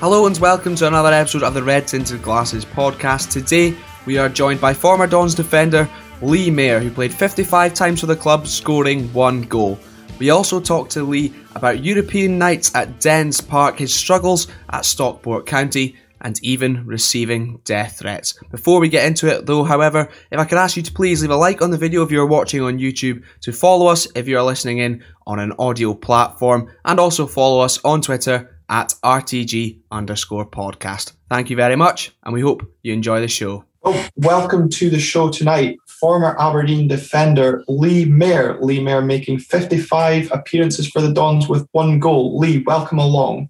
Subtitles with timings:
[0.00, 3.32] Hello and welcome to another episode of the Red Tinted Glasses podcast.
[3.32, 3.76] Today
[4.06, 5.90] we are joined by former Dons defender
[6.22, 9.76] Lee Mair, who played 55 times for the club, scoring one goal.
[10.20, 15.46] We also talked to Lee about European nights at Dens Park, his struggles at Stockport
[15.46, 18.38] County, and even receiving death threats.
[18.52, 21.32] Before we get into it though, however, if I could ask you to please leave
[21.32, 24.44] a like on the video if you're watching on YouTube, to follow us if you're
[24.44, 30.46] listening in on an audio platform, and also follow us on Twitter at RTG underscore
[30.46, 31.12] podcast.
[31.30, 33.64] Thank you very much, and we hope you enjoy the show.
[33.84, 35.78] Oh, welcome to the show tonight.
[36.00, 38.58] Former Aberdeen defender Lee Mair.
[38.60, 42.38] Lee Mair making 55 appearances for the Dons with one goal.
[42.38, 43.48] Lee, welcome along.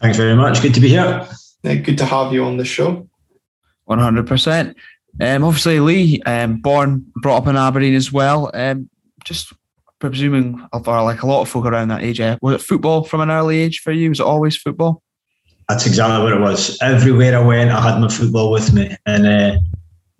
[0.00, 0.62] Thanks very much.
[0.62, 1.26] Good to be here.
[1.64, 3.08] Uh, good to have you on the show.
[3.88, 4.74] 100%.
[5.20, 8.50] Um, obviously, Lee, um, born, brought up in Aberdeen as well.
[8.52, 8.90] Um,
[9.24, 9.52] just
[10.10, 13.20] presuming, for like a lot of folk around that age, uh, was it football from
[13.20, 14.08] an early age for you?
[14.08, 15.02] Was it always football?
[15.68, 16.78] That's exactly what it was.
[16.80, 18.96] Everywhere I went, I had my football with me.
[19.04, 19.58] And uh,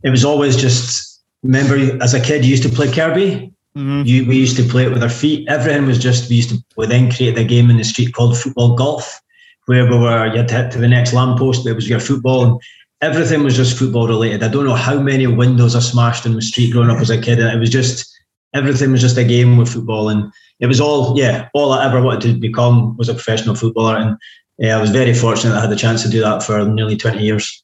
[0.02, 3.52] it was always just, remember, as a kid, you used to play Kirby.
[3.76, 4.02] Mm-hmm.
[4.04, 5.48] You, we used to play it with our feet.
[5.48, 8.36] Everything was just, we used to, we then create a game in the street called
[8.36, 9.20] football golf
[9.66, 12.44] where we were, you had to hit to the next lamppost, it was your football.
[12.44, 12.60] And
[13.02, 14.42] everything was just football related.
[14.42, 17.20] I don't know how many windows I smashed in the street growing up as a
[17.20, 17.38] kid.
[17.38, 18.15] And it was just,
[18.56, 20.08] everything was just a game with football.
[20.08, 23.96] And it was all, yeah, all I ever wanted to become was a professional footballer.
[23.96, 24.16] And
[24.58, 27.22] yeah, I was very fortunate I had the chance to do that for nearly 20
[27.22, 27.62] years.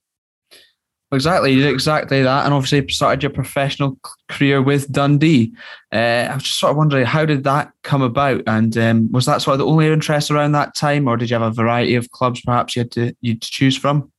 [1.12, 5.52] Exactly, you did exactly that, and obviously started your professional career with Dundee.
[5.92, 9.26] Uh, I was just sort of wondering, how did that come about, and um, was
[9.26, 11.96] that sort of the only interest around that time, or did you have a variety
[11.96, 14.10] of clubs perhaps you had to you to choose from?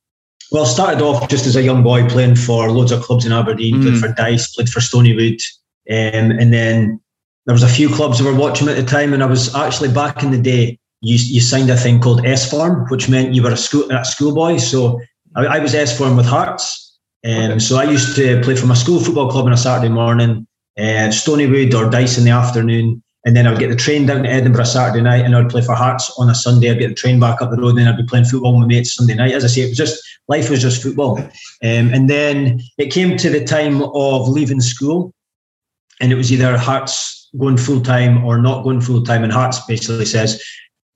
[0.52, 3.78] Well, started off just as a young boy playing for loads of clubs in Aberdeen,
[3.78, 3.82] mm.
[3.82, 5.42] played for Dyce, played for Stonywood,
[5.90, 7.00] um, and then
[7.46, 9.92] there was a few clubs that were watching at the time, and I was actually
[9.92, 10.80] back in the day.
[11.02, 14.06] You, you signed a thing called S form, which meant you were a school a
[14.06, 14.58] schoolboy.
[14.58, 15.02] So
[15.36, 18.74] I, I was S form with Hearts, um, so I used to play for my
[18.74, 23.36] school football club on a Saturday morning, uh, Stonywood or Dyce in the afternoon, and
[23.36, 25.76] then I would get the train down to Edinburgh Saturday night, and I'd play for
[25.76, 26.70] Hearts on a Sunday.
[26.70, 28.62] I'd get the train back up the road, and then I'd be playing football with
[28.62, 29.32] my mates Sunday night.
[29.32, 31.18] As I say, it was just life was just football.
[31.64, 35.14] Um, and then it came to the time of leaving school,
[36.04, 39.24] and it was either Hearts going full time or not going full time.
[39.24, 40.44] And Hearts basically says,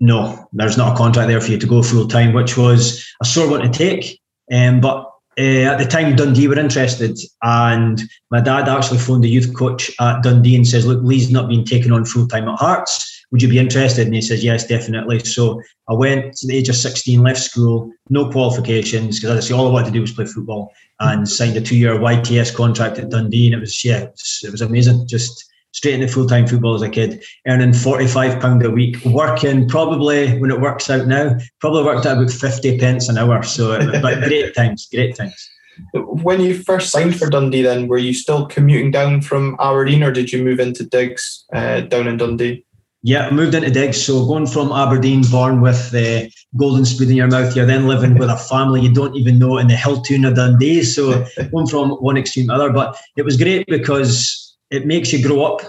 [0.02, 3.26] no, there's not a contract there for you to go full time, which was a
[3.26, 4.20] sore one to take.
[4.52, 5.10] Um, but
[5.40, 8.02] uh, at the time, Dundee were interested, and
[8.32, 11.64] my dad actually phoned the youth coach at Dundee and says, "Look, Lee's not being
[11.64, 13.26] taken on full time at Hearts.
[13.32, 16.70] Would you be interested?" And he says, "Yes, definitely." So I went to the age
[16.70, 20.26] of sixteen, left school, no qualifications, because say, all I wanted to do was play
[20.26, 24.42] football, and signed a two-year YTS contract at Dundee, and it was yeah, it was,
[24.44, 25.08] it was amazing.
[25.08, 29.04] Just straight into full time football as a kid, earning forty five pound a week,
[29.06, 33.44] working probably when it works out now, probably worked out about fifty pence an hour.
[33.44, 35.50] So, but great times, great times.
[35.94, 40.12] When you first signed for Dundee, then were you still commuting down from Aberdeen, or
[40.12, 42.66] did you move into digs uh, down in Dundee?
[43.08, 44.04] Yeah, I moved into digs.
[44.04, 48.18] So going from Aberdeen, born with the golden spoon in your mouth, you're then living
[48.18, 50.84] with a family you don't even know in the Hilltown of Dundee.
[50.84, 52.70] So going from one extreme to other.
[52.70, 55.62] But it was great because it makes you grow up.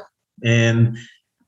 [0.44, 0.96] Um,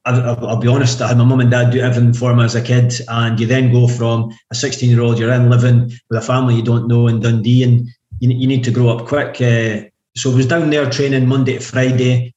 [0.04, 2.54] I'll, I'll, be honest, I had my mum and dad do everything for me as
[2.54, 6.18] a kid, and you then go from a 16 year old, you're in living with
[6.20, 7.88] a family you don't know in Dundee, and
[8.20, 9.40] you, you need to grow up quick.
[9.40, 12.32] Uh, so I was down there training Monday to Friday.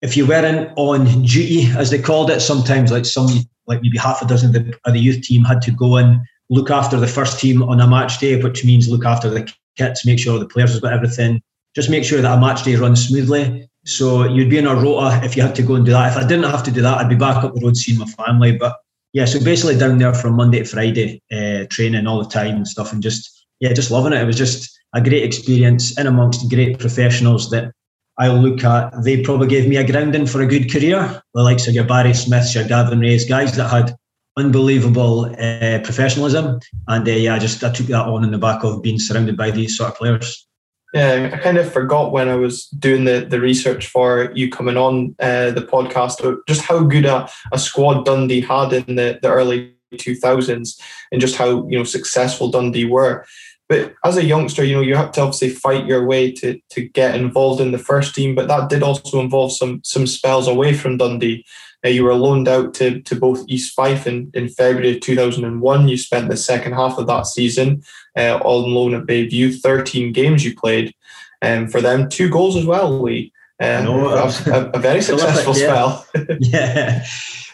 [0.00, 3.28] If you weren't on duty, as they called it, sometimes like some,
[3.66, 6.20] like maybe half a dozen of the, of the youth team had to go and
[6.50, 10.06] look after the first team on a match day, which means look after the kits,
[10.06, 11.42] make sure the players have got everything,
[11.74, 13.68] just make sure that a match day runs smoothly.
[13.84, 16.12] So you'd be in a rota if you had to go and do that.
[16.12, 18.06] If I didn't have to do that, I'd be back up the road seeing my
[18.06, 18.56] family.
[18.56, 18.76] But
[19.12, 22.68] yeah, so basically down there from Monday to Friday, uh, training all the time and
[22.68, 24.22] stuff, and just yeah, just loving it.
[24.22, 27.72] It was just a great experience in amongst great professionals that
[28.18, 29.02] I look at.
[29.04, 31.22] They probably gave me a grounding for a good career.
[31.34, 33.96] The likes of your Barry Smiths, your Gavin Raes, guys that had
[34.36, 38.64] unbelievable uh, professionalism, and uh, yeah, I just I took that on in the back
[38.64, 40.46] of being surrounded by these sort of players.
[40.94, 44.78] Yeah, I kind of forgot when I was doing the, the research for you coming
[44.78, 49.28] on uh, the podcast just how good a, a squad Dundee had in the, the
[49.28, 50.80] early 2000s
[51.12, 53.26] and just how you know successful Dundee were.
[53.68, 56.88] But as a youngster, you know you had to obviously fight your way to to
[56.88, 60.72] get involved in the first team, but that did also involve some some spells away
[60.72, 61.44] from Dundee.
[61.84, 65.86] Uh, you were loaned out to, to both East Fife in, in February 2001.
[65.86, 67.84] You spent the second half of that season
[68.16, 69.60] uh, on loan at Bayview.
[69.60, 70.92] 13 games you played
[71.40, 73.32] um, for them, two goals as well, Lee.
[73.60, 75.66] Um, no, a, a, very successful yeah.
[75.66, 76.06] spell.
[76.40, 77.04] yeah.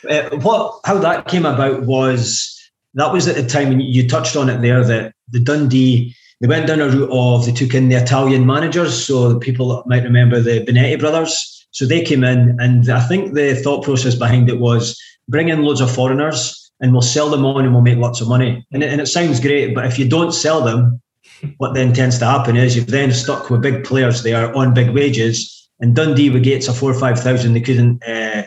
[0.09, 2.54] Uh, what how that came about was
[2.95, 6.49] that was at the time, and you touched on it there, that the Dundee, they
[6.49, 9.07] went down a route of, they took in the Italian managers.
[9.07, 11.67] So the people might remember the Bonetti brothers.
[11.71, 15.63] So they came in, and I think the thought process behind it was bring in
[15.63, 18.65] loads of foreigners and we'll sell them on and we'll make lots of money.
[18.73, 21.01] And it, and it sounds great, but if you don't sell them,
[21.59, 24.91] what then tends to happen is you've then stuck with big players there on big
[24.91, 25.69] wages.
[25.81, 28.45] And Dundee with Gates of four or five thousand, they couldn't uh,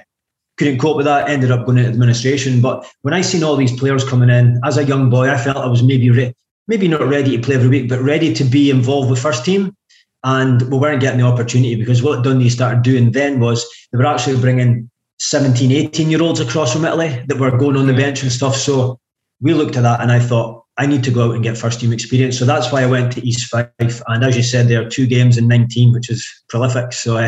[0.57, 1.29] couldn't cope with that.
[1.29, 2.61] Ended up going into administration.
[2.61, 5.57] But when I seen all these players coming in as a young boy, I felt
[5.57, 6.33] I was maybe re-
[6.67, 9.75] maybe not ready to play every week, but ready to be involved with first team.
[10.23, 14.05] And we weren't getting the opportunity because what Dundee started doing then was they were
[14.05, 14.89] actually bringing
[15.19, 18.55] 17, 18 year olds across from Italy that were going on the bench and stuff.
[18.55, 18.99] So
[19.41, 21.79] we looked at that and I thought, I need to go out and get first
[21.79, 22.37] team experience.
[22.37, 24.01] So that's why I went to East Fife.
[24.07, 26.93] And as you said, there are two games in 19, which is prolific.
[26.93, 27.27] So um,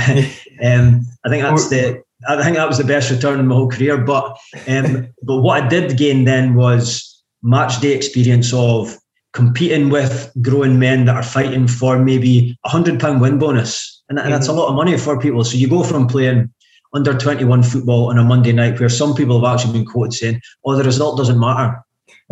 [1.25, 2.03] I think that's the.
[2.27, 3.97] I think that was the best return in my whole career.
[3.97, 4.37] But
[4.67, 8.97] um, but what I did gain then was match day experience of
[9.31, 14.19] competing with growing men that are fighting for maybe a hundred pound win bonus, and,
[14.19, 14.59] and that's a mm-hmm.
[14.59, 15.43] lot of money for people.
[15.43, 16.51] So you go from playing
[16.93, 20.41] under 21 football on a Monday night where some people have actually been quoted saying,
[20.65, 21.83] oh, the result doesn't matter.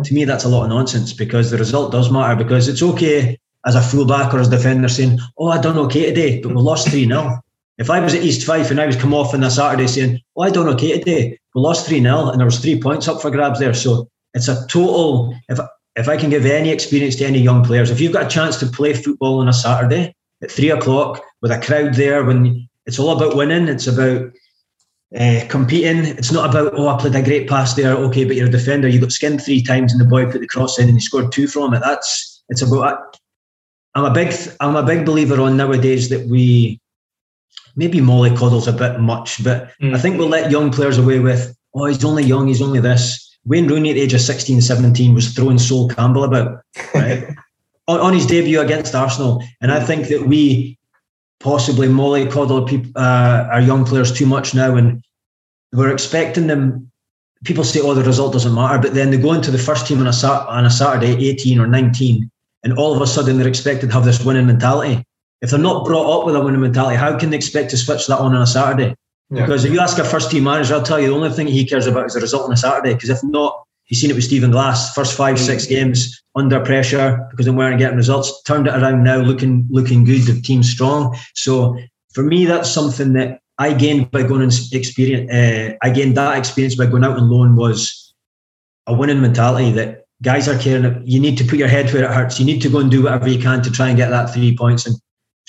[0.04, 3.38] To me, that's a lot of nonsense because the result does matter because it's okay
[3.66, 6.56] as a fullback or as a defender saying, oh, I done okay today, but we
[6.56, 7.40] lost 3 0.
[7.78, 10.20] If I was at East Fife and I was come off on a Saturday saying,
[10.36, 13.22] oh, I done okay today, we lost 3 0 and there was three points up
[13.22, 13.74] for grabs there.
[13.74, 15.58] So it's a total, if,
[15.94, 18.56] if I can give any experience to any young players, if you've got a chance
[18.58, 22.98] to play football on a Saturday at three o'clock with a crowd there when it's
[22.98, 24.32] all about winning, it's about
[25.16, 26.04] uh, competing.
[26.04, 28.88] It's not about oh I played a great pass there, okay, but you're a defender.
[28.88, 31.32] You got skinned three times and the boy put the cross in and he scored
[31.32, 31.80] two from it.
[31.82, 33.16] That's it's about.
[33.94, 36.80] I'm a big I'm a big believer on nowadays that we
[37.78, 39.94] maybe Molly mollycoddle's a bit much, but mm.
[39.94, 43.24] I think we'll let young players away with oh he's only young, he's only this.
[43.44, 46.60] Wayne Rooney at the age of 16, 17 was throwing Sol Campbell about
[46.92, 47.24] right?
[47.88, 50.76] on, on his debut against Arsenal, and I think that we
[51.40, 55.02] possibly mollycoddle people, uh, our young players too much now, and
[55.72, 56.90] we're expecting them.
[57.44, 60.00] People say, "Oh, the result doesn't matter," but then they go into the first team
[60.00, 62.28] on a on a Saturday, eighteen or nineteen,
[62.64, 65.04] and all of a sudden they're expected to have this winning mentality.
[65.40, 68.06] If they're not brought up with a winning mentality, how can they expect to switch
[68.08, 68.94] that on on a Saturday?
[69.30, 69.42] Yeah.
[69.42, 71.64] Because if you ask a first team manager, I'll tell you the only thing he
[71.66, 72.94] cares about is the result on a Saturday.
[72.94, 75.70] Because if not, You've seen it with Stephen Glass, first five, six mm.
[75.70, 78.42] games under pressure because they weren't getting results.
[78.42, 80.22] Turned it around now, looking looking good.
[80.22, 81.16] The team's strong.
[81.34, 81.78] So
[82.12, 85.32] for me, that's something that I gained by going and experience.
[85.32, 88.14] Uh, I gained that experience by going out on loan was
[88.86, 91.02] a winning mentality that guys are caring.
[91.06, 92.38] You need to put your head where it hurts.
[92.38, 94.54] You need to go and do whatever you can to try and get that three
[94.54, 94.86] points.
[94.86, 94.96] And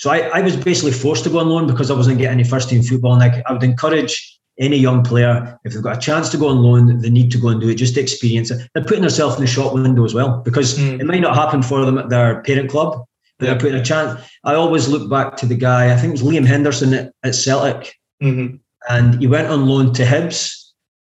[0.00, 2.48] so I, I was basically forced to go on loan because I wasn't getting any
[2.48, 3.12] first team football.
[3.12, 6.48] And I, I would encourage any young player, if they've got a chance to go
[6.48, 8.66] on loan, they need to go and do it just to experience it.
[8.72, 10.98] They're putting themselves in the shop window as well because mm.
[10.98, 13.04] it might not happen for them at their parent club,
[13.38, 13.50] but yeah.
[13.52, 14.18] they're putting a chance.
[14.42, 17.34] I always look back to the guy, I think it was Liam Henderson at, at
[17.34, 18.56] Celtic, mm-hmm.
[18.88, 20.56] and he went on loan to Hibs.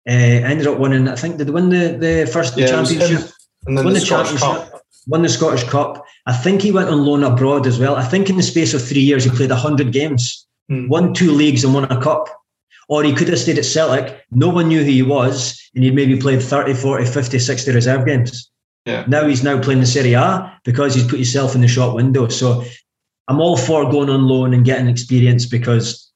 [0.08, 3.28] Uh, ended up winning, I think, did they win the, the first yeah, championship?
[3.66, 4.73] And then won the, the championship.
[5.06, 6.04] Won the Scottish Cup.
[6.26, 7.96] I think he went on loan abroad as well.
[7.96, 10.88] I think in the space of three years he played hundred games, mm.
[10.88, 12.28] won two leagues and won a cup.
[12.88, 15.94] Or he could have stayed at Celtic, no one knew who he was, and he'd
[15.94, 18.50] maybe played 30, 40, 50, 60 reserve games.
[18.84, 19.04] Yeah.
[19.08, 22.28] Now he's now playing the Serie A because he's put himself in the shop window.
[22.28, 22.64] So
[23.28, 26.10] I'm all for going on loan and getting experience because,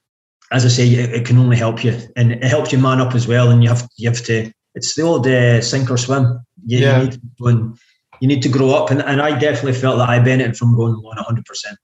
[0.53, 3.15] as I say, it, it can only help you, and it helps you man up
[3.15, 3.51] as well.
[3.51, 4.53] And you have you have to.
[4.75, 6.39] It's the old uh, sink or swim.
[6.67, 6.99] You, yeah.
[6.99, 7.79] you need to go and
[8.21, 10.95] you need to grow up, and, and I definitely felt that I benefited from going
[10.95, 11.45] on loan 100.
[11.45, 11.79] percent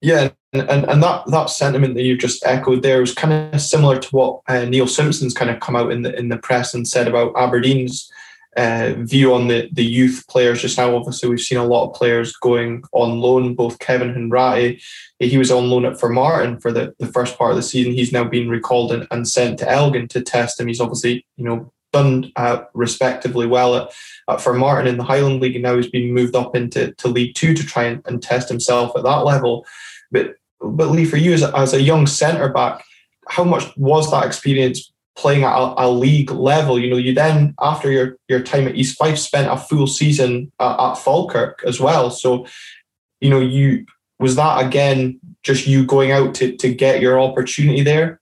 [0.00, 3.98] yeah, and, and that that sentiment that you just echoed there was kind of similar
[3.98, 6.86] to what uh, Neil Simpson's kind of come out in the in the press and
[6.86, 8.10] said about Aberdeen's
[8.58, 10.94] uh, view on the the youth players just now.
[10.94, 13.54] Obviously, we've seen a lot of players going on loan.
[13.54, 14.82] Both Kevin Hunrati,
[15.18, 17.92] he was on loan at Formartine for the, the first part of the season.
[17.92, 20.68] He's now been recalled and, and sent to Elgin to test him.
[20.68, 23.88] He's obviously you know done uh, respectively well at,
[24.28, 27.34] at Formartine in the Highland League, and now he's been moved up into to League
[27.34, 29.66] Two to try and, and test himself at that level.
[30.10, 32.84] But but Lee, for you as a, as a young centre back,
[33.28, 36.78] how much was that experience playing at a, a, league level?
[36.78, 40.52] You know, you then after your your time at East Fife spent a full season
[40.60, 42.10] at, at Falkirk as well.
[42.10, 42.46] So,
[43.20, 43.86] you know, you
[44.18, 48.20] was that again just you going out to to get your opportunity there?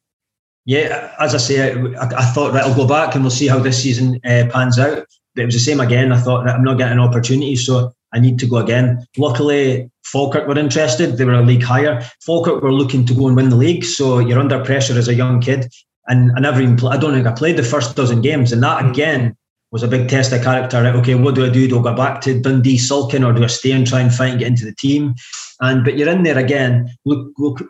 [0.66, 3.58] Yeah, as I say, I, I thought that I'll go back and we'll see how
[3.58, 5.06] this season uh, pans out.
[5.34, 6.12] But it was the same again.
[6.12, 9.04] I thought that I'm not getting an opportunity, so I need to go again.
[9.18, 11.18] Luckily, Falkirk were interested.
[11.18, 12.02] They were a league higher.
[12.24, 13.84] Falkirk were looking to go and win the league.
[13.84, 15.66] So you're under pressure as a young kid.
[16.06, 18.52] And I never even, I don't think I played the first dozen games.
[18.52, 19.36] And that again
[19.72, 20.82] was a big test of character.
[20.82, 20.94] Right?
[20.94, 21.66] Okay, what do I do?
[21.66, 24.30] Do I go back to Dundee sulking, or do I stay and try and fight
[24.30, 25.14] and get into the team?
[25.60, 26.94] And but you're in there again.
[27.04, 27.62] Look, look,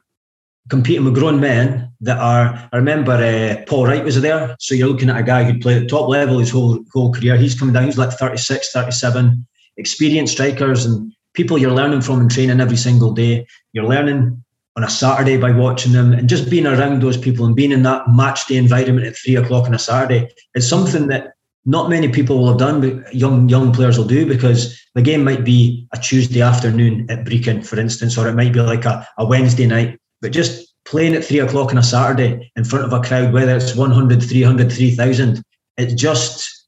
[0.70, 2.68] competing with grown men that are.
[2.72, 5.82] I remember uh, Paul Wright was there, so you're looking at a guy who played
[5.82, 7.36] at top level his whole whole career.
[7.36, 7.84] He's coming down.
[7.84, 13.12] He's like 36, 37, experienced strikers and people you're learning from and training every single
[13.12, 13.46] day.
[13.72, 14.42] You're learning
[14.76, 17.82] on a Saturday by watching them and just being around those people and being in
[17.84, 20.28] that match day environment at three o'clock on a Saturday.
[20.54, 21.34] It's something that
[21.66, 25.24] not many people will have done, but young young players will do because the game
[25.24, 29.06] might be a Tuesday afternoon at Brechin, for instance, or it might be like a,
[29.18, 29.98] a Wednesday night.
[30.24, 33.54] But just playing at three o'clock on a Saturday in front of a crowd, whether
[33.54, 35.42] it's 100, 300, 3,000,
[35.76, 36.66] it's just,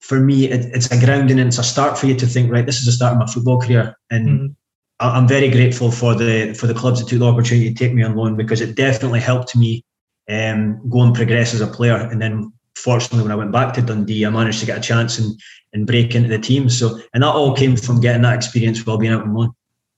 [0.00, 2.66] for me, it, it's a grounding and it's a start for you to think, right,
[2.66, 3.96] this is the start of my football career.
[4.10, 4.46] And mm-hmm.
[5.00, 8.02] I'm very grateful for the for the clubs that took the opportunity to take me
[8.02, 9.82] on loan because it definitely helped me
[10.28, 11.96] um, go and progress as a player.
[11.96, 15.18] And then fortunately, when I went back to Dundee, I managed to get a chance
[15.18, 15.40] and
[15.72, 16.68] and break into the team.
[16.68, 19.52] So, and that all came from getting that experience while being out on loan.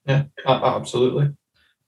[0.07, 1.31] Yeah, absolutely.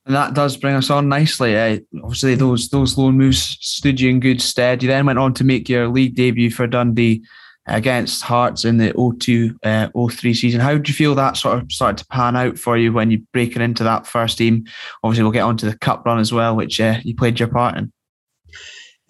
[0.04, 1.54] And that does bring us on nicely.
[1.54, 1.78] Eh?
[2.02, 4.82] Obviously, those those loan moves stood you in good stead.
[4.82, 7.24] You then went on to make your league debut for Dundee
[7.66, 10.60] against Hearts in the 02 uh, 03 season.
[10.60, 13.22] How did you feel that sort of started to pan out for you when you
[13.32, 14.64] breaking into that first team?
[15.04, 17.48] Obviously, we'll get on to the cup run as well, which uh, you played your
[17.48, 17.92] part in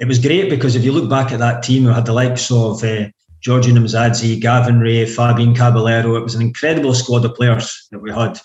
[0.02, 2.50] it was great because if you look back at that team, we had the likes
[2.50, 3.06] of uh,
[3.46, 6.16] Nemsadze, Gavin Rae, Fabian Caballero.
[6.16, 8.36] It was an incredible squad of players that we had.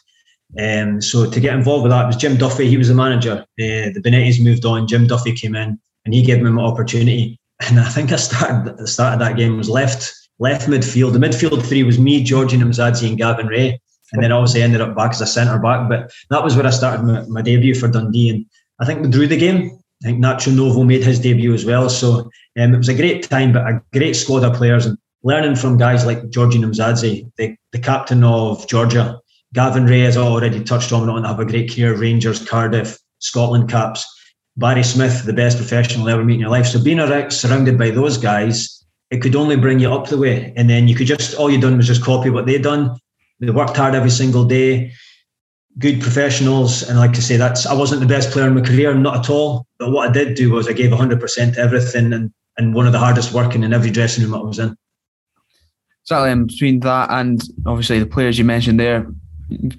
[0.59, 2.67] Um, so to get involved with that was Jim Duffy.
[2.67, 3.41] He was the manager.
[3.41, 4.87] Uh, the Bonettis moved on.
[4.87, 7.39] Jim Duffy came in and he gave him an opportunity.
[7.67, 11.13] And I think I started the start of that game was left left midfield.
[11.13, 13.79] The midfield three was me, Giorgio Nemsadze, and Gavin Rae.
[14.13, 15.89] And then obviously ended up back as a centre back.
[15.89, 18.29] But that was where I started my, my debut for Dundee.
[18.29, 18.45] And
[18.79, 19.79] I think we drew the game.
[20.03, 21.89] I think Nacho Novo made his debut as well.
[21.89, 25.55] So um, it was a great time, but a great squad of players and learning
[25.55, 29.19] from guys like Giorgi Nemsadze, the, the captain of Georgia.
[29.53, 32.47] Gavin Rae, as I already touched on, went on to have a great career, Rangers,
[32.47, 34.05] Cardiff, Scotland caps.
[34.57, 36.65] Barry Smith, the best professional ever meet in your life.
[36.65, 40.51] So being around, surrounded by those guys, it could only bring you up the way.
[40.57, 42.97] And then you could just, all you done was just copy what they done.
[43.39, 44.91] They worked hard every single day
[45.77, 46.83] good professionals.
[46.83, 49.29] And like I say, that's I wasn't the best player in my career, not at
[49.29, 49.65] all.
[49.79, 52.93] But what I did do was I gave 100% to everything and, and one of
[52.93, 54.75] the hardest working in every dressing room I was in.
[56.03, 56.31] Exactly.
[56.31, 59.07] And between that and obviously the players you mentioned there,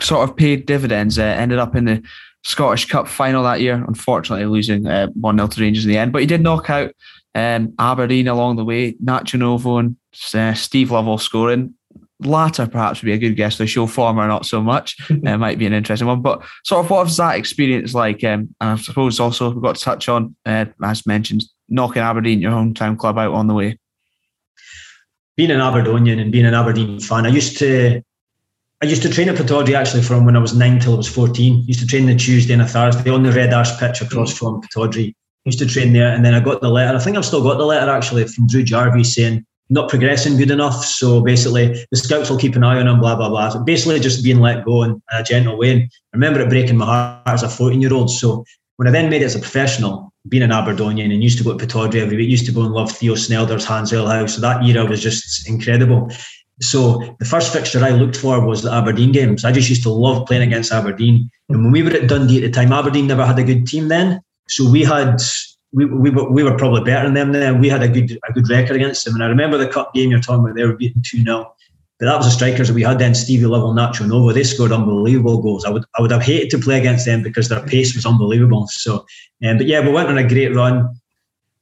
[0.01, 1.19] sort of paid dividends.
[1.19, 2.03] Uh, ended up in the
[2.45, 6.13] Scottish Cup final that year, unfortunately losing uh, 1 0 to Rangers in the end.
[6.13, 6.93] But he did knock out
[7.35, 9.97] um, Aberdeen along the way, Nacho Novo and
[10.35, 11.75] uh, Steve Lovell scoring
[12.21, 13.59] latter perhaps would be a good guess.
[13.59, 14.97] The show former, not so much.
[15.11, 16.23] it uh, might be an interesting one.
[16.23, 18.25] But sort of what was that experience like?
[18.25, 22.41] Um, and I suppose also we've got to touch on, uh, as mentioned, knocking Aberdeen,
[22.41, 23.79] your hometown club, out on the way.
[25.37, 28.03] Being an Aberdonian and being an Aberdeen fan, I used to.
[28.81, 31.09] I used to train at Pittodrie actually from when I was nine till I was
[31.09, 31.53] 14.
[31.53, 34.37] I Used to train the Tuesday and a Thursday on the Red Ash pitch across
[34.37, 35.15] from Pittodrie.
[35.45, 36.97] Used to train there, and then I got the letter.
[36.97, 40.53] I think I've still got the letter actually from Drew Jarvie saying not progressing good
[40.53, 40.85] enough.
[40.85, 43.49] So basically, the scouts will keep an eye on him, blah, blah, blah.
[43.51, 45.73] So basically, just being let go in a gentle way.
[45.73, 48.11] And I remember it breaking my heart as a 14 year old.
[48.11, 48.45] So
[48.77, 51.57] when I then made it as a professional, being an Aberdonian and used to go
[51.57, 54.35] to Pittodrie every week, used to go and love Theo Snelders Hans House.
[54.35, 56.11] So that era was just incredible.
[56.61, 59.45] So the first fixture I looked for was the Aberdeen games.
[59.45, 61.31] I just used to love playing against Aberdeen.
[61.49, 63.89] And when we were at Dundee at the time, Aberdeen never had a good team
[63.89, 64.21] then.
[64.49, 65.21] So we had
[65.73, 67.61] we, we, were, we were probably better than them then.
[67.61, 69.15] We had a good a good record against them.
[69.15, 71.55] And I remember the cup game you're talking about, they were beaten 2 0.
[71.99, 74.33] But that was the strikers that we had then, Stevie Lovell, Nacho Novo.
[74.33, 75.65] They scored unbelievable goals.
[75.65, 78.67] I would I would have hated to play against them because their pace was unbelievable.
[78.69, 79.05] So,
[79.45, 80.89] um, but yeah, we went on a great run.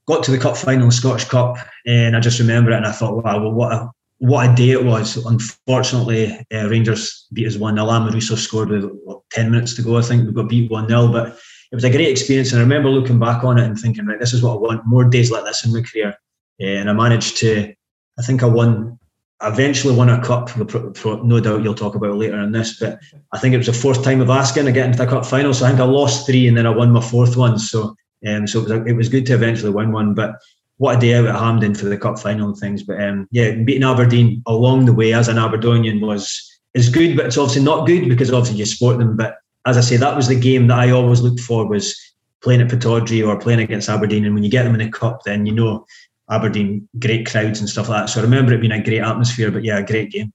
[0.06, 3.24] Got to the cup final, Scottish Cup, and I just remember it, and I thought,
[3.24, 5.16] wow, well, what a what a day it was.
[5.25, 7.87] Unfortunately, uh, Rangers beat us 1 0.
[7.87, 10.26] Amoruso scored with what, 10 minutes to go, I think.
[10.26, 11.08] We got beat 1 0.
[11.08, 11.38] But
[11.70, 12.52] it was a great experience.
[12.52, 14.87] And I remember looking back on it and thinking, right, this is what I want
[14.87, 16.14] more days like this in my career.
[16.61, 17.75] and I managed to,
[18.18, 18.99] I think I won,
[19.40, 20.56] I eventually won a cup.
[20.56, 22.99] No doubt you'll talk about later in this, but
[23.32, 25.52] I think it was the fourth time of asking to get into the cup final.
[25.52, 27.58] So I think I lost three and then I won my fourth one.
[27.58, 27.94] So,
[28.26, 30.14] um, so it was, it was good to eventually win one.
[30.14, 30.37] But
[30.78, 32.83] what a day out at Hampden for the cup final and things.
[32.83, 36.42] But um, yeah, beating Aberdeen along the way as an Aberdonian was
[36.75, 39.16] is good, but it's obviously not good because obviously you support them.
[39.16, 41.99] But as I say, that was the game that I always looked for was
[42.42, 44.25] playing at Pittodrie or playing against Aberdeen.
[44.25, 45.87] And when you get them in the cup, then you know
[46.30, 48.06] Aberdeen, great crowds and stuff like that.
[48.11, 50.33] So I remember it being a great atmosphere, but yeah, a great game.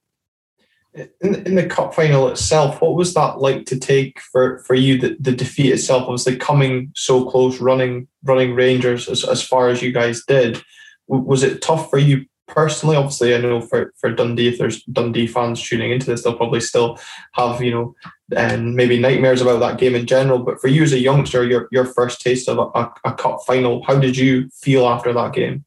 [0.94, 4.98] In, in the cup final itself, what was that like to take for, for you?
[4.98, 9.82] The, the defeat itself, obviously coming so close, running running Rangers as, as far as
[9.82, 10.62] you guys did.
[11.08, 12.98] Was it tough for you personally?
[12.98, 16.60] Obviously, I know for, for Dundee, if there's Dundee fans tuning into this, they'll probably
[16.60, 17.00] still
[17.34, 17.96] have, you know,
[18.36, 20.40] and maybe nightmares about that game in general.
[20.40, 23.40] But for you as a youngster, your, your first taste of a, a, a cup
[23.48, 25.64] final, how did you feel after that game?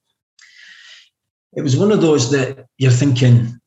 [1.57, 3.59] It was one of those that you're thinking,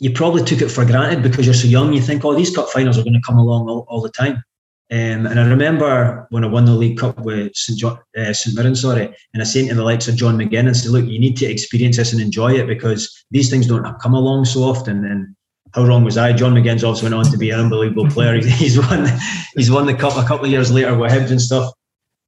[0.00, 1.92] you probably took it for granted because you're so young.
[1.92, 4.42] You think, oh, these cup finals are going to come along all, all the time.
[4.92, 7.78] Um, and I remember when I won the League Cup with St.
[7.78, 8.56] John, uh, St.
[8.56, 11.20] Mirren, sorry, and I sent to the likes of John McGinn and said, look, you
[11.20, 15.04] need to experience this and enjoy it because these things don't come along so often.
[15.04, 15.36] And
[15.74, 16.32] how wrong was I?
[16.32, 18.34] John McGinn's also went on to be an unbelievable player.
[18.42, 19.06] He's won,
[19.54, 21.72] he's won the cup a couple of years later with Hibs and stuff.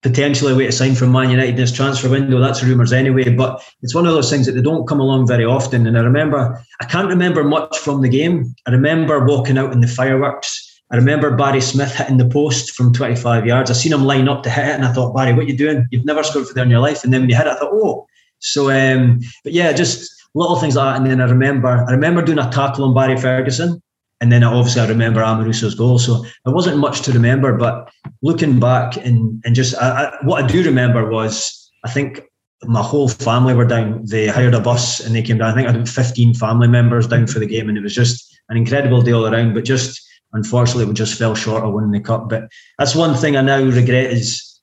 [0.03, 2.41] Potentially a way to sign from Man United in this transfer window.
[2.41, 3.35] That's rumours anyway.
[3.35, 5.87] But it's one of those things that they don't come along very often.
[5.87, 8.55] And I remember, I can't remember much from the game.
[8.67, 12.93] I remember walking out in the fireworks I remember Barry Smith hitting the post from
[12.93, 13.71] 25 yards.
[13.71, 15.57] I seen him line up to hit it, and I thought, Barry, what are you
[15.57, 15.87] doing?
[15.91, 17.03] You've never scored for there in your life.
[17.03, 18.07] And then when you hit it, I thought, oh.
[18.41, 21.01] So, um, but yeah, just little things like that.
[21.01, 23.83] And then I remember, I remember doing a tackle on Barry Ferguson,
[24.23, 25.99] and then obviously I remember Amoruso's goal.
[25.99, 27.91] So there wasn't much to remember, but
[28.23, 32.23] looking back and and just I, I, what I do remember was I think
[32.63, 34.05] my whole family were down.
[34.05, 35.51] They hired a bus and they came down.
[35.51, 38.33] I think I had 15 family members down for the game, and it was just
[38.49, 39.55] an incredible day all around.
[39.55, 40.01] But just
[40.33, 42.29] unfortunately we just fell short of winning the cup.
[42.29, 42.45] But
[42.79, 44.61] that's one thing I now regret is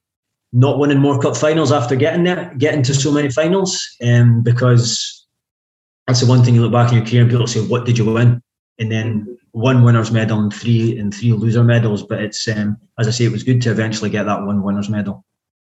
[0.54, 3.86] not winning more cup finals after getting there, getting to so many finals.
[4.02, 5.28] Um, because
[6.08, 7.98] that's the one thing you look back in your career and people say, "What did
[7.98, 8.42] you win?"
[8.80, 12.04] And then one winners medal and three and three loser medals.
[12.04, 14.90] But it's um, as I say, it was good to eventually get that one winners
[14.90, 15.26] medal.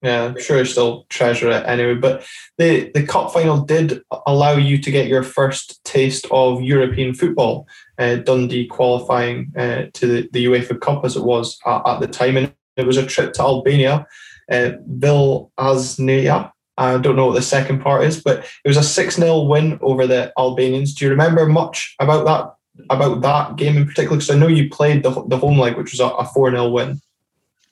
[0.03, 1.95] Yeah, I'm sure I still treasure it anyway.
[1.95, 7.13] But the, the cup final did allow you to get your first taste of European
[7.15, 7.69] football.
[7.99, 12.07] Uh, Dundee qualifying uh, to the, the UEFA Cup as it was at, at, the
[12.07, 14.07] time, and it was a trip to Albania,
[14.51, 16.51] uh, Vllaznia.
[16.79, 19.79] I don't know what the second part is, but it was a six 0 win
[19.83, 20.95] over the Albanians.
[20.95, 22.55] Do you remember much about that
[22.89, 24.17] about that game in particular?
[24.17, 27.01] Because I know you played the the home leg, which was a four 0 win.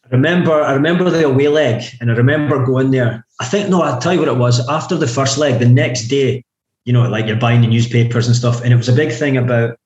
[0.04, 3.26] I remember, I remember the away leg, and I remember going there.
[3.40, 4.66] I think no, I'll tell you what it was.
[4.68, 6.44] After the first leg, the next day,
[6.84, 9.36] you know, like you're buying the newspapers and stuff, and it was a big thing
[9.36, 9.78] about.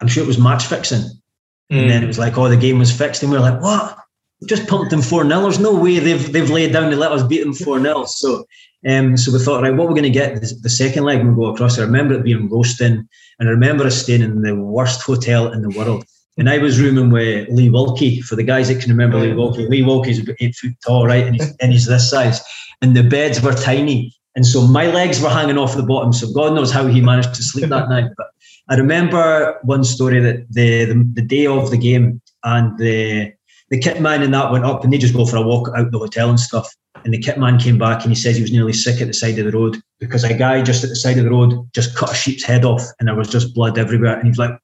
[0.00, 1.80] I'm sure it was match fixing, mm.
[1.80, 3.98] and then it was like, oh, the game was fixed, and we were like, what?
[4.44, 7.22] Just pumped them four 0 There's no way they've they've laid down to let us
[7.22, 8.44] beat them four 0 So,
[8.86, 11.34] um, so we thought, right, what we're going to get the, the second leg when
[11.34, 11.78] we go across.
[11.78, 15.62] I remember it being roasting, and I remember us staying in the worst hotel in
[15.62, 16.04] the world
[16.38, 18.20] and I was rooming with Lee Wilkie.
[18.20, 21.26] For the guys that can remember Lee Wilkie, Lee Wilkie's about eight foot tall, right?
[21.26, 22.40] And he's, and he's this size.
[22.82, 24.14] And the beds were tiny.
[24.34, 26.12] And so my legs were hanging off the bottom.
[26.12, 28.10] So God knows how he managed to sleep that night.
[28.18, 28.26] But
[28.68, 33.32] I remember one story that the, the, the day of the game and the
[33.70, 35.90] the kit man and that went up and they just go for a walk out
[35.90, 36.72] the hotel and stuff.
[37.04, 39.12] And the kit man came back and he says he was nearly sick at the
[39.12, 41.94] side of the road because a guy just at the side of the road just
[41.94, 44.14] cut a sheep's head off and there was just blood everywhere.
[44.14, 44.58] And he was like,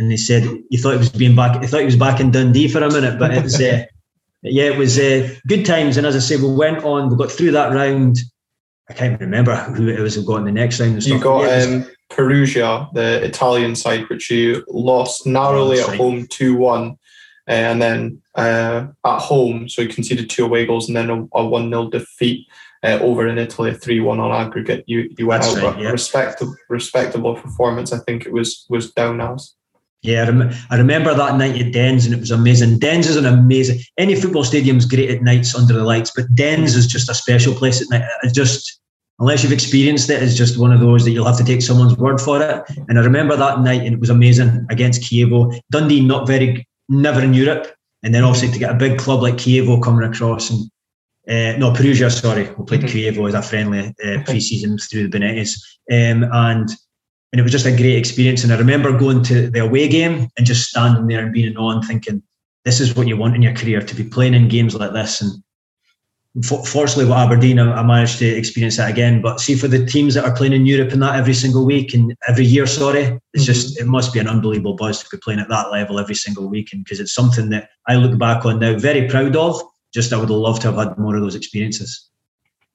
[0.00, 1.60] and they said he thought he was being back.
[1.60, 3.84] He thought he was back in Dundee for a minute, but it was uh,
[4.42, 5.98] yeah, it was uh, good times.
[5.98, 7.10] And as I say, we went on.
[7.10, 8.18] We got through that round.
[8.88, 11.04] I can't even remember who it was who got in the next round.
[11.04, 16.26] You got yeah, um, Perugia, the Italian side, which you lost narrowly oh, at home
[16.28, 16.94] two one, uh,
[17.46, 21.70] and then uh, at home, so you conceded two away goals and then a one
[21.70, 22.46] 0 defeat.
[22.82, 24.84] Uh, over in Italy, a three-one on aggregate.
[24.86, 25.90] You you went That's out, right, yeah.
[25.90, 27.92] respectable respectable performance.
[27.92, 29.54] I think it was was down as.
[30.02, 32.78] Yeah, I, rem- I, remember that night at Dens and it was amazing.
[32.78, 33.80] Dens is an amazing.
[33.98, 37.52] Any football stadium's great at nights under the lights, but Dens is just a special
[37.52, 38.08] place at night.
[38.22, 38.80] It's just
[39.18, 41.96] unless you've experienced it, it's just one of those that you'll have to take someone's
[41.96, 42.64] word for it.
[42.88, 45.60] And I remember that night and it was amazing against Chievo.
[45.70, 47.68] Dundee not very never in Europe,
[48.02, 50.70] and then obviously to get a big club like Chievo coming across and
[51.28, 53.20] uh, no Perugia, sorry, we played mm-hmm.
[53.20, 55.50] Chievo as a friendly uh, pre-season through the Bonettis,
[55.92, 56.70] um, and
[57.32, 58.42] and it was just a great experience.
[58.42, 61.56] And I remember going to the away game and just standing there and being in
[61.56, 62.22] awe and thinking,
[62.64, 65.20] this is what you want in your career to be playing in games like this.
[65.20, 65.40] And
[66.42, 69.20] fortunately, with Aberdeen, I managed to experience that again.
[69.20, 71.92] But see, for the teams that are playing in Europe and that every single week
[71.92, 73.00] and every year, sorry,
[73.34, 73.52] it's mm-hmm.
[73.52, 76.48] just, it must be an unbelievable buzz to be playing at that level every single
[76.48, 76.72] week.
[76.72, 79.60] And because it's something that I look back on now, very proud of.
[79.92, 82.08] Just I would love to have had more of those experiences.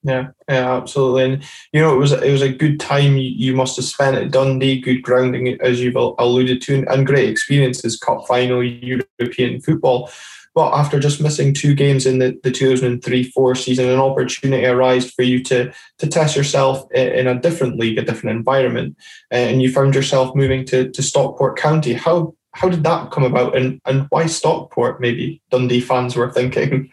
[0.04, 1.24] Yeah, yeah, absolutely.
[1.24, 4.32] And you know, it was it was a good time you, must have spent at
[4.32, 10.12] Dundee, good grounding as you've alluded to, and great experiences, cup final, European football.
[10.56, 15.22] But after just missing two games in the, the 2003-4 season, an opportunity arose for
[15.22, 18.96] you to to test yourself in a different league, a different environment,
[19.34, 21.94] uh, and you found yourself moving to, to Stockport County.
[21.94, 25.02] How how did that come about, and and why Stockport?
[25.02, 26.90] Maybe Dundee fans were thinking.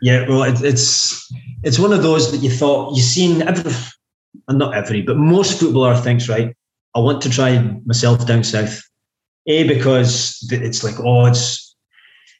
[0.00, 3.42] Yeah, well, it, it's it's one of those that you thought you've seen.
[3.42, 3.70] Every,
[4.48, 6.56] and not every, but most footballer thinks, right,
[6.94, 8.82] I want to try myself down south.
[9.46, 11.71] A because it's like, oh, it's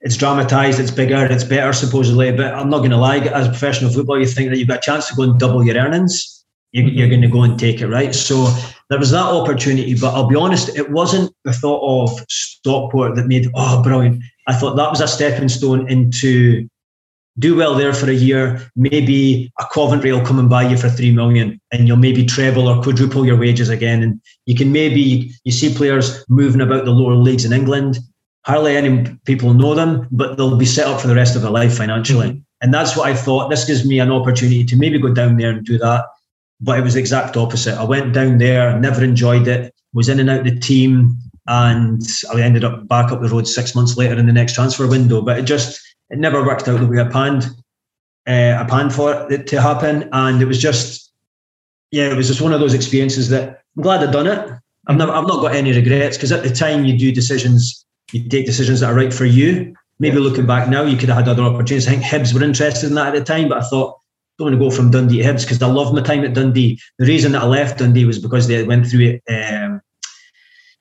[0.02, 2.32] it's dramatised, it's bigger, it's better supposedly.
[2.32, 4.78] But I'm not going to lie, as a professional footballer, you think that you've got
[4.78, 6.44] a chance to go and double your earnings.
[6.72, 7.10] You, you're mm-hmm.
[7.10, 8.14] going to go and take it, right?
[8.14, 8.52] So
[8.90, 13.26] there was that opportunity, but I'll be honest, it wasn't the thought of Stockport that
[13.26, 14.22] made oh brilliant.
[14.48, 16.68] I thought that was a stepping stone into
[17.38, 18.60] do well there for a year.
[18.76, 22.68] Maybe a Coventry will come and buy you for three million, and you'll maybe treble
[22.68, 24.02] or quadruple your wages again.
[24.02, 27.98] And you can maybe you see players moving about the lower leagues in England.
[28.44, 31.50] Hardly any people know them, but they'll be set up for the rest of their
[31.50, 32.30] life financially.
[32.30, 32.40] Mm-hmm.
[32.62, 33.50] And that's what I thought.
[33.50, 36.06] This gives me an opportunity to maybe go down there and do that.
[36.60, 37.76] But it was the exact opposite.
[37.78, 41.16] I went down there, never enjoyed it, was in and out of the team,
[41.48, 42.02] and
[42.32, 45.22] I ended up back up the road six months later in the next transfer window.
[45.22, 47.46] But it just it never worked out the way I planned.
[48.28, 51.12] Uh, I planned for it to happen, and it was just,
[51.90, 54.48] yeah, it was just one of those experiences that I'm glad I'd done it.
[54.86, 58.28] I've never, I've not got any regrets because at the time you do decisions, you
[58.28, 59.74] take decisions that are right for you.
[59.98, 61.86] Maybe looking back now, you could have had other opportunities.
[61.86, 64.50] I think Hibs were interested in that at the time, but I thought I don't
[64.50, 66.78] want to go from Dundee to Hibs because I love my time at Dundee.
[66.98, 69.80] The reason that I left Dundee was because they went through um,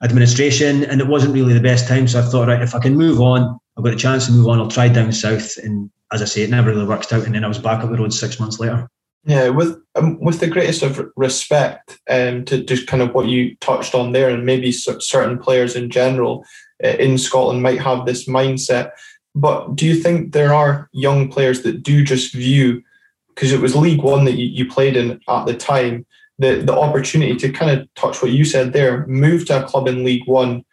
[0.03, 2.07] administration and it wasn't really the best time.
[2.07, 4.47] So I thought, right, if I can move on, I've got a chance to move
[4.47, 4.59] on.
[4.59, 7.25] I'll try down south, and as I say, it never really worked out.
[7.25, 8.89] And then I was back up the road six months later.
[9.23, 13.55] Yeah, with um, with the greatest of respect um, to just kind of what you
[13.57, 16.43] touched on there, and maybe certain players in general
[16.83, 18.91] Uh, in Scotland might have this mindset.
[19.33, 22.83] But do you think there are young players that do just view,
[23.29, 26.05] because it was League One that you, you played in at the time,
[26.37, 29.87] the the opportunity to kind of touch what you said there, move to a club
[29.87, 30.63] in League One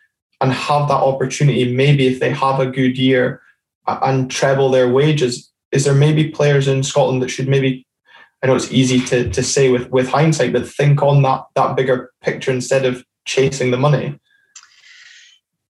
[0.40, 3.42] and have that opportunity, maybe if they have a good year
[3.87, 7.87] and treble their wages, is there maybe players in Scotland that should maybe
[8.42, 11.77] I know it's easy to, to say with, with hindsight, but think on that that
[11.77, 14.18] bigger picture instead of chasing the money.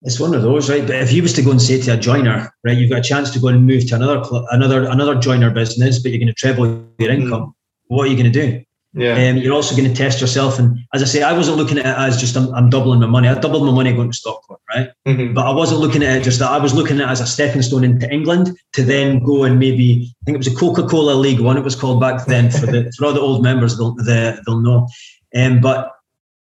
[0.02, 0.86] It's one of those, right?
[0.86, 3.02] But if you was to go and say to a joiner, right, you've got a
[3.02, 6.34] chance to go and move to another another another joiner business, but you're going to
[6.34, 6.66] treble
[6.98, 7.22] your hmm.
[7.22, 7.42] income.
[7.42, 7.52] Mm.
[7.88, 8.62] What are you going to do?
[8.96, 9.28] Yeah.
[9.28, 10.58] Um, you're also going to test yourself.
[10.58, 13.06] And as I say, I wasn't looking at it as just I'm, I'm doubling my
[13.06, 13.28] money.
[13.28, 14.88] I doubled my money going to Stockport, right?
[15.06, 15.34] Mm-hmm.
[15.34, 16.50] But I wasn't looking at it just that.
[16.50, 19.58] I was looking at it as a stepping stone into England to then go and
[19.58, 22.50] maybe, I think it was a Coca Cola League One, it was called back then
[22.50, 24.88] for the for all the old members, they'll, they, they'll know.
[25.34, 25.92] Um, but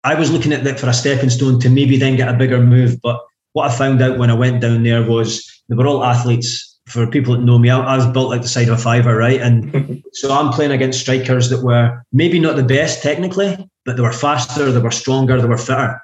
[0.03, 2.59] I was looking at that for a stepping stone to maybe then get a bigger
[2.59, 3.01] move.
[3.01, 3.19] But
[3.53, 7.07] what I found out when I went down there was they were all athletes for
[7.07, 9.39] people that know me, I, I, was built like the side of a fiver, right?
[9.39, 14.01] And so I'm playing against strikers that were maybe not the best technically, but they
[14.01, 16.01] were faster, they were stronger, they were fitter.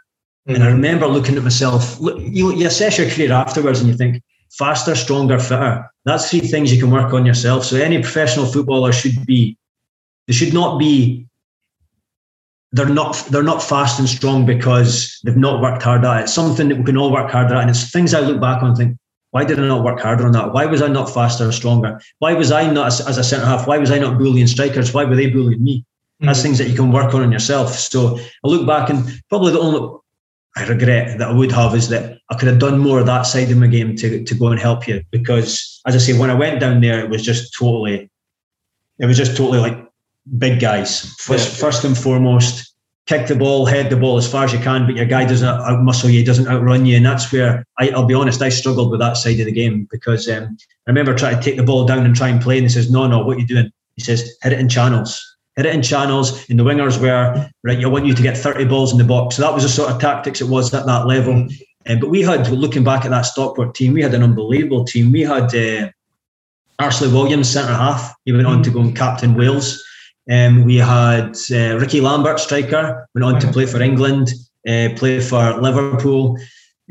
[0.47, 0.55] Mm-hmm.
[0.55, 0.75] And I mm-hmm.
[0.75, 4.95] remember looking at myself, look, you, you assess your career afterwards and you think, faster,
[4.95, 5.85] stronger, fitter.
[6.05, 7.65] That's three things you can work on yourself.
[7.65, 9.57] So any professional footballer should be,
[10.27, 11.27] they should not be
[12.71, 16.23] they're not they're not fast and strong because they've not worked hard at it.
[16.23, 17.61] It's something that we can all work harder at.
[17.61, 18.97] And it's things I look back on and think,
[19.31, 20.53] why did I not work harder on that?
[20.53, 21.99] Why was I not faster or stronger?
[22.19, 23.67] Why was I not as, as a centre half?
[23.67, 24.93] Why was I not bullying strikers?
[24.93, 25.79] Why were they bullying me?
[25.79, 26.27] Mm-hmm.
[26.27, 27.73] That's things that you can work on on yourself.
[27.75, 29.97] So I look back and probably the only
[30.57, 33.23] I regret that I would have is that I could have done more of that
[33.23, 35.03] side of my game to, to go and help you.
[35.11, 38.09] Because as I say, when I went down there, it was just totally,
[38.99, 39.88] it was just totally like
[40.37, 41.13] big guys.
[41.15, 41.65] First, yeah.
[41.65, 42.73] first and foremost,
[43.09, 45.47] kick the ball, head the ball as far as you can, but your guy doesn't
[45.47, 46.95] outmuscle you, doesn't outrun you.
[46.95, 49.87] And that's where I, will be honest, I struggled with that side of the game
[49.89, 50.55] because um,
[50.87, 52.57] I remember trying to take the ball down and try and play.
[52.57, 53.71] And he says, No, no, what are you doing?
[53.95, 55.37] He says, Hit it in channels.
[55.55, 56.47] Hit it in channels.
[56.49, 59.37] And the wingers were, right, I want you to get 30 balls in the box.
[59.37, 61.47] So that was the sort of tactics it was at that level.
[61.87, 65.11] Um, but we had, looking back at that Stockport team, we had an unbelievable team.
[65.11, 65.89] We had uh,
[66.77, 68.13] Ashley Williams, centre half.
[68.25, 69.83] He went on to go and captain Wales.
[70.29, 74.31] Um, we had uh, Ricky Lambert, striker, went on to play for England,
[74.67, 76.37] uh, play for Liverpool.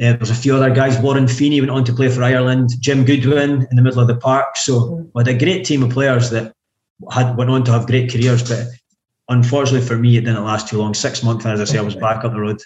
[0.01, 0.99] Uh, there's a few other guys.
[0.99, 2.71] Warren Feeney went on to play for Ireland.
[2.81, 4.57] Jim Goodwin in the middle of the park.
[4.57, 6.53] So we had a great team of players that
[7.13, 8.49] had went on to have great careers.
[8.49, 8.69] But
[9.29, 10.95] unfortunately for me, it didn't last too long.
[10.95, 12.61] Six months, as I say, I was back up the road.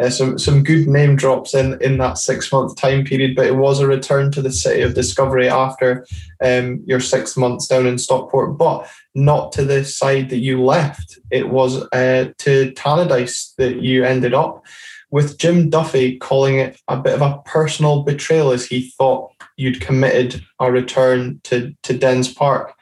[0.00, 3.56] Uh, some some good name drops in in that six month time period, but it
[3.56, 6.06] was a return to the city of discovery after
[6.42, 11.18] um, your six months down in Stockport, but not to the side that you left.
[11.30, 14.64] It was uh, to Tannadice that you ended up,
[15.10, 19.80] with Jim Duffy calling it a bit of a personal betrayal as he thought you'd
[19.80, 22.74] committed a return to to Dens Park.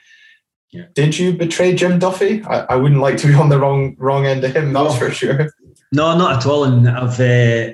[0.71, 0.85] Yeah.
[0.95, 2.45] Did you betray Jim Duffy?
[2.45, 4.99] I, I wouldn't like to be on the wrong wrong end of him, that's no.
[5.01, 5.51] for sure.
[5.93, 6.65] No, not at all.
[6.65, 7.73] And I've uh,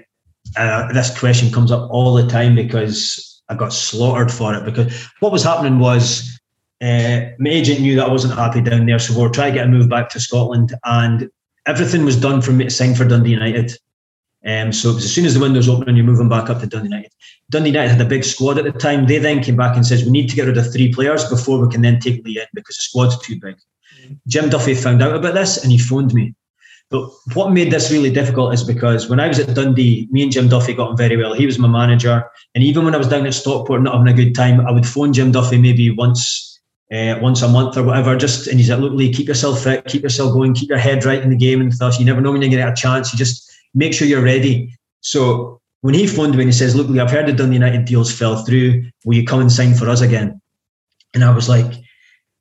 [0.57, 4.65] uh, this question comes up all the time because I got slaughtered for it.
[4.65, 6.39] Because what was happening was
[6.81, 9.59] uh, my agent knew that I wasn't happy down there, so we were trying to
[9.59, 11.31] get a move back to Scotland, and
[11.67, 13.73] everything was done for me to sign for Dundee United.
[14.45, 16.61] Um, so it was as soon as the windows open, and you're moving back up
[16.61, 17.13] to Dundee United.
[17.51, 19.07] Dundee United had a big squad at the time.
[19.07, 21.61] They then came back and says we need to get rid of three players before
[21.61, 23.57] we can then take Lee in because the squad's too big.
[24.29, 26.35] Jim Duffy found out about this and he phoned me.
[26.91, 30.31] But what made this really difficult is because when I was at Dundee, me and
[30.31, 31.35] Jim Duffy got on very well.
[31.35, 34.17] He was my manager, and even when I was down at Stockport not having a
[34.17, 36.61] good time, I would phone Jim Duffy maybe once
[36.93, 38.17] uh, once a month or whatever.
[38.17, 41.05] Just and he's like, "Look, Lee, keep yourself fit, keep yourself going, keep your head
[41.05, 41.99] right in the game and stuff.
[41.99, 43.13] You never know when you're to get a chance.
[43.13, 46.89] You just make sure you're ready." So when he phoned me and he says, "Look,
[46.89, 48.85] Lee, I've heard the Dundee United deals fell through.
[49.05, 50.41] Will you come and sign for us again?"
[51.15, 51.73] And I was like,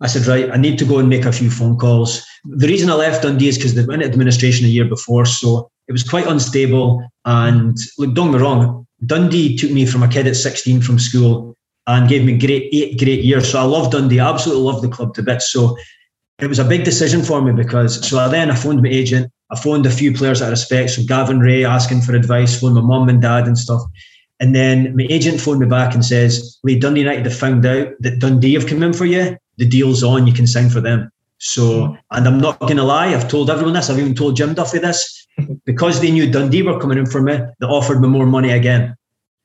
[0.06, 2.24] I said, right, I need to go and make a few phone calls.
[2.46, 5.94] The reason I left Dundee is because they went administration a year before, so it
[5.94, 7.04] was quite unstable.
[7.26, 11.00] And look, don't get me wrong, Dundee took me from a kid at 16 from
[11.00, 13.52] school and gave me great eight great years.
[13.52, 14.20] So I love Dundee.
[14.20, 15.52] I absolutely love the club to bits.
[15.52, 15.76] So
[16.40, 19.32] it was a big decision for me because so I then I phoned my agent.
[19.50, 22.82] I phoned a few players I respect, so Gavin Rae asking for advice, phoned my
[22.82, 23.82] mum and dad and stuff.
[24.40, 27.88] And then my agent phoned me back and says, Lee, Dundee United have found out
[28.02, 29.38] that Dundee have come in for you.
[29.58, 31.12] The deal's on, you can sign for them.
[31.38, 34.54] So, and I'm not going to lie, I've told everyone this, I've even told Jim
[34.54, 35.22] Duffy this.
[35.66, 38.96] Because they knew Dundee were coming in for me, they offered me more money again.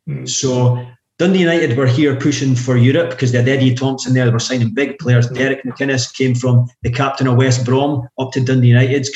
[0.08, 0.28] Mm.
[0.28, 0.86] So,
[1.18, 4.24] Dundee United were here pushing for Europe because they had Eddie Thompson there.
[4.24, 5.28] They were signing big players.
[5.28, 5.34] Mm.
[5.34, 9.08] Derek McInnes came from the captain of West Brom up to Dundee United.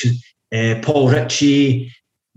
[0.53, 1.91] Uh, Paul Ritchie,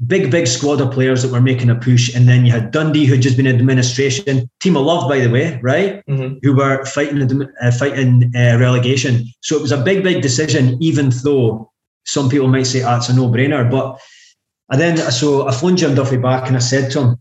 [0.07, 2.15] big, big squad of players that were making a push.
[2.15, 5.31] And then you had Dundee, who'd just been in administration, team of love, by the
[5.31, 6.05] way, right?
[6.07, 6.39] Mm-hmm.
[6.43, 9.27] Who were fighting uh, fighting uh, relegation.
[9.41, 11.73] So it was a big, big decision, even though
[12.05, 13.69] some people might say, ah, it's a no brainer.
[13.71, 13.99] But
[14.71, 17.17] and then, so I phoned Jim Duffy back and I said to him,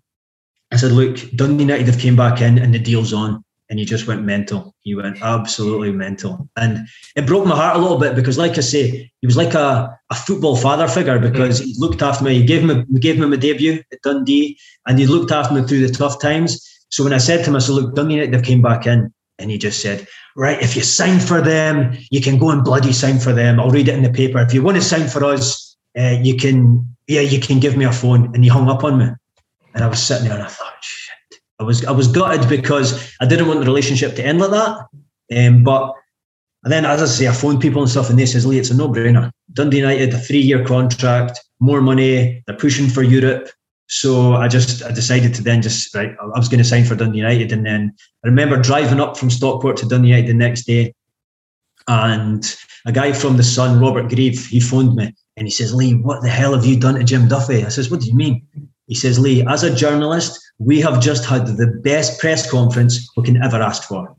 [0.72, 3.86] I said, look, Dundee United have came back in and the deal's on and he
[3.86, 4.74] just went mental.
[4.82, 6.50] He went absolutely mental.
[6.56, 9.54] And it broke my heart a little bit because, like I say, he was like
[9.54, 12.40] a, a football father figure because he looked after me.
[12.40, 15.86] He gave me gave him a debut at Dundee and he looked after me through
[15.86, 16.64] the tough times.
[16.90, 19.14] So when I said to him, I said, look, Dundee United came back in.
[19.40, 22.92] And he just said, right, if you sign for them, you can go and bloody
[22.92, 23.60] sign for them.
[23.60, 24.40] I'll read it in the paper.
[24.40, 27.86] If you want to sign for us, uh, you can, yeah, you can give me
[27.86, 28.34] a phone.
[28.34, 29.10] And he hung up on me.
[29.76, 30.74] And I was sitting there and I thought,
[31.60, 34.88] I was I was gutted because I didn't want the relationship to end like that.
[35.36, 35.94] Um, but
[36.64, 38.72] and then, as I say, I phoned people and stuff, and they says, "Lee, it's
[38.72, 39.32] a no-brainer.
[39.54, 42.44] Dundee United, a three-year contract, more money.
[42.46, 43.50] They're pushing for Europe."
[43.88, 46.16] So I just I decided to then just right.
[46.22, 47.94] I was going to sign for Dundee United, and then
[48.24, 50.94] I remember driving up from Stockport to Dundee United the next day,
[51.88, 52.44] and
[52.86, 56.22] a guy from the Sun, Robert Grieve, he phoned me and he says, "Lee, what
[56.22, 58.46] the hell have you done to Jim Duffy?" I says, "What do you mean?"
[58.88, 63.24] He says, "Lee, as a journalist, we have just had the best press conference we
[63.24, 64.16] can ever ask for.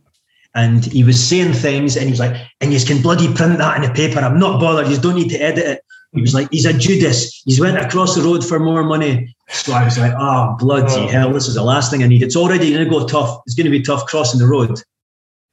[0.55, 3.77] And he was saying things, and he was like, and you can bloody print that
[3.77, 4.21] in the paper.
[4.21, 4.89] I'm not bothered.
[4.89, 5.85] You don't need to edit it.
[6.13, 7.43] He was like, he's a Judas.
[7.45, 9.35] He's went across the road for more money.
[9.51, 11.07] So I was like, oh, bloody oh.
[11.07, 12.23] hell, this is the last thing I need.
[12.23, 13.41] It's already going to go tough.
[13.47, 14.81] It's going to be tough crossing the road.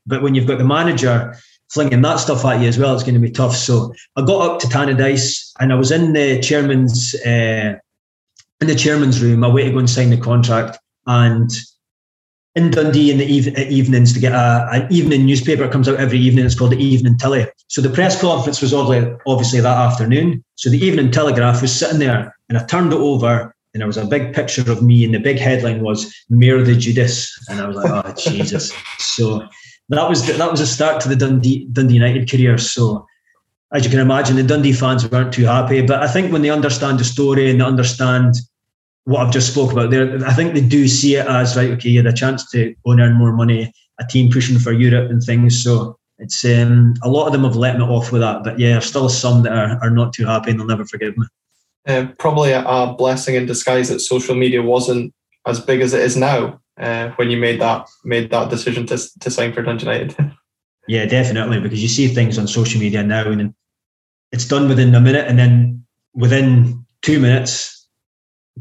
[0.06, 1.36] But when you've got the manager
[1.72, 3.56] flinging that stuff at you as well, it's going to be tough.
[3.56, 7.76] So I got up to Tannadice and I was in the chairman's uh,
[8.62, 9.44] in the chairman's room.
[9.44, 11.52] I wait to go and sign the contract, and
[12.56, 15.64] in Dundee in the uh, evenings to get a, an evening newspaper.
[15.64, 16.46] It comes out every evening.
[16.46, 17.48] It's called the Evening Tilly.
[17.68, 20.44] So the press conference was obviously that afternoon.
[20.56, 23.98] So the Evening Telegraph was sitting there, and I turned it over, and there was
[23.98, 27.68] a big picture of me, and the big headline was "Mair the Judas," and I
[27.68, 29.46] was like, "Oh Jesus!" So
[29.90, 32.58] that was the, that was a start to the Dundee Dundee United career.
[32.58, 33.06] So
[33.76, 35.82] as you can imagine, the Dundee fans weren't too happy.
[35.82, 38.36] But I think when they understand the story and they understand
[39.04, 41.72] what I've just spoke about there, I think they do see it as right.
[41.72, 44.72] Okay, you had a chance to go and earn more money, a team pushing for
[44.72, 45.62] Europe and things.
[45.62, 48.46] So it's um, a lot of them have let me off with that.
[48.46, 51.18] But yeah, there's still some that are, are not too happy and they'll never forgive
[51.18, 51.26] me.
[51.86, 55.14] Uh, probably a, blessing in disguise that social media wasn't
[55.46, 58.98] as big as it is now uh, when you made that made that decision to
[59.20, 60.16] to sign for Dundee United.
[60.88, 63.56] Yeah, definitely, because you see things on social media now and
[64.32, 67.88] it's done within a minute, and then within two minutes,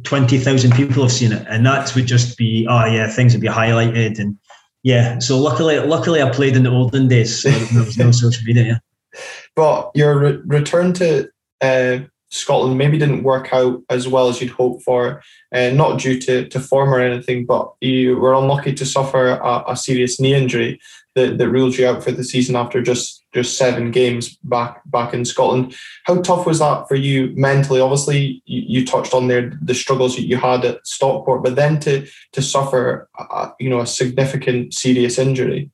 [0.03, 1.46] 20,000 people have seen it.
[1.48, 4.18] And that would just be, oh, yeah, things would be highlighted.
[4.18, 4.37] And
[4.83, 8.44] yeah, so luckily, luckily I played in the olden days, so there was no social
[8.44, 8.64] media.
[8.64, 9.20] Yeah.
[9.55, 12.00] But your re- return to uh,
[12.31, 15.22] Scotland maybe didn't work out as well as you'd hoped for,
[15.55, 19.64] uh, not due to, to form or anything, but you were unlucky to suffer a,
[19.68, 20.81] a serious knee injury
[21.14, 25.12] that, that ruled you out for the season after just just seven games back back
[25.12, 25.75] in Scotland.
[26.05, 27.81] How tough was that for you mentally?
[27.81, 31.81] Obviously, you, you touched on there the struggles that you had at Stockport, but then
[31.81, 35.70] to to suffer, a, you know, a significant serious injury.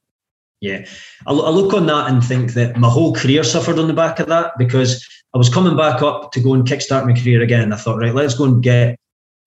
[0.61, 0.87] Yeah,
[1.27, 4.21] I, I look on that and think that my whole career suffered on the back
[4.21, 7.73] of that because I was coming back up to go and kickstart my career again.
[7.73, 8.99] I thought, right, let's go and get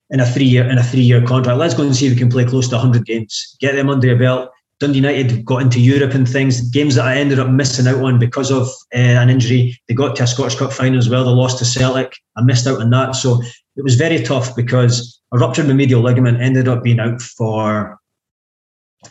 [0.10, 1.58] in a three year in a three year contract.
[1.58, 4.08] Let's go and see if we can play close to 100 games, get them under
[4.08, 4.52] your belt.
[4.80, 8.20] Dundee United got into Europe and things, games that I ended up missing out on
[8.20, 9.80] because of uh, an injury.
[9.88, 11.24] They got to a Scottish Cup final as well.
[11.24, 12.14] They lost to Celtic.
[12.36, 13.16] I missed out on that.
[13.16, 13.42] So
[13.76, 17.98] it was very tough because I ruptured my medial ligament, ended up being out for,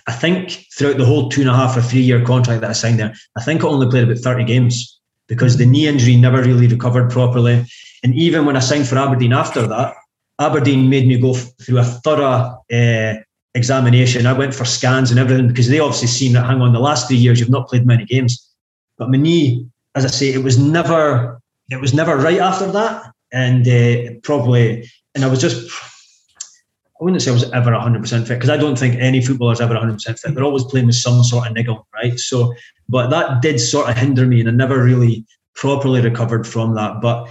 [0.07, 2.75] I think, throughout the whole two and a half or three year contract that I
[2.75, 6.43] signed there, I think I only played about 30 games because the knee injury never
[6.43, 7.65] really recovered properly.
[8.03, 9.95] And even when I signed for Aberdeen after that,
[10.39, 13.15] Aberdeen made me go through a thorough uh,
[13.55, 14.27] examination.
[14.27, 17.09] I went for scans and everything because they obviously seen that, hang on, the last
[17.09, 18.49] three years you've not played many games.
[18.99, 23.13] But my knee, as I say, it was never, it was never right after that.
[23.33, 25.71] And uh, probably, and I was just,
[27.01, 29.75] I wouldn't say I was ever 100% fit because I don't think any footballer's ever
[29.75, 30.35] 100% fit.
[30.35, 32.19] They're always playing with some sort of niggle, right?
[32.19, 32.55] So,
[32.89, 37.01] but that did sort of hinder me and I never really properly recovered from that.
[37.01, 37.29] But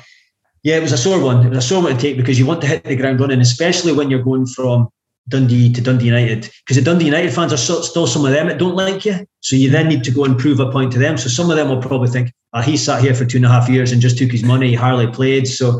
[0.64, 1.46] yeah, it was a sore one.
[1.46, 3.42] It was a sore one to take because you want to hit the ground running,
[3.42, 4.90] especially when you're going from
[5.28, 8.58] Dundee to Dundee United because the Dundee United fans are still some of them that
[8.58, 9.26] don't like you.
[9.40, 11.18] So you then need to go and prove a point to them.
[11.18, 13.50] So some of them will probably think, oh, he sat here for two and a
[13.50, 14.70] half years and just took his money.
[14.70, 15.48] He hardly played.
[15.48, 15.80] So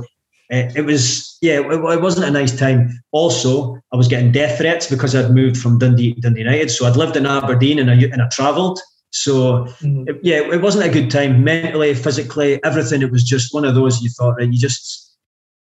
[0.52, 2.90] uh, it was, yeah, it, it, wasn't a nice time.
[3.12, 6.70] Also, I was getting death threats because I'd moved from Dundee Dundee United.
[6.70, 8.80] So I'd lived in Aberdeen and I, and I travelled.
[9.12, 10.08] So mm-hmm.
[10.08, 13.02] it, yeah, it wasn't a good time mentally, physically, everything.
[13.02, 15.01] It was just one of those you thought, right, you just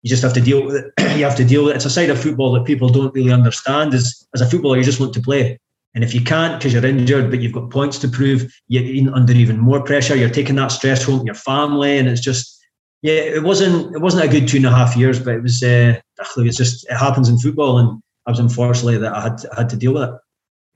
[0.03, 0.93] you just have to deal with it.
[1.19, 1.77] you have to deal with it.
[1.77, 3.95] It's a side of football that people don't really understand.
[3.95, 5.59] Is as a footballer, you just want to play,
[5.95, 9.33] and if you can't because you're injured, but you've got points to prove, you're under
[9.33, 10.17] even more pressure.
[10.17, 12.61] You're taking that stress home to your family, and it's just
[13.03, 15.63] yeah, it wasn't it wasn't a good two and a half years, but it was.
[15.63, 16.01] Uh,
[16.37, 19.71] it's just it happens in football, and I was unfortunately that I had I had
[19.71, 20.15] to deal with it.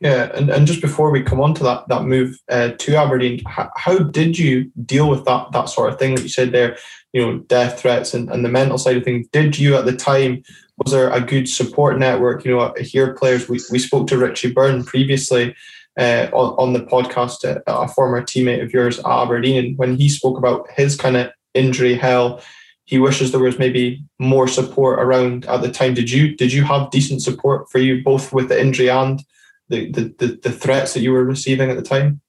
[0.00, 3.42] Yeah, and, and just before we come on to that that move uh, to Aberdeen,
[3.46, 6.78] how, how, did you deal with that that sort of thing that you said there?
[7.14, 9.26] You know, death threats and, and the mental side of things.
[9.28, 10.42] Did you at the time
[10.78, 12.44] was there a good support network?
[12.44, 15.54] You know, here players we, we spoke to Richie Byrne previously
[15.98, 19.96] uh, on, on the podcast, uh, a former teammate of yours at Aberdeen, and when
[19.96, 22.42] he spoke about his kind of injury hell,
[22.84, 25.94] he wishes there was maybe more support around at the time.
[25.94, 29.22] Did you did you have decent support for you both with the injury and
[29.68, 32.20] the, the, the, the threats that you were receiving at the time?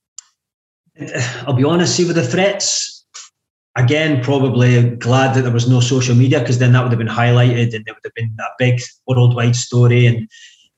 [1.46, 2.95] I'll be honest, see with the threats,
[3.76, 7.08] again, probably glad that there was no social media because then that would have been
[7.08, 10.06] highlighted and it would have been a big worldwide story.
[10.06, 10.30] And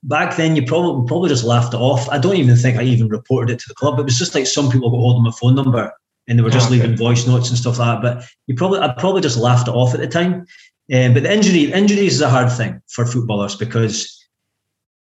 [0.04, 2.10] back then, you probably probably just laughed it off.
[2.10, 4.00] I don't even think I even reported it to the club.
[4.00, 5.92] It was just like some people got hold of my phone number
[6.28, 6.82] and they were just oh, okay.
[6.82, 8.18] leaving voice notes and stuff like that.
[8.18, 10.46] But you probably, I probably just laughed it off at the time.
[10.94, 14.14] Um, but the injury, injuries is a hard thing for footballers because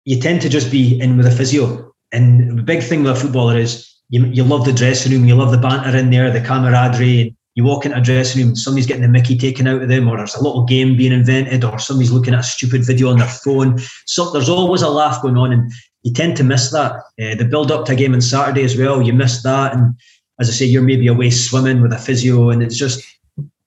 [0.05, 1.93] you tend to just be in with a physio.
[2.11, 5.35] And the big thing with a footballer is you, you love the dressing room, you
[5.35, 7.35] love the banter in there, the camaraderie.
[7.55, 10.07] You walk into a dressing room, and somebody's getting the mickey taken out of them,
[10.07, 13.19] or there's a little game being invented, or somebody's looking at a stupid video on
[13.19, 13.79] their phone.
[14.05, 16.93] So there's always a laugh going on, and you tend to miss that.
[17.21, 19.75] Uh, the build up to a game on Saturday as well, you miss that.
[19.75, 19.93] And
[20.39, 23.03] as I say, you're maybe away swimming with a physio, and it's just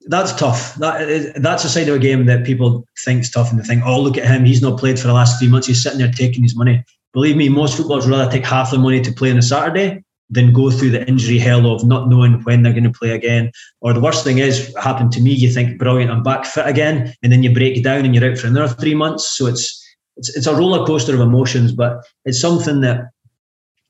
[0.08, 0.74] that's tough.
[0.76, 4.00] That that's a side of a game that people think's tough, and they think, "Oh,
[4.00, 4.44] look at him.
[4.44, 5.68] He's not played for the last three months.
[5.68, 9.00] He's sitting there taking his money." Believe me, most footballers rather take half the money
[9.00, 12.62] to play on a Saturday than go through the injury hell of not knowing when
[12.62, 13.50] they're going to play again.
[13.80, 15.32] Or the worst thing is, happened to me.
[15.32, 18.38] You think, "Brilliant, I'm back fit again," and then you break down and you're out
[18.38, 19.36] for another three months.
[19.36, 19.82] So it's
[20.16, 23.04] it's it's a roller coaster of emotions, but it's something that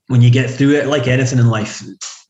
[0.08, 1.82] when you get through it, like anything in life,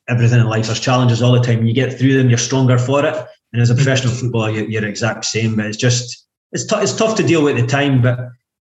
[0.09, 1.59] everything in life, there's challenges all the time.
[1.59, 4.21] When you get through them, you're stronger for it and as a professional mm-hmm.
[4.21, 5.57] footballer, you're, you're exact same.
[5.57, 8.03] But it's just it's, t- it's tough to deal with at the time.
[8.03, 8.19] But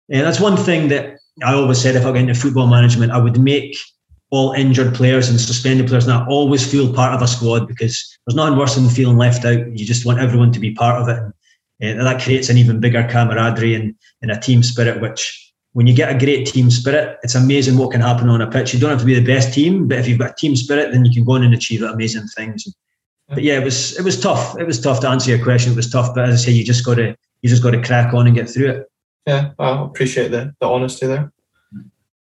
[0.09, 3.19] yeah, that's one thing that I always said if I got into football management, I
[3.19, 3.77] would make
[4.31, 8.35] all injured players and suspended players now always feel part of a squad because there's
[8.35, 9.67] nothing worse than feeling left out.
[9.79, 11.23] You just want everyone to be part of it.
[11.81, 15.87] And eh, that creates an even bigger camaraderie and, and a team spirit, which when
[15.87, 18.73] you get a great team spirit, it's amazing what can happen on a pitch.
[18.75, 20.93] You don't have to be the best team, but if you've got a team spirit,
[20.93, 22.67] then you can go on and achieve amazing things
[23.29, 24.59] but yeah, it was it was tough.
[24.59, 25.73] It was tough to answer your question.
[25.73, 27.83] It was tough, but as I say, you just got to you just got to
[27.83, 28.91] crack on and get through it.
[29.27, 31.33] Yeah, I appreciate the the honesty there.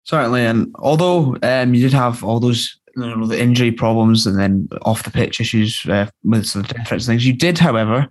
[0.05, 4.39] Certainly, and although um, you did have all those you know, the injury problems and
[4.39, 8.07] then off the pitch issues uh, with the different things, you did, however,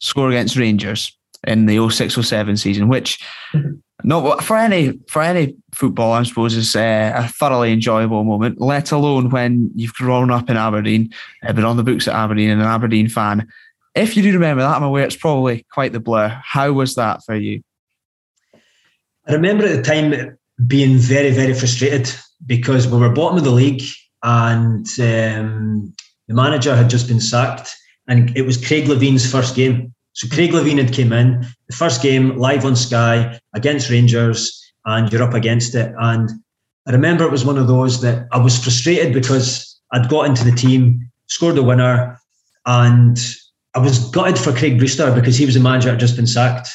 [0.00, 1.16] score against Rangers
[1.46, 3.22] in the 06-07 season, which
[3.52, 3.74] mm-hmm.
[4.02, 8.60] no for any for any football, I suppose, is uh, a thoroughly enjoyable moment.
[8.60, 11.12] Let alone when you've grown up in Aberdeen,
[11.46, 13.46] uh, been on the books at Aberdeen, and an Aberdeen fan.
[13.94, 16.40] If you do remember that, I'm aware it's probably quite the blur.
[16.42, 17.62] How was that for you?
[19.26, 20.36] I remember at the time
[20.66, 22.14] being very, very frustrated
[22.46, 23.82] because we were bottom of the league.
[24.22, 25.94] and um,
[26.28, 27.74] the manager had just been sacked,
[28.08, 29.92] and it was Craig Levein's first game.
[30.12, 35.12] So Craig Levein had came in the first game live on Sky against Rangers, and
[35.12, 35.92] you're up against it.
[35.98, 36.30] And
[36.86, 40.44] I remember it was one of those that I was frustrated because I'd got into
[40.44, 42.18] the team, scored the winner,
[42.64, 43.18] and
[43.74, 46.26] I was gutted for Craig Brewster because he was the manager that had just been
[46.26, 46.68] sacked.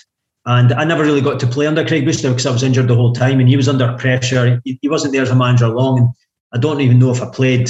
[0.50, 2.96] And I never really got to play under Craig Brewster because I was injured the
[2.96, 4.60] whole time and he was under pressure.
[4.64, 6.00] He, he wasn't there as a manager long.
[6.00, 6.10] And
[6.52, 7.70] I don't even know if I played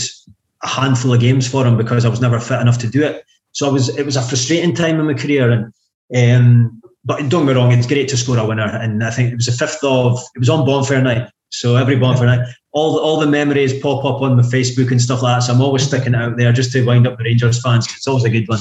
[0.64, 3.26] a handful of games for him because I was never fit enough to do it.
[3.52, 5.52] So I was it was a frustrating time in my career.
[5.52, 5.74] And
[6.16, 8.68] um, but don't get me wrong, it's great to score a winner.
[8.68, 11.30] And I think it was the fifth of it was on bonfire night.
[11.50, 15.22] So every bonfire night, all all the memories pop up on my Facebook and stuff
[15.22, 15.48] like that.
[15.48, 17.88] So I'm always sticking it out there just to wind up the Rangers fans.
[17.88, 18.60] It's always a good one.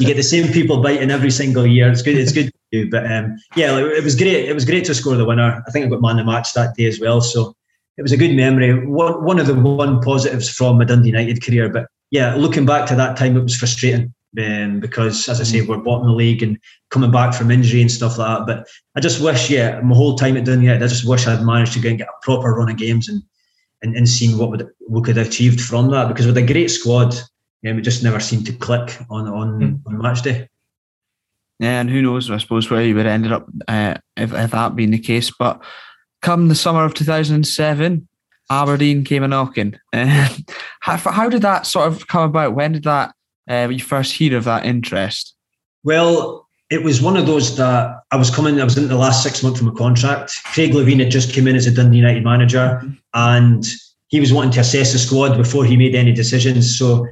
[0.00, 1.90] You get the same people biting every single year.
[1.90, 2.16] It's good.
[2.16, 2.90] It's good to do.
[2.90, 4.48] But um, yeah, it was great.
[4.48, 5.62] It was great to score the winner.
[5.66, 7.20] I think I got man of the match that day as well.
[7.20, 7.54] So
[7.96, 8.86] it was a good memory.
[8.86, 11.68] One one of the one positives from my Dundee United career.
[11.68, 15.62] But yeah, looking back to that time, it was frustrating um, because, as I say,
[15.62, 16.58] we're bottom the league and
[16.90, 18.46] coming back from injury and stuff like that.
[18.46, 21.44] But I just wish, yeah, my whole time at Dundee United, I just wish I'd
[21.44, 23.22] managed to go and get a proper run of games and
[23.82, 26.08] and, and seeing what would, we could have achieved from that.
[26.08, 27.14] Because with a great squad,
[27.64, 29.80] um, it just never seemed to click on on, mm.
[29.86, 30.48] on match day.
[31.58, 32.30] Yeah, and who knows?
[32.30, 35.30] I suppose where you would have ended up uh, if, if that been the case.
[35.30, 35.62] But
[36.20, 38.08] come the summer of 2007,
[38.50, 39.78] Aberdeen came a knocking.
[39.92, 40.28] Uh,
[40.80, 42.54] how, how did that sort of come about?
[42.54, 43.14] When did that
[43.50, 45.34] uh, you first hear of that interest?
[45.82, 48.60] Well, it was one of those that I was coming.
[48.60, 50.32] I was in the last six months of my contract.
[50.44, 52.82] Craig Levein had just come in as a Dundee United manager,
[53.14, 53.64] and
[54.08, 56.78] he was wanting to assess the squad before he made any decisions.
[56.78, 57.06] So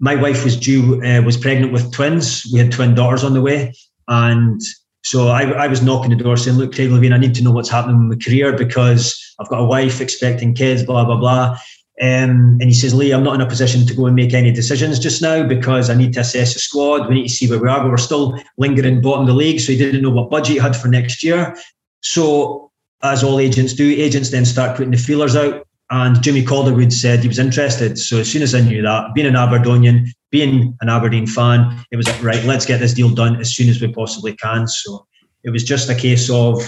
[0.00, 2.48] my wife was due uh, was pregnant with twins.
[2.52, 3.74] We had twin daughters on the way,
[4.06, 4.60] and
[5.02, 7.50] so I, I, was knocking the door saying, "Look, Craig Levein, I need to know
[7.50, 11.58] what's happening with my career because I've got a wife expecting kids, blah blah blah."
[12.00, 14.52] Um, and he says, "Lee, I'm not in a position to go and make any
[14.52, 17.08] decisions just now because I need to assess the squad.
[17.08, 17.80] We need to see where we are.
[17.80, 20.58] But we're still lingering bottom of the league, so he didn't know what budget he
[20.58, 21.56] had for next year.
[22.02, 22.70] So,
[23.02, 27.20] as all agents do, agents then start putting the feelers out and Jimmy Calderwood said
[27.20, 27.98] he was interested.
[27.98, 31.96] So as soon as I knew that, being an Aberdonian, being an Aberdeen fan, it
[31.96, 34.68] was like, right, let's get this deal done as soon as we possibly can.
[34.68, 35.06] So
[35.44, 36.62] it was just a case of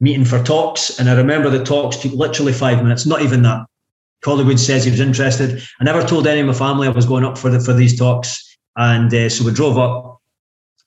[0.00, 0.98] meeting for talks.
[0.98, 3.64] And I remember the talks took literally five minutes, not even that.
[4.22, 5.62] Calderwood says he was interested.
[5.80, 7.98] I never told any of my family I was going up for the, for these
[7.98, 8.58] talks.
[8.76, 10.20] And uh, so we drove up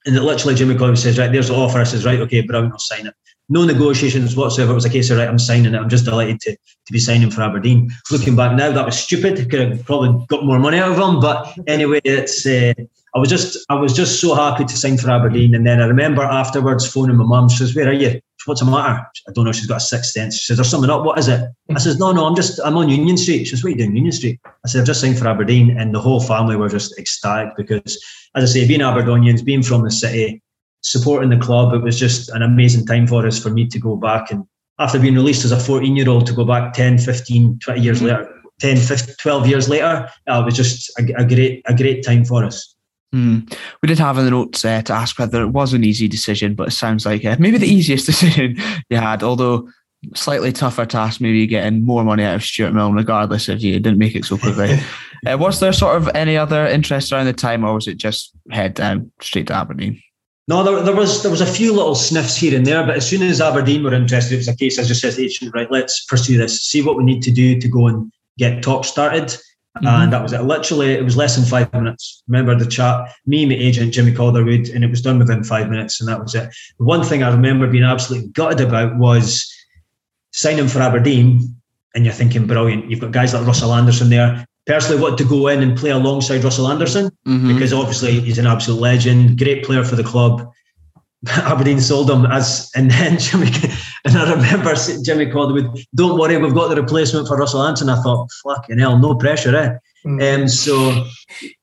[0.06, 1.80] and it literally Jimmy Calderwood says, right, there's the offer.
[1.80, 3.16] I says, right, okay, but I'm sign it
[3.50, 4.72] no negotiations whatsoever.
[4.72, 5.78] It was a case of right, I'm signing it.
[5.78, 7.92] I'm just delighted to, to be signing for Aberdeen.
[8.12, 9.50] Looking back now, that was stupid.
[9.50, 12.46] Could have probably got more money out of him, but anyway, it's.
[12.46, 12.74] Uh,
[13.16, 15.86] I was just I was just so happy to sign for Aberdeen, and then I
[15.86, 17.48] remember afterwards phoning my mum.
[17.48, 18.20] She says, "Where are you?
[18.46, 19.52] What's the matter?" I don't know.
[19.52, 20.36] She's got a sixth sense.
[20.36, 21.06] She says, "There's something up.
[21.06, 22.26] What is it?" I says, "No, no.
[22.26, 24.68] I'm just I'm on Union Street." She says, "What are you doing, Union Street?" I
[24.68, 28.04] said, "I've just signed for Aberdeen," and the whole family were just ecstatic because,
[28.36, 30.42] as I say, being Aberdonians, being from the city,
[30.84, 31.74] supporting the club.
[31.74, 34.46] It was just an amazing time for us for me to go back and
[34.80, 37.98] after being released as a 14 year old to go back 10, 15, 20 years
[37.98, 38.08] mm-hmm.
[38.08, 42.04] later, 10, 15, 12 years later, uh, it was just a, a, great a great
[42.04, 42.76] time for us.
[43.14, 43.56] Mm.
[43.82, 46.56] We did have in the notes uh, to ask whether it was an easy decision,
[46.56, 48.58] but it sounds like uh, maybe the easiest decision
[48.90, 49.70] you had, although
[50.16, 54.00] slightly tougher task, maybe getting more money out of Stuart Milne, regardless if you didn't
[54.00, 54.80] make it so quickly.
[55.28, 58.32] uh, was there sort of any other interest around the time, or was it just
[58.50, 60.02] head down straight to Aberdeen?
[60.48, 63.08] No, there, there, was there was a few little sniffs here and there, but as
[63.08, 65.16] soon as Aberdeen were interested, it was a case I just said,
[65.54, 68.84] right, let's pursue this, see what we need to do to go and get talk
[68.84, 69.24] started.
[69.78, 69.88] Mm-hmm.
[69.88, 70.42] And that was it.
[70.42, 72.22] Literally, it was less than five minutes.
[72.28, 76.00] Remember the chat, me, my agent, Jimmy Calderwood, and it was done within five minutes,
[76.00, 76.54] and that was it.
[76.78, 79.52] The one thing I remember being absolutely gutted about was
[80.32, 81.56] signing for Aberdeen,
[81.96, 85.48] and you're thinking, brilliant, you've got guys like Russell Anderson there personally want to go
[85.48, 87.54] in and play alongside Russell Anderson mm-hmm.
[87.54, 90.52] because obviously he's an absolute legend, great player for the club.
[91.28, 93.50] Aberdeen sold him as, and then Jimmy,
[94.06, 97.90] and I remember Jimmy Calderwood, don't worry, we've got the replacement for Russell Anderson.
[97.90, 99.78] I thought, fucking hell, no pressure, eh?
[100.06, 100.42] And mm.
[100.42, 101.06] um, so,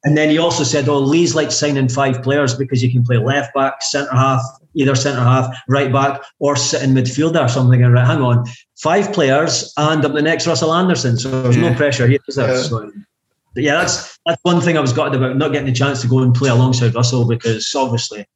[0.05, 3.19] and then he also said, oh, Lee's like signing five players because you can play
[3.19, 4.41] left back, centre half,
[4.75, 7.83] either centre half, right back, or sitting midfielder or something.
[7.83, 8.45] And right, hang on,
[8.77, 11.19] five players, and I'm the next Russell Anderson.
[11.19, 12.55] So there's no pressure here, is there?
[12.55, 12.63] Yeah.
[12.63, 12.91] So,
[13.57, 16.21] yeah, that's that's one thing I was gutted about not getting the chance to go
[16.21, 18.27] and play alongside Russell because obviously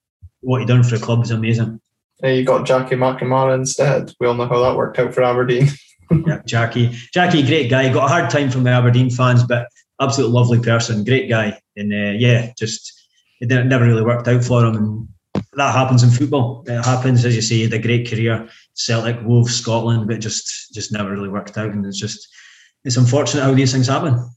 [0.40, 1.80] what he done for the club is amazing.
[2.22, 4.12] Yeah, you got Jackie McNamara instead.
[4.20, 5.68] We all know how that worked out for Aberdeen.
[6.26, 6.96] yeah, Jackie.
[7.12, 7.92] Jackie, great guy.
[7.92, 9.68] Got a hard time from the Aberdeen fans, but
[10.00, 11.60] absolute lovely person, great guy.
[11.76, 12.92] And uh, yeah, just
[13.40, 14.76] it never really worked out for him.
[14.76, 15.08] And
[15.56, 16.64] that happens in football.
[16.66, 21.10] It happens, as you say, the great career, Celtic, Wolves, Scotland, but just just never
[21.10, 21.70] really worked out.
[21.70, 22.28] And it's just
[22.84, 24.28] it's unfortunate how these things happen.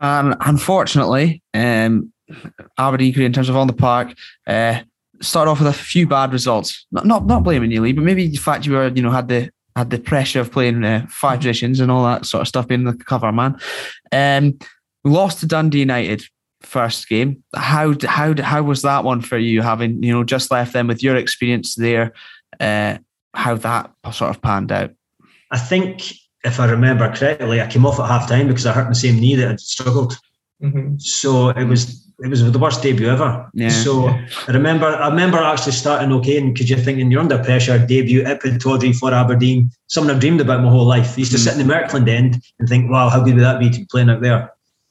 [0.00, 2.12] And unfortunately, um,
[2.78, 4.14] Aberdeen, in terms of on the park,
[4.46, 4.80] uh,
[5.20, 6.86] started off with a few bad results.
[6.90, 9.28] Not not, not blaming you, Lee, but maybe the fact you were you know had
[9.28, 12.68] the had the pressure of playing uh, five positions and all that sort of stuff
[12.68, 13.58] being the cover man.
[14.12, 14.58] Um,
[15.04, 16.24] lost to Dundee United
[16.66, 17.42] first game.
[17.54, 19.62] How how how was that one for you?
[19.62, 22.12] Having you know just left them with your experience there,
[22.60, 22.98] uh,
[23.34, 24.92] how that sort of panned out.
[25.50, 26.12] I think
[26.44, 29.20] if I remember correctly, I came off at half time because I hurt my same
[29.20, 30.16] knee that I'd struggled.
[30.62, 30.96] Mm-hmm.
[30.98, 33.48] So it was it was the worst debut ever.
[33.52, 33.68] Yeah.
[33.68, 37.78] So I remember I remember actually starting okay and because you're thinking you're under pressure,
[37.78, 41.14] debut at Pittodrie for Aberdeen, something I've dreamed about my whole life.
[41.16, 41.44] I used to mm.
[41.44, 43.86] sit in the Merkland end and think, wow, how good would that be to be
[43.90, 44.50] playing out there?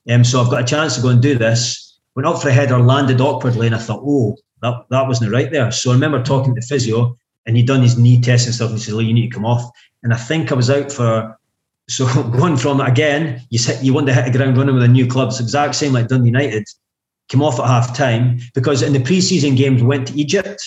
[0.09, 1.99] Um, so I've got a chance to go and do this.
[2.15, 5.51] Went up for a header, landed awkwardly, and I thought, oh, that, that wasn't right
[5.51, 5.71] there.
[5.71, 8.79] So I remember talking to physio and he'd done his knee test and stuff and
[8.79, 9.69] he said, well, you need to come off.
[10.03, 11.37] And I think I was out for
[11.87, 15.07] so going from again, you you want to hit the ground running with a new
[15.07, 15.29] club.
[15.29, 16.65] It's exact same like Dundee United.
[17.29, 20.63] Came off at half time because in the preseason games we went to Egypt.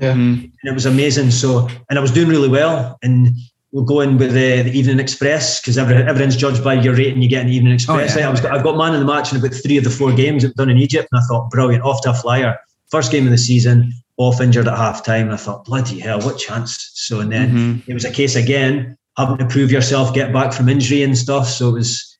[0.00, 0.12] Yeah.
[0.12, 0.44] Mm-hmm.
[0.44, 1.30] And it was amazing.
[1.30, 2.98] So and I was doing really well.
[3.02, 3.28] And
[3.72, 7.22] we'll go in with the, the Evening Express because every, everything's judged by your rating
[7.22, 8.16] you get in the Evening Express.
[8.16, 8.28] Oh, yeah.
[8.28, 10.44] I was, I've got man of the match in about three of the four games
[10.44, 12.58] I've done in Egypt, and I thought, brilliant, off to a flyer.
[12.90, 15.26] First game of the season, off injured at half time.
[15.26, 16.90] And I thought, bloody hell, what chance?
[16.94, 17.90] So and then mm-hmm.
[17.90, 21.48] it was a case again having to prove yourself, get back from injury and stuff.
[21.48, 22.18] So it was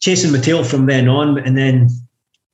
[0.00, 1.38] chasing my tail from then on.
[1.38, 1.88] And then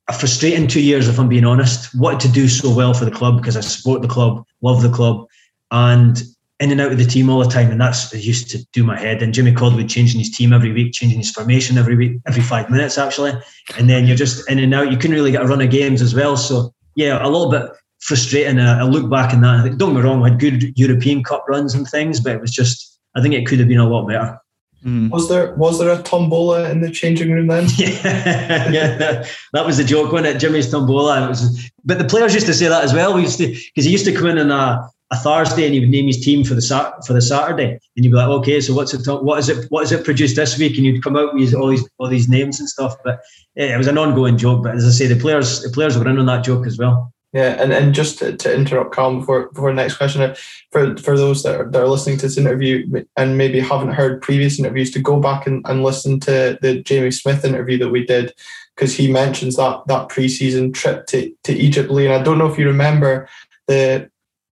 [0.07, 1.93] a frustrating two years, if I'm being honest.
[1.95, 4.91] Wanted to do so well for the club because I support the club, love the
[4.91, 5.27] club,
[5.71, 6.21] and
[6.59, 7.71] in and out of the team all the time.
[7.71, 9.21] And that's I used to do my head.
[9.21, 12.69] And Jimmy Calderwood changing his team every week, changing his formation every week, every five
[12.69, 13.33] minutes actually.
[13.77, 14.91] And then you're just in and out.
[14.91, 16.35] You couldn't really get a run of games as well.
[16.37, 18.59] So yeah, a little bit frustrating.
[18.59, 19.77] I look back in that.
[19.77, 22.51] Don't get me wrong, I had good European Cup runs and things, but it was
[22.51, 24.39] just I think it could have been a lot better.
[24.85, 25.09] Mm.
[25.09, 27.67] Was there was there a tombola in the changing room then?
[27.77, 30.39] yeah, yeah, that was the joke, wasn't it?
[30.39, 31.25] Jimmy's tombola.
[31.25, 33.15] It was, but the players used to say that as well.
[33.15, 35.79] We used to because he used to come in on a, a Thursday and he
[35.79, 38.59] would name his team for the sat- for the Saturday, and you'd be like, okay,
[38.59, 39.07] so what's it?
[39.07, 39.65] What is it?
[39.69, 40.75] What is it produced this week?
[40.75, 42.95] And you'd come out with all these all these names and stuff.
[43.03, 43.21] But
[43.55, 44.63] yeah, it was an ongoing joke.
[44.63, 47.13] But as I say, the players the players were in on that joke as well.
[47.33, 50.35] Yeah, and, and just to, to interrupt Callum before before next question, uh,
[50.71, 54.21] for for those that are, that are listening to this interview and maybe haven't heard
[54.21, 58.05] previous interviews, to go back and, and listen to the Jamie Smith interview that we
[58.05, 58.33] did,
[58.75, 62.05] because he mentions that that preseason trip to, to Egypt, Lee.
[62.05, 63.27] And I don't know if you remember
[63.67, 64.09] the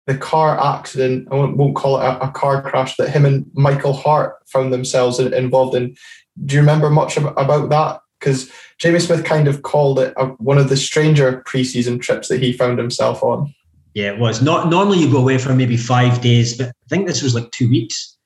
[0.07, 3.47] the car accident, I won't, won't call it a, a, car crash that him and
[3.55, 5.97] Michael Hart found themselves involved in.
[6.45, 8.01] Do you remember much about that?
[8.19, 12.43] Because Jamie Smith kind of called it a, one of the stranger preseason trips that
[12.43, 13.55] he found himself on.
[13.95, 14.43] Yeah, it was.
[14.43, 17.51] Not normally you go away for maybe five days, but I think this was like
[17.51, 18.17] two weeks.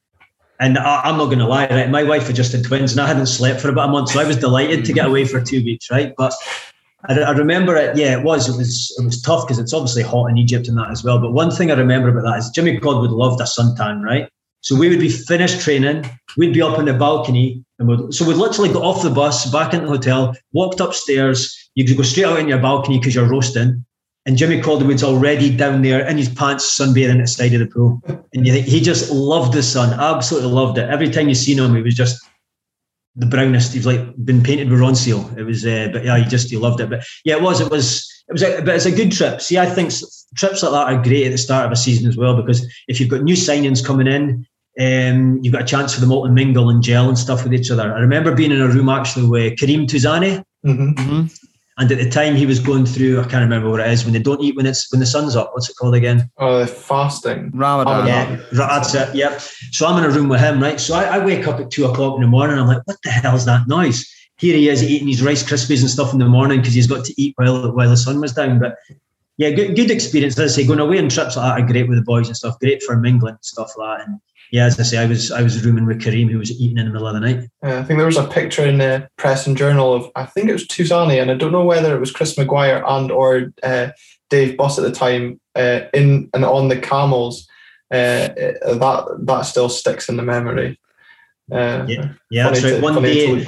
[0.58, 1.90] And I, am not going to lie, right?
[1.90, 4.20] My wife had just had twins, and I hadn't slept for about a month, so
[4.20, 6.14] I was delighted to get away for two weeks, right?
[6.16, 6.32] But
[7.08, 7.96] I, I remember it.
[7.96, 8.48] Yeah, it was.
[8.48, 8.94] It was.
[8.98, 11.18] It was tough because it's obviously hot in Egypt and that as well.
[11.18, 14.28] But one thing I remember about that is Jimmy Calderwood loved a suntan, right?
[14.60, 18.26] So we would be finished training, we'd be up on the balcony, and we'd, so
[18.26, 21.56] we'd literally go off the bus, back into the hotel, walked upstairs.
[21.76, 23.84] You could go straight out in your balcony because you're roasting.
[24.24, 27.68] And Jimmy Calderwood's already down there in his pants, sunbathing at the side of the
[27.68, 28.02] pool.
[28.34, 30.90] And you think he just loved the sun, absolutely loved it.
[30.90, 32.20] Every time you seen him, he was just
[33.16, 33.72] the brownest.
[33.72, 35.36] He's like been painted with Ronseal.
[35.36, 36.90] It was, uh, but yeah, he just he loved it.
[36.90, 38.42] But yeah, it was, it was, it was.
[38.42, 39.40] A, but it's a good trip.
[39.40, 39.90] See, I think
[40.36, 43.00] trips like that are great at the start of a season as well because if
[43.00, 44.46] you've got new signings coming in,
[44.78, 47.54] um, you've got a chance for them all to mingle and gel and stuff with
[47.54, 47.94] each other.
[47.94, 50.44] I remember being in a room actually with Karim Touzani.
[50.64, 50.90] Mm-hmm.
[50.90, 51.45] Mm-hmm.
[51.78, 54.14] And at the time he was going through, I can't remember what it is, when
[54.14, 55.50] they don't eat when it's when the sun's up.
[55.52, 56.30] What's it called again?
[56.38, 57.50] Oh, fasting.
[57.52, 58.06] Ramadan.
[58.06, 59.14] Yeah, that's it.
[59.14, 59.40] Yep.
[59.72, 60.80] So I'm in a room with him, right?
[60.80, 62.58] So I, I wake up at two o'clock in the morning.
[62.58, 64.10] I'm like, what the hell's that noise?
[64.38, 67.04] Here he is eating his Rice Krispies and stuff in the morning because he's got
[67.04, 68.58] to eat while while the sun was down.
[68.58, 68.76] But
[69.36, 70.38] yeah, good, good experience.
[70.38, 72.36] As I say, going away on trips like that are great with the boys and
[72.36, 72.58] stuff.
[72.58, 74.08] Great for mingling and stuff like that.
[74.08, 74.20] And
[74.52, 76.86] yeah, as I say, I was I was rooming with Kareem, who was eating in
[76.86, 77.48] the middle of the night.
[77.62, 80.52] I think there was a picture in the press and journal of I think it
[80.52, 83.88] was Touzani, and I don't know whether it was Chris Maguire and or uh,
[84.30, 87.48] Dave Bus at the time uh, in and on the camels.
[87.90, 90.78] Uh, that that still sticks in the memory.
[91.52, 92.76] Uh, yeah, yeah, that's right.
[92.76, 93.44] To, one day,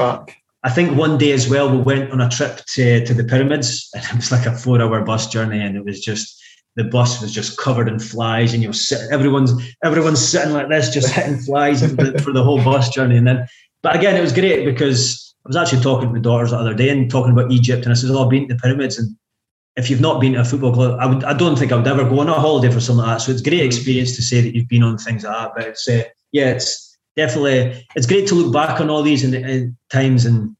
[0.64, 3.88] I think one day as well, we went on a trip to to the pyramids,
[3.94, 6.40] and it was like a four hour bus journey, and it was just
[6.78, 9.52] the bus was just covered in flies, and you know, everyone's
[9.84, 11.80] everyone's sitting like this, just hitting flies
[12.22, 13.16] for the whole bus journey.
[13.16, 13.46] And then,
[13.82, 16.74] but again, it was great because I was actually talking to my daughters the other
[16.74, 19.14] day and talking about Egypt, and I said, "Oh, I've been to the pyramids, and
[19.76, 21.86] if you've not been to a football club, I would, I don't think I would
[21.86, 23.24] ever go on a holiday for something like that.
[23.24, 23.66] So it's a great mm.
[23.66, 25.52] experience to say that you've been on things like that.
[25.56, 26.02] But it's, uh,
[26.32, 30.56] yeah, it's definitely it's great to look back on all these in, in times and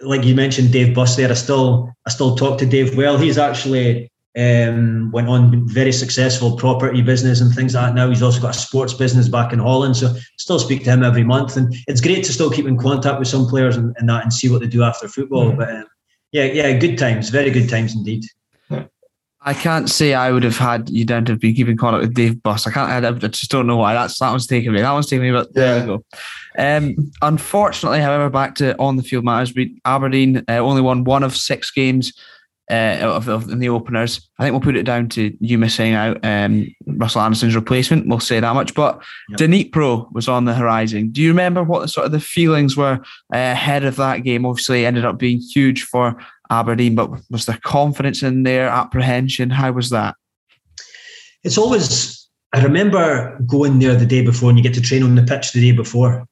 [0.00, 1.30] like you mentioned, Dave Bus there.
[1.30, 3.18] I still I still talk to Dave well.
[3.18, 7.94] He's actually um, went on very successful property business and things like that.
[7.94, 11.02] Now he's also got a sports business back in Holland, so still speak to him
[11.02, 11.56] every month.
[11.56, 14.32] And it's great to still keep in contact with some players and, and that and
[14.32, 15.46] see what they do after football.
[15.46, 15.58] Mm-hmm.
[15.58, 15.84] But um,
[16.32, 18.24] yeah, yeah, good times, very good times indeed.
[19.40, 22.42] I can't say I would have had you down to be keeping contact with Dave
[22.42, 22.66] Bus.
[22.66, 23.04] I can't.
[23.04, 23.94] I just don't know why.
[23.94, 24.80] That's that one's taken me.
[24.80, 25.30] That one's taken me.
[25.30, 25.80] But there yeah.
[25.80, 26.04] we go.
[26.58, 29.54] Um, unfortunately, however, back to on the field matters.
[29.54, 32.12] We Aberdeen uh, only won one of six games
[32.70, 34.28] uh, of, of, in the openers.
[34.38, 38.06] I think we'll put it down to you missing out um, Russell Anderson's replacement.
[38.06, 38.74] We'll say that much.
[38.74, 39.40] But yep.
[39.40, 41.10] Dnipro was on the horizon.
[41.10, 43.00] Do you remember what the, sort of the feelings were
[43.32, 44.44] uh, ahead of that game?
[44.44, 46.18] Obviously, ended up being huge for
[46.50, 49.48] Aberdeen, but was there confidence in their apprehension?
[49.50, 50.14] How was that?
[51.44, 52.16] It's always.
[52.54, 55.52] I remember going there the day before, and you get to train on the pitch
[55.52, 56.26] the day before.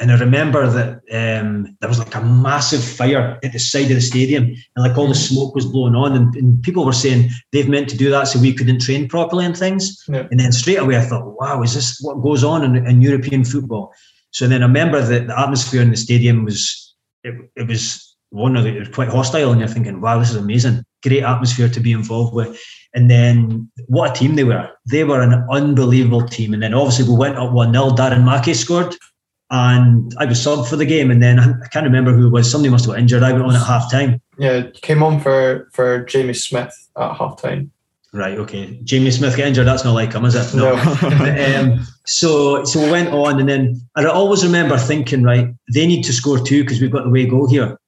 [0.00, 3.96] And I remember that um, there was like a massive fire at the side of
[3.96, 7.28] the stadium, and like all the smoke was blowing on, and, and people were saying
[7.52, 10.02] they've meant to do that so we couldn't train properly and things.
[10.08, 10.26] Yeah.
[10.30, 13.44] And then straight away I thought, wow, is this what goes on in, in European
[13.44, 13.92] football?
[14.30, 18.56] So then I remember that the atmosphere in the stadium was it, it was one
[18.56, 21.80] of it was quite hostile, and you're thinking, wow, this is amazing, great atmosphere to
[21.80, 22.58] be involved with.
[22.94, 24.70] And then what a team they were!
[24.90, 26.54] They were an unbelievable team.
[26.54, 28.96] And then obviously we went up one 0 Darren Mackie scored,
[29.50, 31.10] and I was subbed for the game.
[31.10, 32.50] And then I can't remember who it was.
[32.50, 33.22] Somebody must have got injured.
[33.22, 34.20] I went on at half time.
[34.38, 37.72] Yeah, came on for for Jamie Smith at half time.
[38.12, 38.38] Right.
[38.38, 38.80] Okay.
[38.82, 39.66] Jamie Smith get injured.
[39.66, 40.56] That's not like him, is it?
[40.56, 40.74] No.
[40.74, 41.60] no.
[41.78, 46.02] um, so so we went on, and then I always remember thinking, right, they need
[46.04, 47.78] to score two because we've got the way goal here.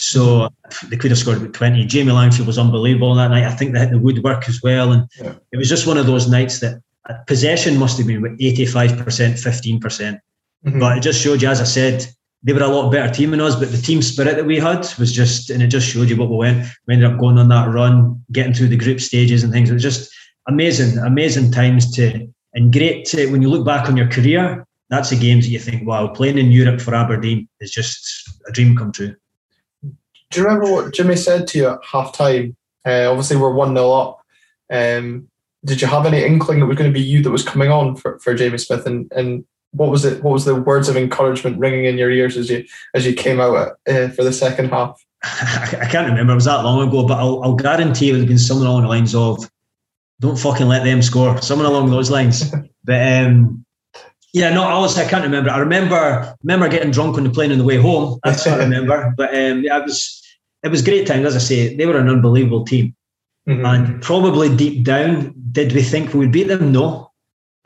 [0.00, 0.48] So
[0.90, 1.84] they could have scored about 20.
[1.86, 3.42] Jamie Langfield was unbelievable that night.
[3.42, 4.92] I think they hit the woodwork as well.
[4.92, 5.34] And yeah.
[5.50, 6.80] it was just one of those nights that
[7.26, 10.20] possession must have been 85%, 15%.
[10.62, 12.06] Percent mm hmm But it just showed you, as I said,
[12.42, 14.86] they were a lot better team than us, but the team spirit that we had
[14.98, 16.68] was just, and it just showed you what we went.
[16.86, 19.70] We ended up going on that run, getting through the group stages and things.
[19.70, 20.10] It was just
[20.46, 25.10] amazing, amazing times to, and great to, when you look back on your career, that's
[25.10, 28.76] the games that you think, wow, playing in Europe for Aberdeen is just a dream
[28.76, 29.14] come true.
[29.82, 32.56] Do you remember what Jimmy said to you at half time?
[32.86, 34.20] Uh, obviously, we're 1 0 up.
[34.70, 35.28] Um,
[35.64, 37.96] did you have any inkling it was going to be you that was coming on
[37.96, 38.86] for, for Jamie Smith?
[38.86, 40.22] And, and what was it?
[40.22, 42.64] What was the words of encouragement ringing in your ears as you
[42.94, 45.04] as you came out uh, for the second half?
[45.22, 46.32] I can't remember.
[46.32, 48.82] It was that long ago, but I'll, I'll guarantee it would have been someone along
[48.82, 49.50] the lines of,
[50.20, 52.52] "Don't fucking let them score." Someone along those lines.
[52.84, 53.64] but um,
[54.32, 55.50] yeah, no, I was I can't remember.
[55.50, 58.18] I remember remember getting drunk on the plane on the way home.
[58.24, 59.12] That's what I remember.
[59.16, 60.22] But um, yeah, it was
[60.62, 61.26] it was great times.
[61.26, 62.94] As I say, they were an unbelievable team,
[63.48, 63.64] mm-hmm.
[63.64, 66.72] and probably deep down, did we think we would beat them?
[66.72, 67.07] No,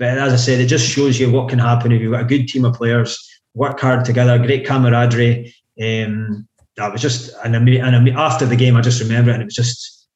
[0.02, 2.24] but as I said, it just shows you what can happen if you've got a
[2.24, 3.16] good team of players,
[3.54, 5.54] work hard together, great camaraderie.
[5.80, 7.82] Um, that was just an amazing.
[7.82, 10.08] And after the game, I just remember it, and it was just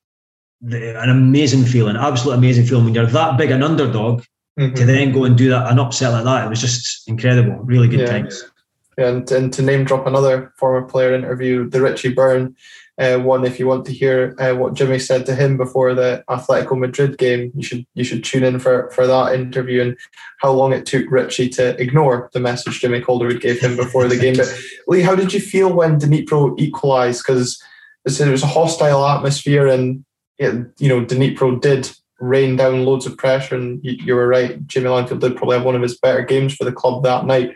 [0.61, 4.25] the, an amazing feeling, absolute amazing feeling when you're that big an underdog
[4.59, 4.75] mm-hmm.
[4.75, 6.47] to then go and do that an upset like that.
[6.47, 8.07] It was just incredible, really good yeah.
[8.07, 8.43] times.
[8.99, 12.57] Yeah, and, and to name drop another former player interview, the Richie Byrne
[12.99, 13.45] uh, one.
[13.45, 17.19] If you want to hear uh, what Jimmy said to him before the Atletico Madrid
[17.19, 19.97] game, you should you should tune in for for that interview and
[20.41, 24.17] how long it took Richie to ignore the message Jimmy Calderwood gave him before the
[24.17, 24.37] game.
[24.37, 24.53] But
[24.87, 27.23] Lee, how did you feel when Dnipro equalised?
[27.27, 27.63] Because
[28.05, 30.05] it was a hostile atmosphere, and
[30.39, 31.91] it, you know Dnipro did
[32.21, 33.57] rain down loads of pressure.
[33.57, 36.55] And you, you were right, Jimmy Langfield did probably have one of his better games
[36.55, 37.55] for the club that night.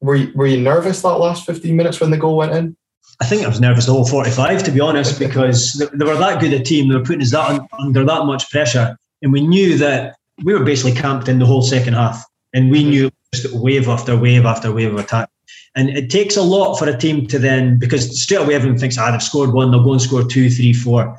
[0.00, 2.76] Were you, were you nervous that last 15 minutes when the goal went in?
[3.20, 6.40] I think I was nervous the whole 45, to be honest, because they were that
[6.40, 6.88] good a team.
[6.88, 8.96] They were putting us that under that much pressure.
[9.22, 12.24] And we knew that we were basically camped in the whole second half.
[12.52, 15.28] And we knew just wave after wave after wave of attack.
[15.74, 18.98] And it takes a lot for a team to then, because straight away everyone thinks,
[18.98, 21.16] ah, they've scored one, they'll go and score two, three, four.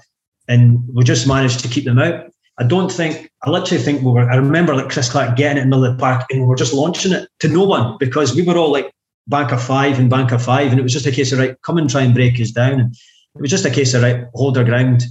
[0.48, 2.32] And we just managed to keep them out.
[2.60, 5.62] I don't think, I literally think we were, I remember like Chris Clark getting it
[5.64, 8.58] in the park and we were just launching it to no one because we were
[8.58, 8.92] all like,
[9.28, 10.72] bank of five and bank of five.
[10.72, 12.80] And it was just a case of, right, come and try and break us down.
[12.80, 12.96] And
[13.36, 15.04] it was just a case of, right, hold our ground,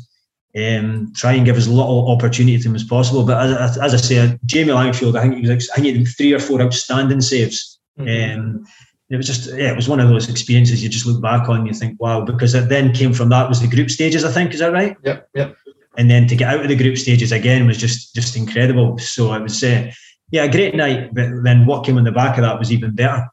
[0.56, 3.24] um, try and give as little opportunity to him as possible.
[3.24, 6.08] But as, as I say, Jamie Langfield, I think he was, I think he had
[6.08, 7.78] three or four outstanding saves.
[7.98, 8.40] Mm-hmm.
[8.40, 8.66] Um,
[9.10, 11.58] it was just, yeah, it was one of those experiences you just look back on
[11.58, 14.30] and you think, wow, because it then came from that was the group stages, I
[14.30, 14.96] think, is that right?
[15.04, 15.56] Yep, yep.
[15.98, 18.96] And then to get out of the group stages again was just just incredible.
[18.96, 19.92] So I would say,
[20.30, 21.14] yeah, a great night.
[21.14, 23.26] But then what came on the back of that was even better.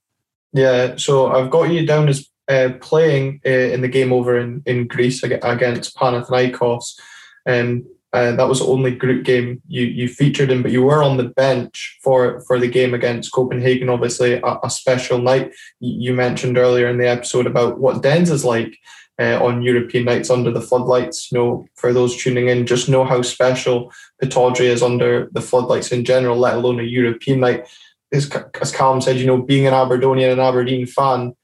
[0.54, 4.64] Yeah, so I've got you down as uh, playing uh, in the game over in,
[4.66, 7.00] in Greece against Panathinaikos.
[7.48, 11.04] Um, uh, that was the only group game you you featured in, but you were
[11.04, 13.88] on the bench for for the game against Copenhagen.
[13.88, 15.54] Obviously, a, a special night.
[15.80, 18.76] You mentioned earlier in the episode about what Dens is like.
[19.22, 21.30] Uh, on European nights under the floodlights.
[21.30, 23.92] You know, for those tuning in, just know how special
[24.24, 27.68] Pittodrie is under the floodlights in general, let alone a European night.
[28.12, 28.30] As,
[28.62, 31.36] as Callum said, you know, being an Aberdonian and Aberdeen fan,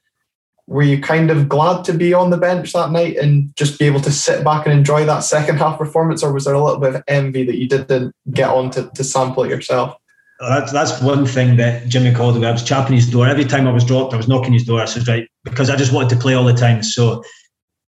[0.66, 3.86] were you kind of glad to be on the bench that night and just be
[3.86, 6.80] able to sit back and enjoy that second half performance, or was there a little
[6.80, 9.96] bit of envy that you didn't get on to, to sample it yourself?
[10.40, 13.72] That's that's one thing that Jimmy called I was chapping his door every time I
[13.72, 14.12] was dropped.
[14.12, 14.82] I was knocking his door.
[14.82, 16.82] I said right because I just wanted to play all the time.
[16.82, 17.24] So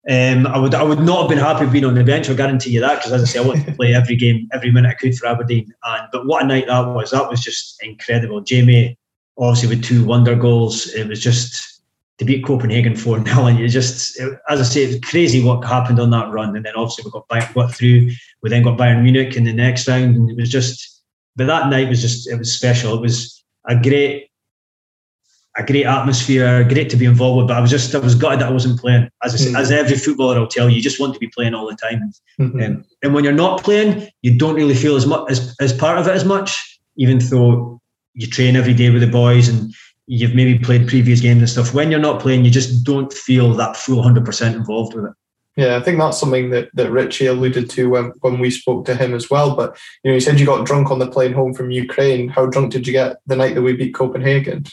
[0.10, 2.30] um, I would I would not have been happy being on the bench.
[2.30, 4.72] I guarantee you that because as I say, I wanted to play every game, every
[4.72, 5.74] minute I could for Aberdeen.
[5.84, 7.12] And but what a night that was!
[7.12, 8.42] That was just incredible.
[8.42, 8.98] Jamie,
[9.38, 11.74] obviously with two wonder goals, it was just
[12.20, 13.46] to beat Copenhagen 4 0.
[13.46, 16.56] And you just, it, as I say, it was crazy what happened on that run.
[16.56, 18.12] And then obviously we got, back, got through.
[18.42, 20.16] We then got Bayern Munich in the next round.
[20.16, 21.02] And it was just,
[21.36, 22.96] but that night was just, it was special.
[22.96, 24.30] It was a great,
[25.58, 27.48] a great atmosphere, great to be involved with.
[27.48, 29.10] But I was just, I was gutted that I wasn't playing.
[29.24, 29.60] As I say, mm.
[29.60, 32.12] as every footballer will tell you, you just want to be playing all the time.
[32.40, 32.64] Mm-hmm.
[32.64, 36.00] Um, and when you're not playing, you don't really feel as much as, as part
[36.00, 37.80] of it as much, even though
[38.14, 39.74] you train every day with the boys and
[40.08, 41.74] you've maybe played previous games and stuff.
[41.74, 45.14] When you're not playing, you just don't feel that full 100% involved with it.
[45.56, 48.96] Yeah, I think that's something that, that Richie alluded to when, when we spoke to
[48.96, 49.56] him as well.
[49.56, 52.28] But you know, he said you got drunk on the plane home from Ukraine.
[52.28, 54.66] How drunk did you get the night that we beat Copenhagen?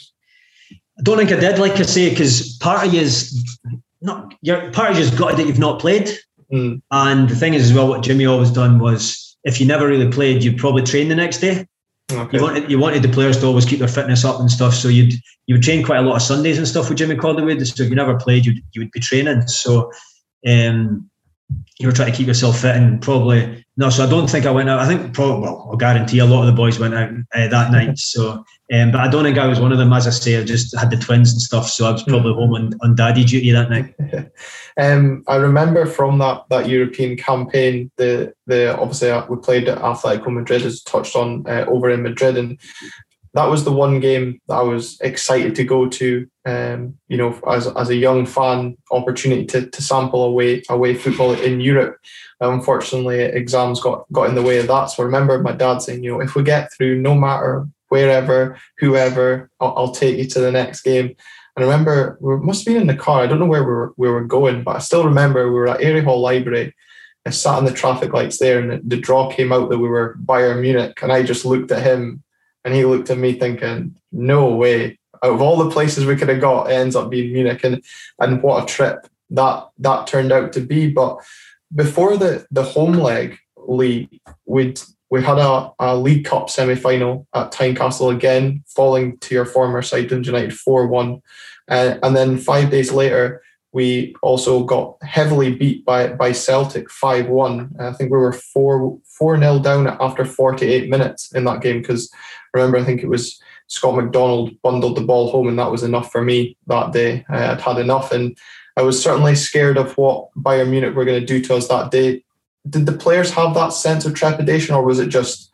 [1.00, 3.42] I don't think I did, like I say, because part of you is
[4.02, 6.10] not your part of you has got that you've not played.
[6.52, 6.82] Mm.
[6.90, 10.10] And the thing is as well, what Jimmy always done was if you never really
[10.10, 11.66] played, you'd probably train the next day.
[12.12, 12.36] Okay.
[12.36, 14.74] You wanted you wanted the players to always keep their fitness up and stuff.
[14.74, 15.14] So you'd
[15.46, 17.66] you would train quite a lot of Sundays and stuff with Jimmy Calderwood.
[17.66, 19.46] So if you never played, you'd you would be training.
[19.46, 19.90] So
[20.46, 21.08] um,
[21.78, 23.90] you were trying to keep yourself fit and probably no.
[23.90, 24.80] So I don't think I went out.
[24.80, 27.72] I think probably well, I guarantee a lot of the boys went out uh, that
[27.72, 27.98] night.
[27.98, 29.92] So um, but I don't think I was one of them.
[29.92, 32.54] As I say, I just had the twins and stuff, so I was probably home
[32.54, 33.94] on, on daddy duty that night.
[34.80, 39.78] um, I remember from that that European campaign, the the obviously uh, we played at
[39.78, 42.60] Atletico Madrid, as touched on uh, over in Madrid, and
[43.34, 46.28] that was the one game that I was excited to go to.
[46.44, 51.32] Um, you know, as as a young fan, opportunity to, to sample away away football
[51.32, 51.98] in Europe.
[52.40, 54.86] Unfortunately, exams got got in the way of that.
[54.86, 58.58] So I remember my dad saying, you know, if we get through, no matter wherever,
[58.78, 61.14] whoever, I'll, I'll, take you to the next game.
[61.56, 63.20] And I remember we must have been in the car.
[63.20, 65.68] I don't know where we were, we were going, but I still remember we were
[65.68, 66.74] at Airy Hall Library.
[67.26, 69.88] I sat in the traffic lights there, and the, the draw came out that we
[69.88, 70.98] were Bayern Munich.
[71.02, 72.22] And I just looked at him,
[72.64, 74.98] and he looked at me, thinking, "No way!
[75.22, 77.84] Out of all the places we could have got, it ends up being Munich." And
[78.20, 80.90] and what a trip that that turned out to be.
[80.90, 81.18] But
[81.74, 84.08] before the the home leg, Lee,
[84.46, 84.80] we'd
[85.10, 89.82] we had a, a League Cup semi final at Tynecastle again, falling to your former
[89.82, 91.22] side, Dundee United 4 1.
[91.68, 93.42] Uh, and then five days later,
[93.72, 97.76] we also got heavily beat by, by Celtic 5 1.
[97.80, 102.10] I think we were 4 4 0 down after 48 minutes in that game because
[102.54, 106.10] remember, I think it was Scott McDonald bundled the ball home, and that was enough
[106.10, 107.24] for me that day.
[107.28, 108.12] I'd had enough.
[108.12, 108.36] And
[108.76, 111.90] I was certainly scared of what Bayern Munich were going to do to us that
[111.90, 112.24] day
[112.68, 115.50] did the players have that sense of trepidation, or was it just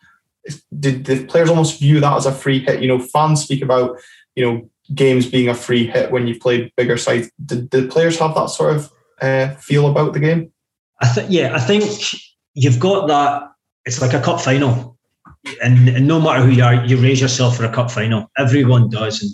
[0.79, 2.81] did the players almost view that as a free hit?
[2.81, 3.99] You know, fans speak about
[4.35, 7.31] you know games being a free hit when you've played bigger sides.
[7.45, 10.53] Did the players have that sort of uh, feel about the game?
[11.01, 11.85] I think yeah, I think
[12.55, 13.53] you've got that.
[13.85, 14.99] It's like a cup final,
[15.63, 18.31] and, and no matter who you are, you raise yourself for a cup final.
[18.37, 19.31] Everyone does, and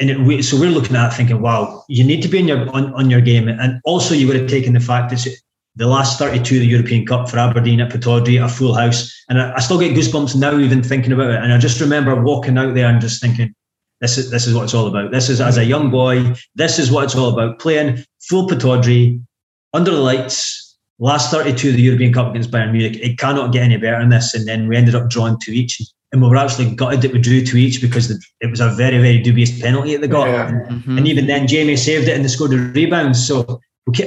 [0.00, 2.94] and it, so we're looking at thinking, wow, you need to be in your on,
[2.94, 5.26] on your game, and also you would have taken the fact that
[5.78, 9.14] the last 32 of the European Cup for Aberdeen at Pittodrie, a full house.
[9.28, 11.40] And I, I, still get goosebumps now, even thinking about it.
[11.40, 13.54] And I just remember walking out there and just thinking,
[14.00, 15.12] this is, this is what it's all about.
[15.12, 17.60] This is, as a young boy, this is what it's all about.
[17.60, 19.22] Playing full Pittodrie,
[19.72, 22.98] under the lights, last 32 of the European Cup against Bayern Munich.
[23.00, 24.34] It cannot get any better than this.
[24.34, 25.80] And then we ended up drawing two each.
[26.10, 28.96] And we were actually gutted that we drew two each because it was a very,
[28.98, 30.26] very dubious penalty at the got.
[30.26, 30.48] Yeah.
[30.48, 30.98] And, mm-hmm.
[30.98, 33.16] and even then, Jamie saved it and they scored a rebound.
[33.16, 33.60] So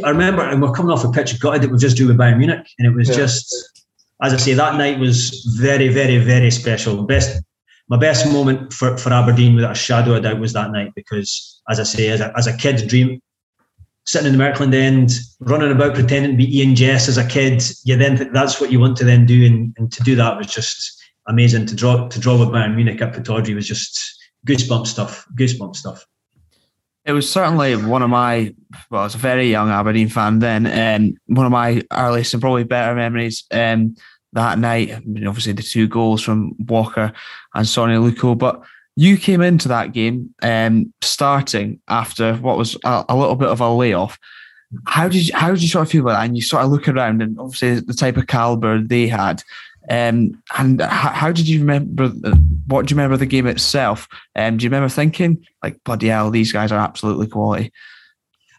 [0.04, 2.38] I remember, and we're coming off a pitch gutted that we just drew with Bayern
[2.38, 3.16] Munich, and it was yeah.
[3.16, 3.82] just,
[4.22, 7.04] as I say, that night was very, very, very special.
[7.04, 7.42] Best,
[7.88, 11.62] my best moment for, for Aberdeen, without a shadow of doubt, was that night because,
[11.70, 13.22] as I say, as a, as a kid's dream,
[14.06, 17.64] sitting in the Merkland end, running about pretending to be Eoin Jess as a kid,
[17.84, 20.48] you then that's what you want to then do, and, and to do that was
[20.48, 21.66] just amazing.
[21.68, 24.00] To draw to draw with Bayern Munich up at Pittodrie was just
[24.48, 26.06] goosebump stuff, goosebump stuff.
[27.04, 28.54] It was certainly one of my,
[28.90, 32.34] well, I was a very young Aberdeen fan then, and um, one of my earliest
[32.34, 33.96] and probably better memories um,
[34.34, 34.92] that night.
[34.92, 37.12] I mean, obviously, the two goals from Walker
[37.56, 38.62] and Sone Aluko, but
[38.96, 43.62] you came into that game um, starting after what was a, a, little bit of
[43.62, 44.20] a layoff.
[44.86, 46.26] How did you, how did you sort of feel about that?
[46.26, 49.44] And you sort of look around, and obviously the type of caliber they had.
[49.90, 52.12] Um, and how, did you remember?
[52.68, 54.08] What do you remember of the game itself?
[54.36, 57.72] Um, do you remember thinking like, "Bloody hell, these guys are absolutely quality"?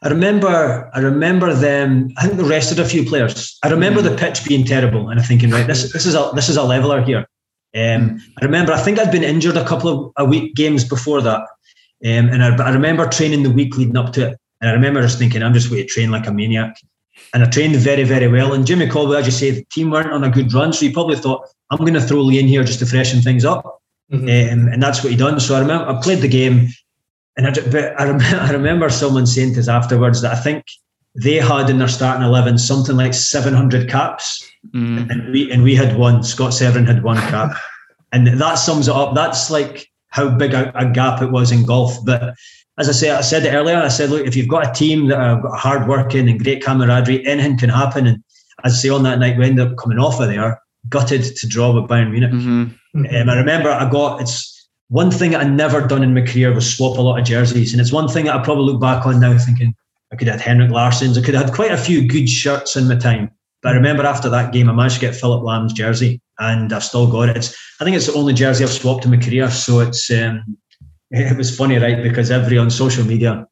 [0.03, 2.13] I remember, I remember them.
[2.17, 3.57] I think they rested a few players.
[3.63, 4.05] I remember mm.
[4.05, 6.63] the pitch being terrible, and I'm thinking, right, this this is a this is a
[6.65, 7.27] leveler here.
[7.75, 11.23] Um, I remember, I think I'd been injured a couple of a week games before
[11.23, 14.73] that, um, and I, I, remember training the week leading up to it, and I
[14.75, 16.77] remember just thinking, I'm just going to train like a maniac,
[17.33, 18.53] and I trained very, very well.
[18.53, 20.93] And Jimmy Calderwood, as you say, the team weren't on a good run, so he
[20.93, 23.82] probably thought, I'm going to throw Lee in here just to freshen things up,
[24.13, 24.25] mm-hmm.
[24.25, 25.41] um, and that's what he done.
[25.41, 26.69] So I remember I played the game,
[27.37, 30.65] and I, but I, remember, I remember someone saying to us afterwards that I think
[31.15, 35.11] they had in their starting eleven something like 700 caps Mm.
[35.11, 36.23] And we and we had one.
[36.23, 37.57] Scott Severin had one cap,
[38.13, 39.15] and that sums it up.
[39.15, 41.99] That's like how big a, a, gap it was in golf.
[42.05, 42.35] But
[42.79, 43.77] as I say, I said it earlier.
[43.77, 47.27] I said, look, if you've got a team that are hard working and great camaraderie,
[47.27, 48.07] anything can happen.
[48.07, 48.23] And
[48.63, 50.61] as I say, on that night, we ended up coming off of there,
[50.93, 52.31] gutted to draw with Bayern Munich.
[52.31, 53.07] Mm-hmm.
[53.17, 56.77] Um, I remember I got it's one thing I never done in my career was
[56.77, 59.19] swap a lot of jerseys, and it's one thing that I probably look back on
[59.19, 59.75] now thinking
[60.13, 62.77] I could have had Henrik Larsson's, I could have had quite a few good shirts
[62.77, 63.31] in my time.
[63.63, 66.85] But I remember after that game, I managed to get Philipp Lahm's jersey, and I've
[66.85, 67.37] still got it.
[67.39, 69.51] It's, I think it's the only jersey I've swapped in my career.
[69.51, 70.59] So it's um,
[71.11, 72.03] it was funny, right?
[72.03, 73.47] Because every on social media,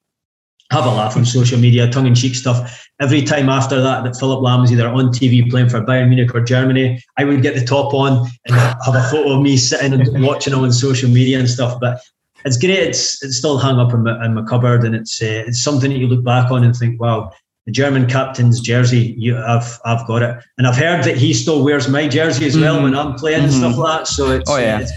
[0.70, 2.88] have a laugh on social media, tongue in cheek stuff.
[3.00, 6.34] Every time after that, that Philipp Lahm was either on TV playing for Bayern Munich
[6.34, 9.94] or Germany, I would get the top on and have a photo of me sitting
[9.94, 11.80] and watching on social media and stuff.
[11.80, 12.00] But
[12.44, 12.78] it's great.
[12.78, 15.90] It's it's still hung up in my, in my cupboard, and it's uh, it's something
[15.90, 17.32] that you look back on and think, wow,
[17.66, 19.14] the German captain's jersey.
[19.18, 22.58] You, I've I've got it, and I've heard that he still wears my jersey as
[22.58, 22.84] well mm-hmm.
[22.84, 23.46] when I'm playing mm-hmm.
[23.46, 24.06] and stuff like that.
[24.06, 24.80] So it's, oh yeah.
[24.80, 24.92] It's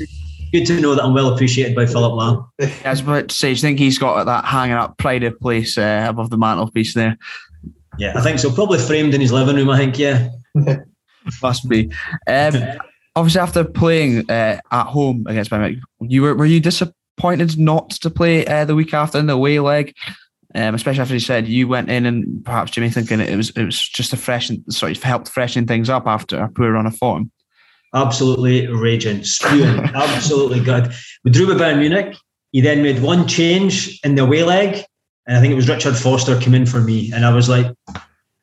[0.51, 2.13] good to know that I'm well appreciated by Philipp.
[2.59, 5.23] Yeah, I was about to say, do you think he's got that hanging up pride
[5.23, 7.17] of place uh, above the mantelpiece there?
[7.97, 8.51] Yeah, I think so.
[8.51, 9.69] Probably framed in his living room.
[9.69, 9.97] I think.
[9.97, 10.29] Yeah,
[11.41, 11.91] must be.
[12.27, 12.55] Um,
[13.15, 18.09] obviously, after playing uh, at home against Bayern, you were were you disappointed not to
[18.09, 19.93] play uh, the week after in the away leg?
[20.55, 23.63] Um, especially after you said you went in and perhaps Jimmy thinking it was it
[23.63, 26.95] was just a fresh sort of helped freshen things up after a poor run of
[26.95, 27.31] form.
[27.95, 30.91] Absolutely raging, spewing, absolutely good.
[31.23, 32.15] We drew with Bayern Munich.
[32.51, 34.85] He then made one change in the away leg,
[35.27, 37.67] and I think it was Richard Foster came in for me, and I was like,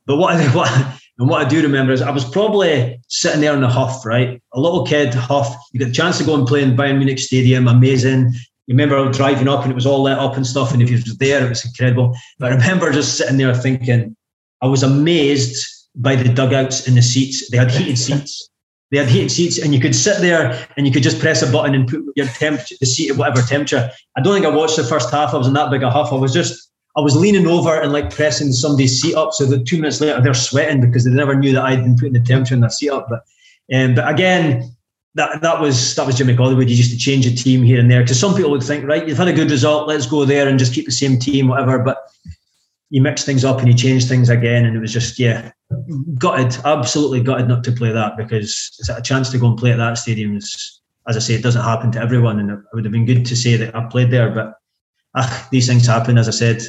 [0.06, 0.70] but what what
[1.18, 4.40] and what I do remember is I was probably sitting there in the huff, right?
[4.54, 5.54] A little kid, huff.
[5.72, 8.32] You get the chance to go and play in Bayern Munich Stadium, amazing
[8.70, 10.72] you remember driving up and it was all lit up and stuff.
[10.72, 12.16] And if you was there, it was incredible.
[12.38, 14.16] But I remember just sitting there thinking,
[14.62, 17.50] I was amazed by the dugouts and the seats.
[17.50, 18.48] They had heated seats.
[18.92, 21.50] They had heated seats, and you could sit there and you could just press a
[21.50, 23.90] button and put your temperature, the seat at whatever temperature.
[24.16, 25.34] I don't think I watched the first half.
[25.34, 26.12] I was in that big a huff.
[26.12, 29.66] I was just I was leaning over and like pressing somebody's seat up, so that
[29.66, 32.54] two minutes later they're sweating because they never knew that I'd been putting the temperature
[32.54, 33.08] in their seat up.
[33.08, 33.24] But
[33.72, 34.74] um, but again,
[35.14, 36.68] that that was that was Jimmy Collingwood.
[36.68, 39.06] You used to change a team here and there because some people would think, right,
[39.06, 41.78] you've had a good result, let's go there and just keep the same team, whatever.
[41.78, 41.98] But
[42.90, 45.52] you mix things up and you change things again, and it was just yeah,
[46.18, 49.72] gutted, absolutely gutted not to play that because it's a chance to go and play
[49.72, 50.36] at that stadium.
[50.36, 53.24] Is, as I say, it doesn't happen to everyone, and it would have been good
[53.26, 54.54] to say that I played there, but
[55.14, 56.18] ah, these things happen.
[56.18, 56.62] As I said,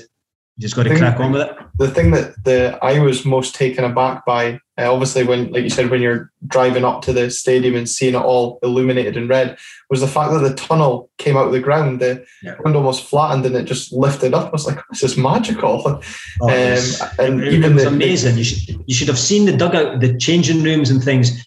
[0.58, 1.58] you just got to crack on with it.
[1.78, 5.70] The thing that the I was most taken aback by, uh, obviously, when like you
[5.70, 9.58] said, when you're driving up to the stadium and seeing it all illuminated in red,
[9.90, 12.02] was the fact that the tunnel came out of the ground.
[12.02, 12.56] The yeah.
[12.56, 14.48] ground almost flattened and it just lifted up.
[14.48, 16.04] I was like, this is magical.
[16.42, 18.38] Oh, um, and it, even it was the, amazing.
[18.38, 21.46] You should you should have seen the dugout, the changing rooms and things.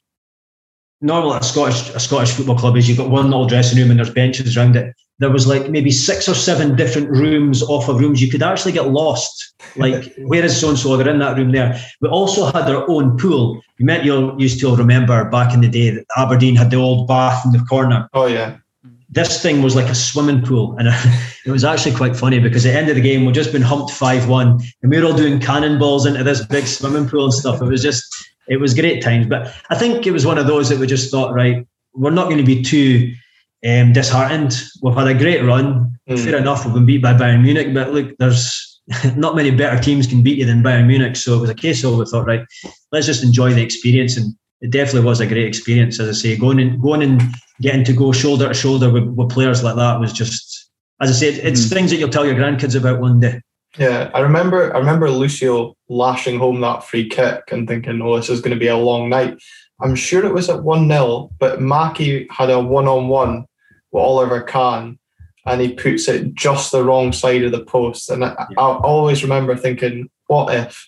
[1.00, 3.98] Normally, a Scottish a Scottish football club is you've got one little dressing room and
[3.98, 4.94] there's benches around it
[5.24, 8.20] there was like maybe six or seven different rooms off of rooms.
[8.20, 9.54] You could actually get lost.
[9.74, 10.98] Like, where is so and so?
[10.98, 11.80] They're in that room there.
[12.02, 13.62] We also had our own pool.
[13.78, 17.08] You met you'll used to remember back in the day that Aberdeen had the old
[17.08, 18.06] bath in the corner.
[18.12, 18.58] Oh yeah.
[19.08, 20.88] This thing was like a swimming pool, and
[21.46, 23.62] it was actually quite funny because at the end of the game we'd just been
[23.62, 27.32] humped five one, and we were all doing cannonballs into this big swimming pool and
[27.32, 27.62] stuff.
[27.62, 28.04] It was just,
[28.46, 29.26] it was great times.
[29.26, 32.24] But I think it was one of those that we just thought, right, we're not
[32.24, 33.14] going to be too
[33.64, 34.60] um, disheartened.
[34.82, 35.98] We've had a great run.
[36.08, 36.22] Mm.
[36.22, 38.80] Fair enough, we've been beat by Bayern Munich, but look, there's
[39.16, 41.16] not many better teams can beat you than Bayern Munich.
[41.16, 42.44] So it was a case of we thought, right,
[42.92, 44.16] let's just enjoy the experience.
[44.16, 45.98] And it definitely was a great experience.
[45.98, 47.22] As I say, going and going and
[47.60, 50.64] getting to go shoulder to shoulder with, with players like that was just
[51.00, 51.72] as I said, it's mm.
[51.72, 53.40] things that you'll tell your grandkids about one day.
[53.76, 54.74] Yeah, I remember.
[54.74, 58.60] I remember Lucio lashing home that free kick and thinking, "Oh, this is going to
[58.60, 59.42] be a long night."
[59.80, 63.44] I'm sure it was at one 0 but Mackie had a one on one
[63.95, 64.99] with Oliver Kahn,
[65.47, 68.11] and he puts it just the wrong side of the post.
[68.11, 70.86] And I, I always remember thinking, "What if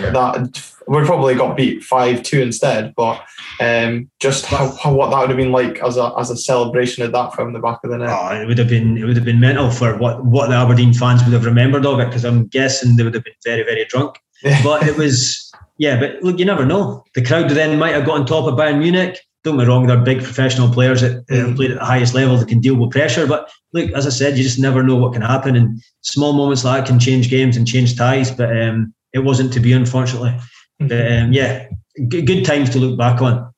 [0.00, 0.10] yeah.
[0.10, 2.94] that we probably got beat five two instead.
[2.94, 3.24] But
[3.60, 7.04] um, just how, how, what that would have been like as a as a celebration
[7.04, 8.10] of that from the back of the net.
[8.10, 10.94] Oh, it would have been it would have been mental for what what the Aberdeen
[10.94, 13.84] fans would have remembered of it because I'm guessing they would have been very very
[13.86, 14.18] drunk.
[14.62, 17.04] but it was yeah, but look, you never know.
[17.14, 19.20] The crowd then might have got on top of Bayern Munich.
[19.44, 21.56] Don't get me wrong, they're big professional players that mm.
[21.56, 23.26] played at the highest level that can deal with pressure.
[23.26, 26.64] But look, as I said, you just never know what can happen, and small moments
[26.64, 28.30] like that can change games and change ties.
[28.30, 30.38] But um, it wasn't to be, unfortunately.
[30.78, 31.68] But um, yeah,
[32.08, 33.52] good, good times to look back on.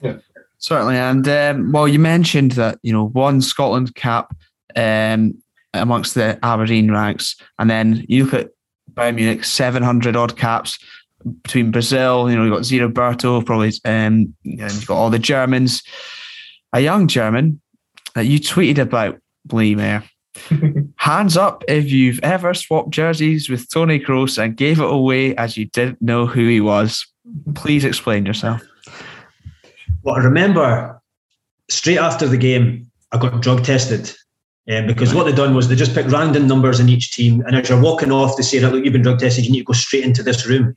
[0.00, 0.16] Yeah,
[0.58, 0.96] certainly.
[0.96, 4.34] And um, well, you mentioned that you know one Scotland cap
[4.74, 5.34] um,
[5.74, 8.50] amongst the Aberdeen ranks, and then you look at
[8.94, 10.78] Bayern Munich, seven hundred odd caps
[11.42, 12.30] between Brazil.
[12.30, 15.82] You know, you got Zé Roberto, probably, um, and you've got all the Germans.
[16.72, 17.60] A young German
[18.14, 19.18] that you tweeted about,
[19.52, 20.04] Lee Mair.
[20.96, 25.56] Hands up if you've ever swapped jerseys with Toni Kroos and gave it away as
[25.56, 27.06] you didn't know who he was.
[27.54, 28.62] Please explain yourself.
[30.02, 31.00] Well, I remember
[31.70, 34.14] straight after the game, I got drug tested.
[34.70, 35.18] Um, because right.
[35.18, 37.80] what they done was they just picked random numbers in each team, and as you're
[37.80, 39.44] walking off, they say, "Look, you've been drug tested.
[39.44, 40.74] You need to go straight into this room."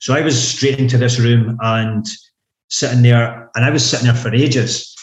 [0.00, 2.06] So I was straight into this room and
[2.68, 4.94] sitting there, and I was sitting there for ages.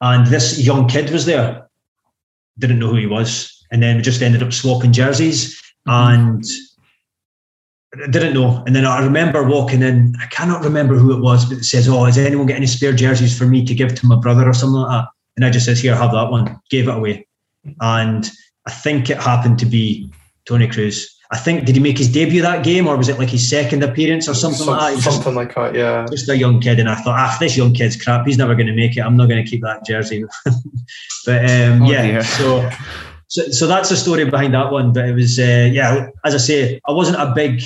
[0.00, 1.68] And this young kid was there,
[2.58, 6.22] didn't know who he was, and then we just ended up swapping jerseys mm-hmm.
[6.22, 6.44] and
[7.94, 8.62] I didn't know.
[8.66, 11.88] And then I remember walking in, I cannot remember who it was, but it says,
[11.88, 14.54] Oh, has anyone got any spare jerseys for me to give to my brother or
[14.54, 15.08] something like that?
[15.36, 16.58] And I just says, Here, have that one.
[16.70, 17.26] Gave it away.
[17.80, 18.30] And
[18.66, 20.10] I think it happened to be
[20.46, 21.06] Toni Kroos.
[21.32, 23.82] I think did he make his debut that game or was it like his second
[23.82, 25.02] appearance or something Some, like that?
[25.02, 26.06] Something just, like that, yeah.
[26.10, 28.26] Just a young kid, and I thought, ah, this young kid's crap.
[28.26, 29.00] He's never going to make it.
[29.00, 30.24] I'm not going to keep that jersey.
[31.26, 32.70] but um, oh, yeah, so,
[33.28, 34.92] so so that's the story behind that one.
[34.92, 37.62] But it was uh, yeah, as I say, I wasn't a big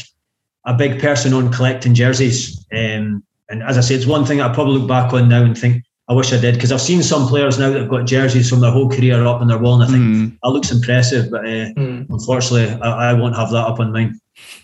[0.64, 2.64] a big person on collecting jerseys.
[2.72, 5.58] Um, and as I say, it's one thing I probably look back on now and
[5.58, 8.48] think I wish I did because I've seen some players now that have got jerseys
[8.48, 10.38] from their whole career up on their wall, and I think mm.
[10.42, 11.30] that looks impressive.
[11.30, 12.06] But uh, mm.
[12.08, 14.20] unfortunately, I, I, won't have that up on mine.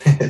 [0.06, 0.28] uh,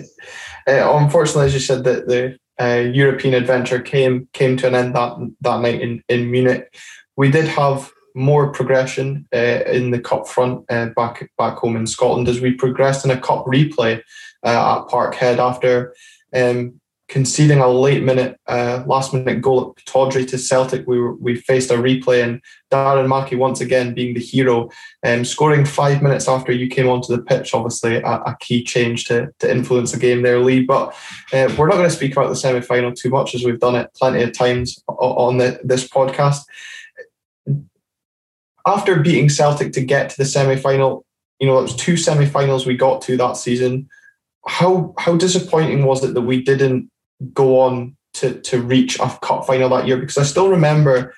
[0.67, 5.17] unfortunately, as you said, that the uh, European adventure came came to an end that
[5.43, 6.75] that night in, in Munich.
[7.17, 11.87] We did have more progression uh, in the cup front uh, back back home in
[11.87, 14.01] Scotland as we progressed in a cup replay
[14.45, 15.95] uh, at Parkhead after
[16.35, 16.81] um,
[17.13, 21.71] conceding a late minute, uh, last minute goal at Pittodrie to Celtic, we we faced
[21.71, 22.41] a replay and
[22.71, 24.71] Darren Mackie once again being the hero,
[25.05, 27.53] um, scoring five minutes after you came onto the pitch.
[27.53, 30.63] Obviously, a, a key change to, to influence the game there, Lee.
[30.63, 30.97] But
[31.35, 33.77] uh, we're not going to speak about the semi final too much as we've done
[33.77, 36.41] it plenty of times on the, this podcast.
[38.67, 41.05] After beating Celtic to get to the semi final,
[41.41, 43.91] you know, it was two semi finals we got to that season.
[44.49, 46.91] How how disappointing was it that we didn't
[47.33, 51.15] go on to to reach a cup final that year because I still remember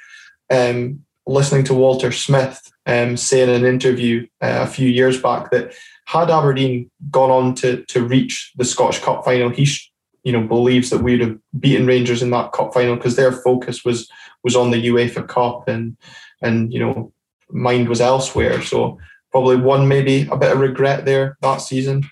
[0.50, 5.50] um, listening to Walter Smith um, say in an interview uh, a few years back
[5.50, 5.74] that
[6.06, 9.90] had Aberdeen gone on to to reach the Scottish Cup final, he sh-
[10.22, 13.84] you know believes that we'd have beaten Rangers in that cup final because their focus
[13.84, 14.10] was
[14.42, 15.96] was on the UEFA Cup and
[16.42, 17.12] and you know
[17.50, 18.62] mind was elsewhere.
[18.62, 18.98] So
[19.30, 22.04] probably one maybe a bit of regret there that season.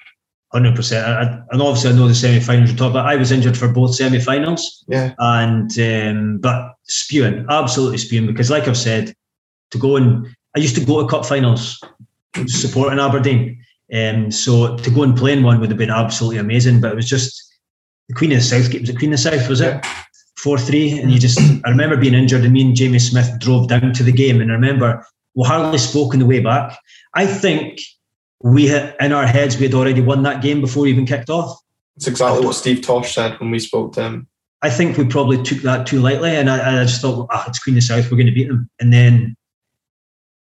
[0.52, 1.06] Hundred percent,
[1.50, 4.84] and obviously I know the semi-finals are top, but I was injured for both semi-finals.
[4.86, 9.14] Yeah, and um, but spewing, absolutely spewing, because like I've said,
[9.70, 11.80] to go and I used to go to cup finals,
[12.48, 16.82] supporting Aberdeen, um, so to go and play in one would have been absolutely amazing.
[16.82, 17.42] But it was just
[18.10, 18.78] the Queen of the South.
[18.78, 19.48] Was it Queen of the South?
[19.48, 19.86] Was it
[20.36, 20.98] four three?
[20.98, 24.02] And you just, I remember being injured, and me and Jamie Smith drove down to
[24.02, 26.78] the game, and I remember we hardly spoke on the way back.
[27.14, 27.80] I think
[28.42, 31.30] we had in our heads we had already won that game before we even kicked
[31.30, 31.58] off.
[31.96, 34.26] It's exactly what Steve Tosh said when we spoke to him.
[34.62, 37.58] I think we probably took that too lightly, and I, I just thought, ah, it's
[37.58, 38.70] Queen of South, we're going to beat them.
[38.80, 39.36] And then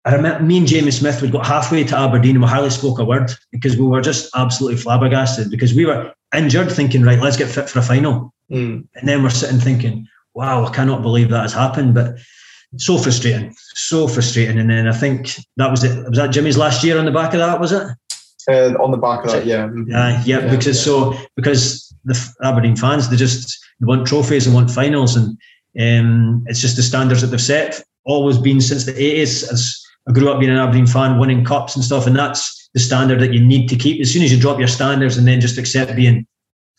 [0.06, 3.00] I remember me and Jamie Smith we got halfway to Aberdeen and we hardly spoke
[3.00, 7.38] a word because we were just absolutely flabbergasted because we were injured, thinking, right, let's
[7.38, 8.34] get fit for a final.
[8.52, 8.86] Mm.
[8.96, 11.94] And then we're sitting thinking, wow, I cannot believe that has happened.
[11.94, 12.18] But
[12.78, 14.60] so frustrating, so frustrating.
[14.60, 16.10] And then I think that was it.
[16.10, 17.60] Was that Jimmy's last year on the back of that?
[17.60, 17.88] Was it?
[18.50, 19.68] Uh, on the back of that, yeah.
[19.68, 19.90] Mm-hmm.
[19.90, 20.22] yeah.
[20.26, 20.84] yeah, because yeah.
[20.84, 25.38] so because the Aberdeen fans they just they want trophies and want finals, and
[25.80, 27.82] um, it's just the standards that they've set.
[28.06, 31.76] Always been since the eighties as I grew up being an Aberdeen fan, winning cups
[31.76, 34.02] and stuff, and that's the standard that you need to keep.
[34.02, 36.28] As soon as you drop your standards and then just accept being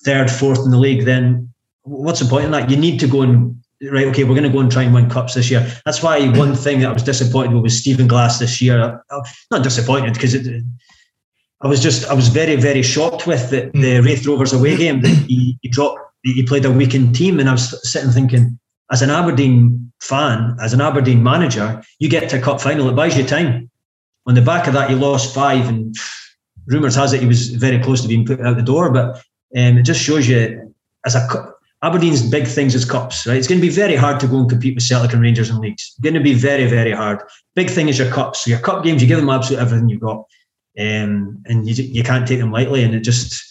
[0.05, 1.51] third, fourth in the league, then
[1.83, 2.69] what's the point in that?
[2.69, 5.11] You need to go and right, okay, we're going to go and try and win
[5.11, 5.71] cups this year.
[5.85, 9.03] That's why one thing that I was disappointed with was Stephen Glass this year.
[9.51, 10.35] Not disappointed because
[11.65, 14.07] I was just I was very very shocked with the, the hmm.
[14.07, 16.01] Raith Rovers away game that he, he dropped.
[16.23, 18.59] He played a weakened team, and I was sitting thinking,
[18.91, 22.89] as an Aberdeen fan, as an Aberdeen manager, you get to a cup final.
[22.89, 23.71] It buys you time.
[24.27, 25.95] On the back of that, he lost five, and
[26.67, 28.91] rumours has it he was very close to being put out the door.
[28.91, 29.17] But
[29.57, 31.54] um, it just shows you as a
[31.85, 33.37] Aberdeen's big things is cups, right?
[33.37, 35.61] It's going to be very hard to go and compete with Celtic and Rangers in
[35.61, 35.93] leagues.
[35.93, 37.21] It's going to be very, very hard.
[37.55, 38.41] Big thing is your cups.
[38.41, 40.25] So your cup games, you give them absolutely everything you've got,
[40.79, 42.85] um, and you you can't take them lightly.
[42.85, 43.45] And it just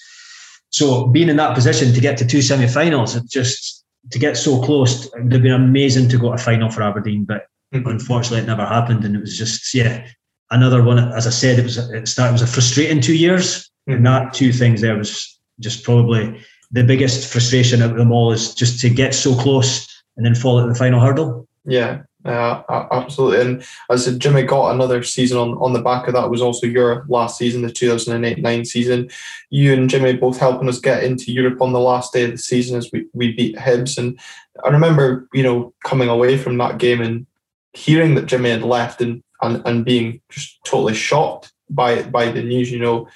[0.72, 4.60] so being in that position to get to two semi-finals, it just to get so
[4.64, 7.88] close, it would have been amazing to go to final for Aberdeen, but mm-hmm.
[7.88, 9.06] unfortunately, it never happened.
[9.06, 10.08] And it was just yeah,
[10.50, 10.98] another one.
[10.98, 13.98] As I said, it was it started it was a frustrating two years, mm-hmm.
[13.98, 16.44] and that two things there was just probably
[16.74, 20.36] the biggest frustration out of them all is just to get so close and then
[20.36, 21.48] fall at the final hurdle.
[21.66, 23.42] Yeah, uh, absolutely.
[23.42, 27.06] And as Jimmy got another season on, on the back of that was also your
[27.08, 29.10] last season, the 2008-9 season.
[29.52, 32.38] You and Jimmy both helping us get into Europe on the last day of the
[32.38, 33.98] season as we, we beat Hibs.
[33.98, 34.20] And
[34.66, 37.28] I remember, you know, coming away from that game and
[37.74, 42.44] hearing that Jimmy had left and, and, and being just totally shocked by by the
[42.44, 43.08] news, you know.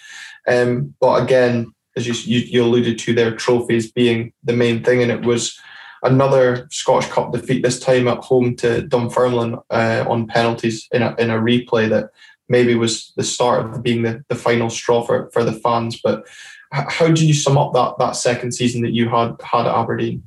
[0.47, 5.01] Um, but again, as you, you, you alluded to, their trophies being the main thing,
[5.01, 5.59] and it was
[6.03, 11.15] another Scottish Cup defeat this time at home to Dunfermline uh, on penalties in a
[11.17, 12.11] in a replay that
[12.49, 15.99] maybe was the start of being the, the final straw for, for the fans.
[16.01, 16.25] But
[16.71, 20.23] how do you sum up that that second season that you had had at Aberdeen?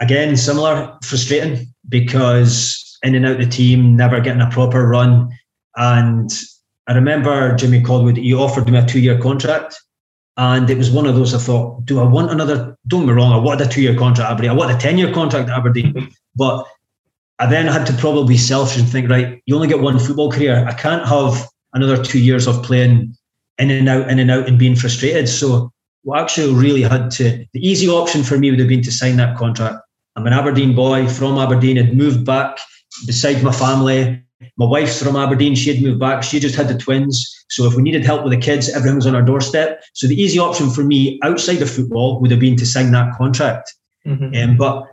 [0.00, 5.30] Again, similar, frustrating because in and out the team, never getting a proper run.
[5.76, 6.30] And
[6.86, 9.80] I remember Jimmy Calderwood, he offered me a two year contract
[10.38, 12.76] and it was one of those I thought, do I want another?
[12.86, 14.50] Don't get me wrong, I wanted a two year contract at Aberdeen.
[14.50, 15.92] I want a 10 year contract at Aberdeen.
[15.92, 16.06] Mm-hmm.
[16.36, 16.64] but
[17.40, 20.30] I then had to probably be selfish and think, right, you only get one football
[20.30, 20.66] career.
[20.66, 23.16] I can't have another two years of playing
[23.58, 25.28] in and out, in and out, and being frustrated.
[25.28, 25.72] So,
[26.02, 29.16] what actually really had to, the easy option for me would have been to sign
[29.16, 29.78] that contract.
[30.16, 32.58] I'm an Aberdeen boy from Aberdeen, had moved back
[33.06, 34.22] beside my family.
[34.56, 35.54] My wife's from Aberdeen.
[35.54, 36.22] She had moved back.
[36.22, 37.34] She just had the twins.
[37.48, 39.82] So if we needed help with the kids, everything was on our doorstep.
[39.94, 43.16] So the easy option for me outside of football would have been to sign that
[43.16, 43.74] contract.
[44.06, 44.50] Mm-hmm.
[44.50, 44.84] Um, but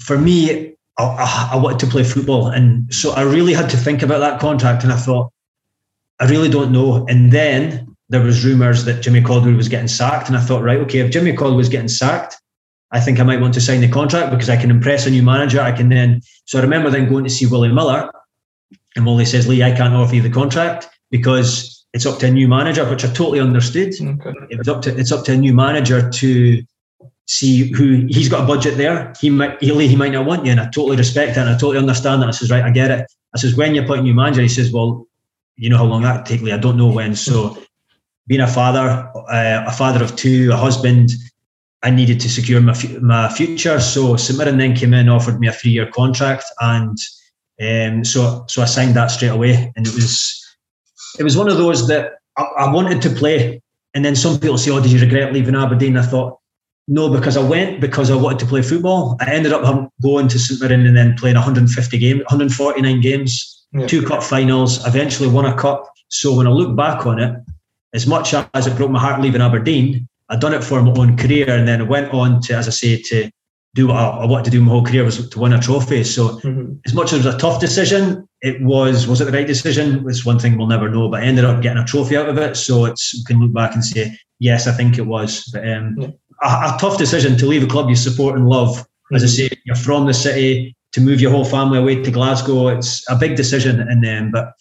[0.00, 2.48] for me, I, I, wanted to play football.
[2.48, 4.84] And so I really had to think about that contract.
[4.84, 5.32] And I thought,
[6.20, 7.06] I really don't know.
[7.08, 10.28] And then there was rumours that Jimmy Calderwood was getting sacked.
[10.28, 12.36] And I thought, right, okay, if Jimmy Calderwood was getting sacked,
[12.90, 15.22] I think I might want to sign the contract because I can impress a new
[15.22, 15.60] manager.
[15.60, 16.20] I can then.
[16.44, 18.10] So I remember then going to see Willie Miller,
[18.96, 22.30] and Willie says, Lee, I can't offer you the contract because it's up to a
[22.30, 23.94] new manager, which I totally understood.
[23.94, 24.32] Okay.
[24.50, 26.62] It was up to it's up to a new manager to
[27.26, 29.12] see who he's got a budget there.
[29.20, 31.58] He might he, he might not want you, and I totally respect that and I
[31.58, 32.28] totally understand that.
[32.28, 33.10] I says, right, I get it.
[33.34, 35.06] I says, when you put a new manager, he says, well,
[35.56, 36.52] you know how long that take, Lee?
[36.52, 37.14] I don't know when.
[37.14, 37.56] So
[38.26, 41.10] being a father, uh, a father of two, a husband,
[41.82, 43.80] I needed to secure my my future.
[43.80, 46.96] So St Mirren then came in, offered me a three year contract, and
[47.62, 50.38] um, so so I signed that straight away, and it was
[51.18, 53.60] it was one of those that I, I, wanted to play.
[53.94, 56.38] And then some people say, "Oh, did you regret leaving Aberdeen?" I thought,
[56.88, 59.16] no, because I went because I wanted to play football.
[59.20, 63.86] I ended up going to St Mirren and then playing 150 games, 149 games, yeah.
[63.86, 65.88] two cup finals, eventually won a cup.
[66.08, 67.34] So when I look back on it,
[67.94, 71.16] as much as it broke my heart leaving Aberdeen, I'd done it for my own
[71.16, 73.30] career and then I went on to, as I say, to
[73.74, 76.04] do what I, I wanted to do my whole career was to win a trophy.
[76.04, 76.74] So mm-hmm.
[76.84, 80.04] as much as it was a tough decision, it was was it the right decision?
[80.08, 82.38] It's one thing we'll never know, but I ended up getting a trophy out of
[82.38, 82.56] it.
[82.56, 85.48] So it's we can look back and say, yes, I think it was.
[85.52, 86.08] But um, yeah.
[86.42, 88.76] a, a, tough decision to leave a club you support and love.
[88.76, 89.16] Mm-hmm.
[89.16, 92.68] As I say, you're from the city to move your whole family away to Glasgow.
[92.68, 94.52] It's a big decision, and um, but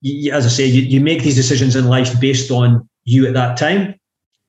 [0.00, 3.34] you, as I say, you, you make these decisions in life based on you at
[3.34, 3.94] that time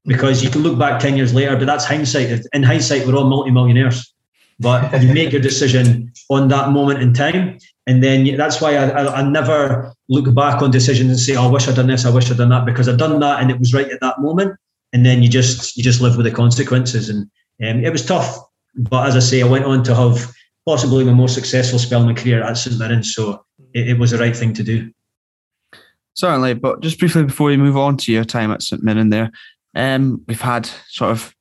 [0.07, 2.41] because you can look back 10 years later, but that's hindsight.
[2.53, 4.13] In hindsight, we're all multi-millionaires.
[4.59, 7.59] But you make your decision on that moment in time.
[7.85, 11.47] And then that's why I, I, I, never look back on decisions and say, oh,
[11.47, 13.51] I wish I'd done this, I wish I'd done that, because I'd done that and
[13.51, 14.57] it was right at that moment.
[14.91, 17.09] And then you just you just live with the consequences.
[17.09, 17.29] And
[17.63, 18.38] um, it was tough.
[18.75, 20.34] But as I say, I went on to have
[20.65, 23.03] possibly my most successful spell in my career at St Mirren.
[23.03, 24.91] So it, it was the right thing to do.
[26.13, 29.31] Certainly, but just briefly before we move on to your time at St Mirren there,
[29.77, 31.33] um, we've had sort of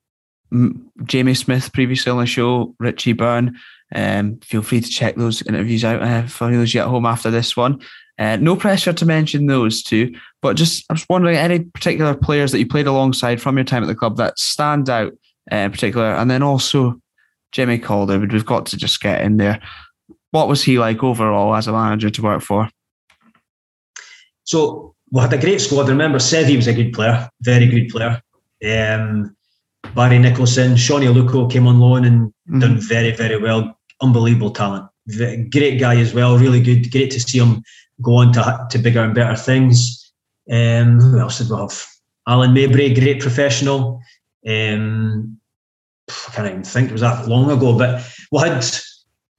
[1.05, 3.57] Jamie Smith previously on the show, Richie Byrne.
[3.95, 7.31] Um, feel free to check those interviews out uh, for those you at home after
[7.31, 7.81] this one.
[8.19, 12.53] Uh, no pressure to mention those two, but just I was wondering any particular players
[12.53, 15.13] that you played alongside from your time at the club that stand out
[15.53, 17.01] uh, in particular, and then also
[17.53, 18.33] Jimmy Calderwood.
[18.33, 19.61] We've got to just get in there.
[20.31, 22.69] What was he like overall as a manager to work for?
[24.45, 25.87] So we had a great squad.
[25.87, 28.23] I Remember, Seve was a good player, very good player.
[28.65, 29.37] Um,
[29.95, 32.61] Barry Nicholson, Sone Aluko came on loan and mm.
[32.61, 33.79] done very, very well.
[34.01, 34.89] Unbelievable talent.
[35.51, 36.37] Great guy as well.
[36.37, 36.91] Really good.
[36.91, 37.63] Great to see him
[38.03, 40.13] go on to, to bigger and better things.
[40.51, 41.87] Um, who else did we have?
[42.29, 44.01] Alan Maybury, great professional.
[44.47, 45.39] Um,
[46.09, 48.65] I can't even think it was that long ago, but we had,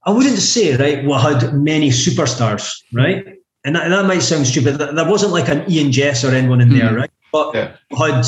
[0.04, 3.24] I wouldn't say, right, we had many superstars, right?
[3.64, 4.78] And that, and that might sound stupid.
[4.78, 6.78] There wasn't like an Eoin Jess or anyone in mm.
[6.78, 7.10] there, right?
[7.32, 7.76] But yeah.
[7.96, 8.26] had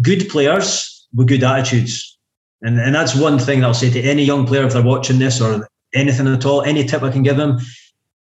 [0.00, 2.18] good players with good attitudes.
[2.62, 5.18] And, and that's one thing that I'll say to any young player if they're watching
[5.18, 7.58] this or anything at all, any tip I can give them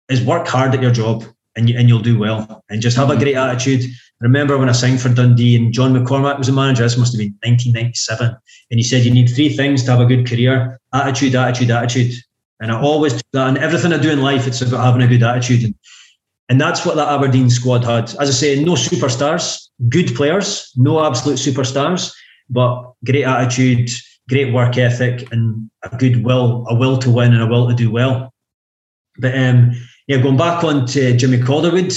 [0.09, 1.23] is work hard at your job
[1.55, 2.63] and, you, and you'll do well.
[2.69, 3.23] And just have a mm-hmm.
[3.23, 3.89] great attitude.
[4.19, 7.19] remember when I signed for Dundee and John McCormack was a manager, this must have
[7.19, 8.35] been 1997.
[8.71, 12.13] And he said, You need three things to have a good career attitude, attitude, attitude.
[12.59, 13.47] And I always do that.
[13.49, 15.63] And everything I do in life, it's about having a good attitude.
[15.63, 15.75] And,
[16.49, 18.05] and that's what that Aberdeen squad had.
[18.19, 22.13] As I say, no superstars, good players, no absolute superstars,
[22.49, 23.89] but great attitude,
[24.29, 27.75] great work ethic, and a good will, a will to win and a will to
[27.75, 28.33] do well.
[29.17, 29.71] But um,
[30.07, 31.93] yeah, going back on to Jimmy Calderwood,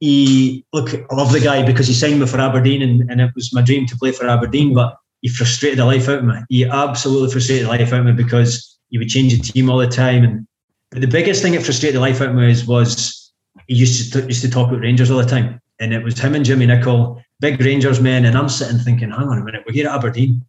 [0.00, 3.30] he look, I love the guy because he signed me for Aberdeen and, and it
[3.36, 6.34] was my dream to play for Aberdeen, but he frustrated the life out of me.
[6.48, 9.78] He absolutely frustrated the life out of me because he would change the team all
[9.78, 10.24] the time.
[10.24, 10.46] And
[10.90, 13.32] but the biggest thing that frustrated the life out of me is was
[13.68, 15.60] he used to used to talk about Rangers all the time.
[15.82, 19.26] And it was him and Jimmy Nicholl, big Rangers men, and I'm sitting thinking, hang
[19.26, 20.40] on a minute, we're here at Aberdeen.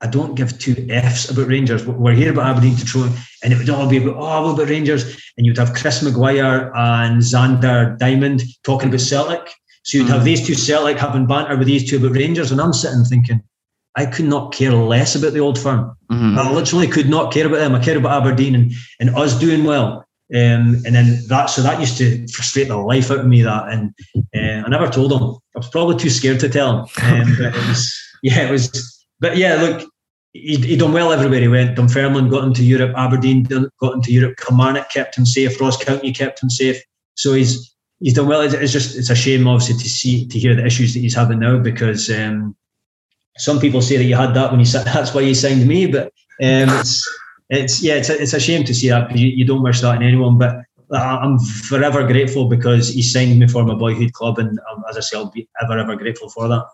[0.00, 1.84] I don't give two F's about Rangers.
[1.84, 3.10] We're here about Aberdeen to try,
[3.42, 5.20] and it would all be about, oh, about Rangers.
[5.36, 9.50] And you'd have Chris Maguire and Zander Diamond talking about Celtic.
[9.82, 10.26] So you'd have mm.
[10.26, 12.52] these two Celtic having banter with these two about Rangers.
[12.52, 13.42] And I'm sitting thinking,
[13.96, 15.96] I could not care less about the old firm.
[16.12, 16.38] Mm-hmm.
[16.38, 17.74] I literally could not care about them.
[17.74, 20.05] I care about Aberdeen and, and us doing well.
[20.34, 23.42] Um, and then that, so that used to frustrate the life out of me.
[23.42, 23.94] That, and
[24.34, 25.22] uh, I never told him.
[25.22, 26.86] I was probably too scared to tell him.
[27.02, 29.88] Um, but it was, yeah, it was but yeah, look,
[30.32, 31.76] he, he done well everywhere he went.
[31.76, 36.42] Dunfermline got into Europe, Aberdeen got into Europe, Kilmarnock kept him safe, Ross County kept
[36.42, 36.80] him safe.
[37.14, 38.42] So he's he's done well.
[38.42, 41.38] It's just it's a shame, obviously, to see to hear the issues that he's having
[41.38, 42.54] now because um,
[43.38, 45.86] some people say that you had that when you said that's why you signed me,
[45.86, 46.06] but
[46.42, 47.02] um, it's
[47.50, 49.80] it's yeah, it's a, it's a shame to see that because you, you don't wish
[49.80, 50.38] that in anyone.
[50.38, 54.96] But I'm forever grateful because he signed me for my boyhood club, and um, as
[54.96, 56.64] I say, I'll be ever ever grateful for that.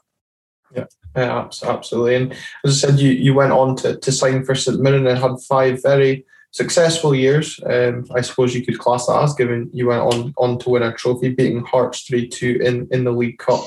[0.75, 0.85] Yeah,
[1.17, 2.15] yeah, absolutely.
[2.15, 2.33] And
[2.65, 5.41] as I said, you, you went on to, to sign for St Mirren and had
[5.47, 7.61] five very successful years.
[7.67, 10.83] Um, I suppose you could class that as given you went on on to win
[10.83, 13.65] a trophy, beating Hearts three two in in the League Cup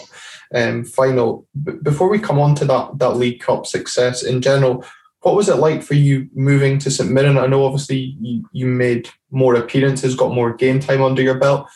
[0.53, 1.48] um, final.
[1.64, 4.86] B- before we come on to that that League Cup success in general,
[5.26, 7.40] what was it like for you moving to St Mirren?
[7.40, 11.68] I know obviously you, you made more appearances, got more game time under your belt,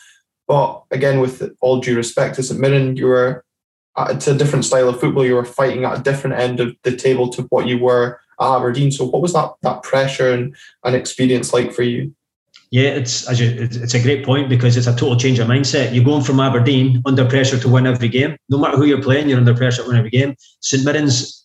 [0.46, 3.44] but again, with all due respect to St Mirren, you were
[3.98, 5.26] it's a different style of football.
[5.26, 8.56] You were fighting at a different end of the table to what you were at
[8.56, 8.92] Aberdeen.
[8.92, 10.54] So, what was that that pressure and,
[10.84, 12.14] and experience like for you?
[12.70, 15.92] Yeah, it's it's a great point because it's a total change of mindset.
[15.92, 18.36] You're going from Aberdeen under pressure to win every game.
[18.48, 20.36] No matter who you're playing, you're under pressure to win every game.
[20.60, 21.40] St Mirren's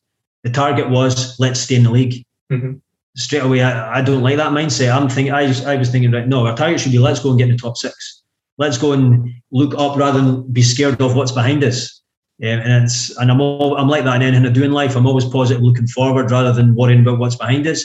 [0.45, 2.23] the target was let's stay in the league.
[2.51, 2.73] Mm-hmm.
[3.17, 4.95] Straight away, I, I don't like that mindset.
[4.95, 7.39] I'm thinking I, I was thinking right, no, our target should be let's go and
[7.39, 8.21] get in the top six.
[8.57, 12.01] Let's go and look up rather than be scared of what's behind us.
[12.43, 14.95] Um, and it's and I'm all, I'm like that in anything I do in life.
[14.95, 17.83] I'm always positive, looking forward rather than worrying about what's behind us.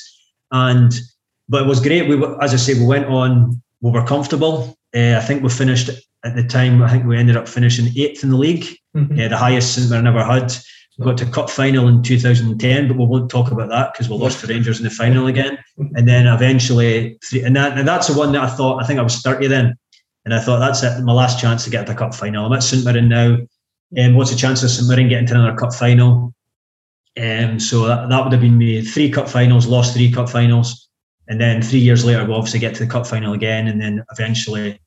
[0.53, 0.93] And
[1.49, 2.09] but it was great.
[2.09, 3.63] We as I say, we went on.
[3.81, 4.77] We were comfortable.
[4.95, 5.89] Uh, I think we finished
[6.25, 6.83] at the time.
[6.83, 9.19] I think we ended up finishing eighth in the league, mm-hmm.
[9.19, 10.53] uh, the highest St Mirren ever had.
[11.01, 14.17] We got to cup final in 2010, but we won't talk about that because we
[14.17, 15.57] lost to Rangers in the final again.
[15.79, 18.83] And then eventually, and, that, and that's the one that I thought.
[18.83, 19.79] I think I was 30 then,
[20.27, 22.45] and I thought that's it, my last chance to get to the cup final.
[22.45, 23.39] I'm at St Mirren now.
[23.99, 26.35] Um, what's the chance of St Mirren getting to another cup final?
[27.19, 30.91] Um, so that, that would have been me three cup finals, lost three cup finals,
[31.29, 34.05] and then three years later we'll obviously get to the cup final again, and then
[34.13, 34.79] eventually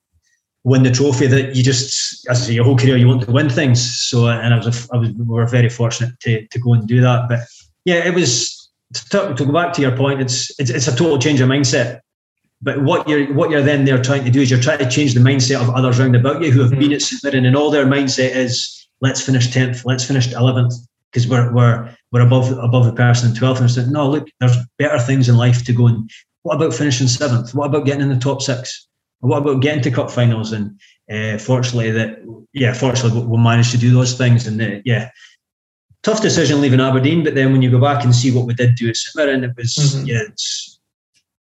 [0.64, 3.32] win the trophy that you just as I say, your whole career you want to
[3.32, 3.82] win things.
[4.02, 7.02] So and I was I was we were very fortunate to to go and do
[7.02, 7.30] that.
[7.30, 7.42] But
[7.86, 10.22] yeah, it was to, to go back to your point.
[10.22, 12.00] It's, it's it's a total change of mindset.
[12.62, 15.14] But what you're what you're then there trying to do is you're trying to change
[15.14, 16.80] the mindset of others around about you who have mm.
[16.80, 20.74] been at St and all their mindset is let's finish 10th, let's finish 11th,
[21.12, 23.58] because we're, we're, we're above, above the person in 12th.
[23.58, 26.10] And I said, no, look, there's better things in life to go and
[26.44, 27.54] what about finishing seventh?
[27.54, 28.88] What about getting in the top six?
[29.24, 30.52] What about getting to cup finals?
[30.52, 30.80] And
[31.10, 32.20] uh, fortunately, that
[32.54, 35.10] yeah, fortunately we managed to do those things, and uh, yeah,
[36.04, 37.24] tough decision leaving Aberdeen.
[37.24, 39.44] But then when you go back and see what we did do at St Mirren,
[39.44, 40.06] it was mm-hmm.
[40.06, 40.80] yeah, it's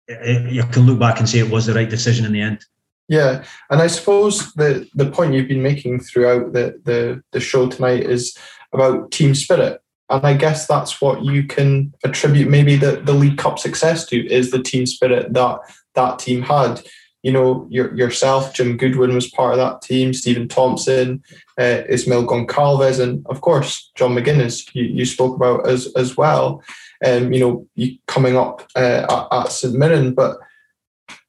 [0.08, 2.64] it, you can look back and say it was the right decision in the end.
[3.08, 7.68] Yeah, and I suppose the the point you've been making throughout the the, the show
[7.68, 8.38] tonight is
[8.74, 9.82] about team spirit.
[10.10, 14.32] And I guess that's what you can attribute maybe the, the League Cup success to
[14.32, 15.60] is the team spirit that
[15.96, 16.82] that team had.
[17.26, 21.24] You know, your, yourself, Jim Goodwin was part of that team, Stephen Thompson,
[21.58, 26.64] uh, Ismail Goncalves, and of course, John McGuinness, you, you spoke about as, as well.
[27.06, 30.38] Um, you know, you coming up uh, at, at St Mirren, but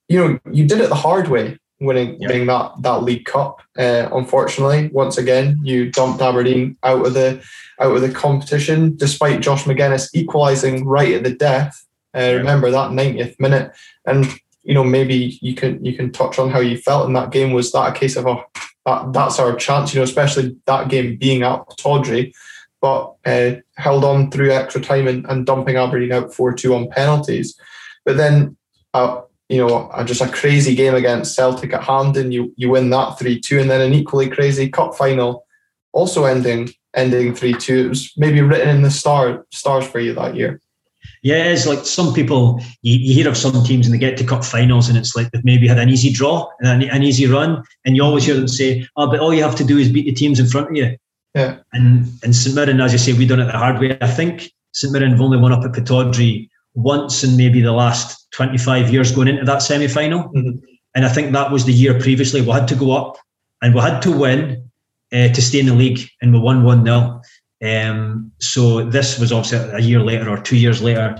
[0.08, 2.28] you know, you did it the hard way winning yeah.
[2.28, 3.60] winning that that League Cup.
[3.78, 7.42] Uh, unfortunately, once again, you dumped Aberdeen out of the
[7.80, 11.86] out of the competition, despite Josh Magennis equalising right at the death.
[12.14, 12.34] Uh.
[12.34, 13.72] Remember that 90th minute,
[14.06, 14.26] and
[14.66, 17.52] you know maybe you can you can touch on how you felt in that game.
[17.52, 18.44] Was that a case of oh,
[18.84, 19.94] that that's our chance?
[19.94, 22.34] You know, especially that game being at Pittodrie,
[22.80, 26.90] but uh, held on through extra time and, and dumping Aberdeen out four two on
[26.90, 27.58] penalties.
[28.04, 28.56] But then
[28.92, 32.32] uh, you know, just a crazy game against Celtic at Hampden.
[32.32, 35.46] You you win that three two, and then an equally crazy cup final,
[35.92, 37.86] also ending ending three two.
[37.86, 40.60] It was maybe written in the star stars for you that year.
[41.26, 44.24] Yeah, it's like some people you, you, hear of some teams and they get to
[44.24, 47.26] cup finals and it's like they've maybe had an easy draw and an, an, easy
[47.26, 49.90] run, and you always hear them say, "Oh, but all you have to do is
[49.90, 50.96] beat the teams in front of you."
[51.34, 51.56] Yeah.
[51.72, 53.98] And and St Mirren, as you say, we done it the hard way.
[54.00, 58.30] I think St Mirren have only won up at Pittodrie once in maybe the last
[58.30, 60.28] 25 years going into that semi final.
[60.28, 60.58] Mm-hmm.
[60.94, 62.40] And I think that was the year previously.
[62.40, 63.16] We had to go up
[63.62, 64.70] and we had to win
[65.12, 67.20] uh, to stay in the league, and we won 1 0.
[67.64, 71.16] Um, so this was obviously a year later or two years later.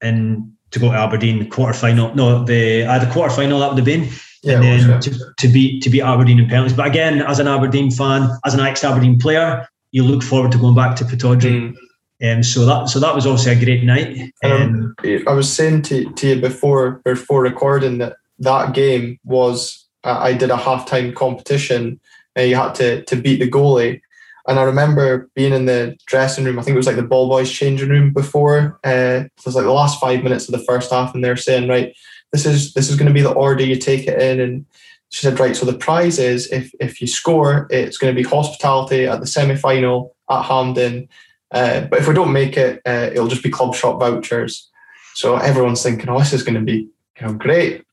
[0.00, 3.78] And to go to Aberdeen quarter final, no, the uh, the quarter final that would
[3.78, 4.08] have been.
[4.42, 5.14] Yeah, and then was, yeah.
[5.14, 6.76] to, to beat to beat Aberdeen in penalties.
[6.76, 10.58] But again, as an Aberdeen fan, as an ex Aberdeen player, you look forward to
[10.58, 11.72] going back to Pittodrie.
[11.72, 11.74] Mm
[12.22, 14.32] um, so that so that was also a great night.
[14.42, 20.18] Um, I was saying to, to you before before recording that that game was uh,
[20.18, 22.00] I did a halftime competition
[22.34, 24.00] and you had to to beat the goalie.
[24.48, 26.58] And I remember being in the dressing room.
[26.58, 28.80] I think it was like the ball boys changing room before.
[28.84, 31.68] Uh, it was like the last five minutes of the first half, and they're saying,
[31.68, 31.94] "Right,
[32.32, 34.66] this is this is going to be the order you take it in." And
[35.10, 38.26] she said, "Right, so the prize is if if you score, it's going to be
[38.26, 41.08] hospitality at the semi final at Hampden,
[41.50, 44.70] uh, but if we don't make it, uh, it'll just be club shop vouchers.
[45.14, 46.88] So everyone's thinking, oh, this is going to be
[47.20, 47.84] you know great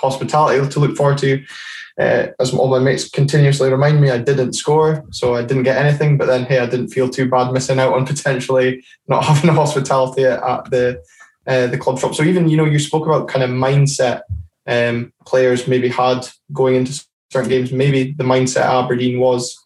[0.00, 1.44] hospitality to look forward to.
[1.98, 5.76] Uh, as all my mates continuously remind me, I didn't score, so I didn't get
[5.76, 6.16] anything.
[6.16, 9.54] But then, hey, I didn't feel too bad missing out on potentially not having a
[9.54, 11.02] hospitality at, the
[11.46, 12.14] uh, the club shop.
[12.14, 14.22] So even you know, you spoke about kind of mindset
[14.66, 17.72] um, players maybe had going into certain games.
[17.72, 19.56] Maybe the mindset Aberdeen was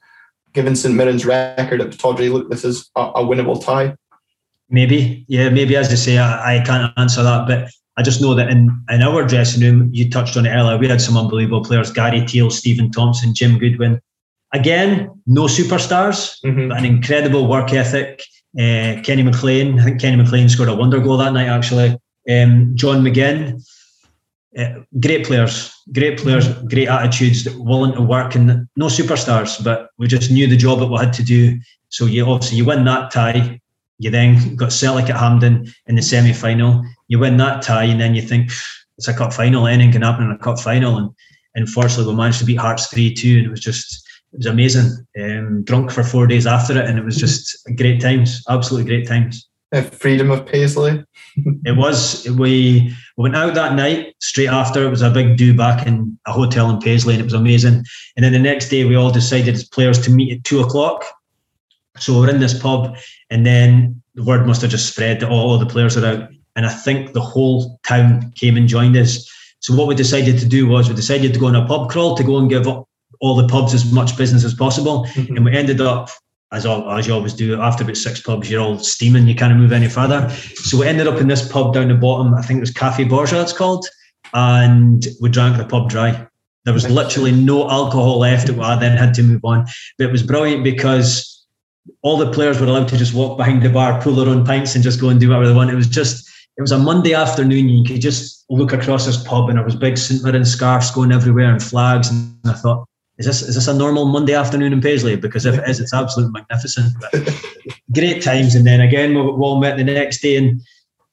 [0.54, 3.96] given St Mirren's record at Pittodrie, look, this is a, a, winnable tie?
[4.70, 8.34] Maybe, yeah, maybe as I say, I, I, can't answer that, but I just know
[8.34, 11.62] that in, in our dressing room, you touched on it earlier, we had some unbelievable
[11.62, 14.00] players Gary Teale, Stephen Thompson, Jim Goodwin.
[14.52, 16.68] Again, no superstars, mm-hmm.
[16.68, 18.22] but an incredible work ethic.
[18.56, 21.96] Uh, Kenny McLean, I think Kenny McLean scored a wonder goal that night, actually.
[22.30, 23.62] Um, John McGinn,
[24.56, 30.06] uh, great players, great players, great attitudes, willing to work, and no superstars, but we
[30.06, 31.58] just knew the job that we had to do.
[31.88, 33.60] So you obviously you win that tie,
[33.98, 36.84] you then got Celtic at Hampden in the semi final.
[37.14, 38.50] You win that tie, and then you think
[38.98, 39.68] it's a cup final.
[39.68, 41.10] Anything can happen in a cup final, and
[41.54, 45.06] unfortunately we managed to beat Hearts three two, and it was just it was amazing.
[45.16, 49.06] Um, drunk for four days after it, and it was just great times, absolutely great
[49.06, 49.48] times.
[49.92, 51.04] freedom of Paisley.
[51.64, 54.84] it was we we went out that night straight after.
[54.84, 57.84] It was a big do back in a hotel in Paisley, and it was amazing.
[58.16, 61.04] And then the next day, we all decided as players to meet at two o'clock.
[61.96, 62.96] So we're in this pub,
[63.30, 66.28] and then the word must have just spread that all the players are out.
[66.56, 69.30] And I think the whole town came and joined us.
[69.60, 72.16] So what we decided to do was we decided to go on a pub crawl
[72.16, 72.88] to go and give up
[73.20, 75.04] all the pubs as much business as possible.
[75.06, 75.36] Mm-hmm.
[75.36, 76.10] And we ended up
[76.52, 79.56] as, all, as you always do, after about six pubs, you're all steaming, you can't
[79.56, 80.28] move any further.
[80.30, 83.04] So we ended up in this pub down the bottom, I think it was Cafe
[83.04, 83.86] Borgia, it's called,
[84.32, 86.26] and we drank the pub dry.
[86.64, 88.48] There was literally no alcohol left.
[88.48, 89.66] I then had to move on.
[89.98, 91.44] But it was brilliant because
[92.02, 94.74] all the players were allowed to just walk behind the bar, pull their own pints,
[94.74, 95.70] and just go and do whatever they want.
[95.70, 96.23] It was just,
[96.56, 97.68] it was a Monday afternoon.
[97.68, 101.12] You could just look across this pub, and there was big St Mirren scarves going
[101.12, 102.10] everywhere and flags.
[102.10, 102.86] And I thought,
[103.18, 105.16] is this is this a normal Monday afternoon in Paisley?
[105.16, 106.92] Because if it is, it's absolutely magnificent.
[107.00, 107.12] But
[107.92, 110.60] great times, and then again we, we all met the next day, and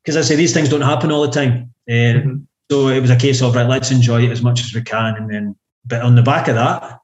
[0.03, 2.38] because I say these things don't happen all the time, uh, mm-hmm.
[2.69, 5.15] so it was a case of right, let's enjoy it as much as we can,
[5.15, 5.55] and then
[5.85, 6.99] but on the back of that,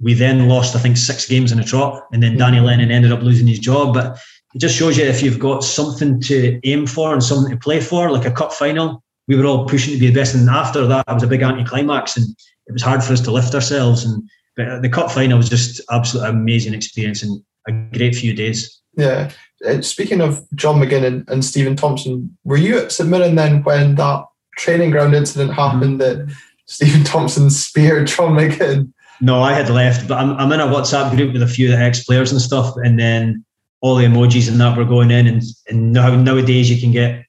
[0.00, 3.12] we then lost, I think, six games in a trot, and then Danny Lennon ended
[3.12, 3.94] up losing his job.
[3.94, 4.18] But
[4.54, 7.80] it just shows you if you've got something to aim for and something to play
[7.80, 9.02] for, like a cup final.
[9.26, 11.42] We were all pushing to be the best, and after that, it was a big
[11.42, 12.26] anti-climax, and
[12.66, 14.04] it was hard for us to lift ourselves.
[14.04, 14.22] And
[14.56, 18.80] but the cup final was just absolutely amazing experience and a great few days.
[18.96, 19.30] Yeah.
[19.66, 23.62] Uh, speaking of John McGinn and, and Stephen Thompson, were you at St Mirren then
[23.62, 24.24] when that
[24.56, 26.26] training ground incident happened mm-hmm.
[26.26, 26.36] that
[26.66, 28.92] Stephen Thompson speared John McGinn?
[29.20, 32.04] No, I had left, but I'm, I'm in a WhatsApp group with a few ex
[32.04, 33.43] players and stuff, and then
[33.84, 37.26] all the emojis and that were going in, and, and now, nowadays you can get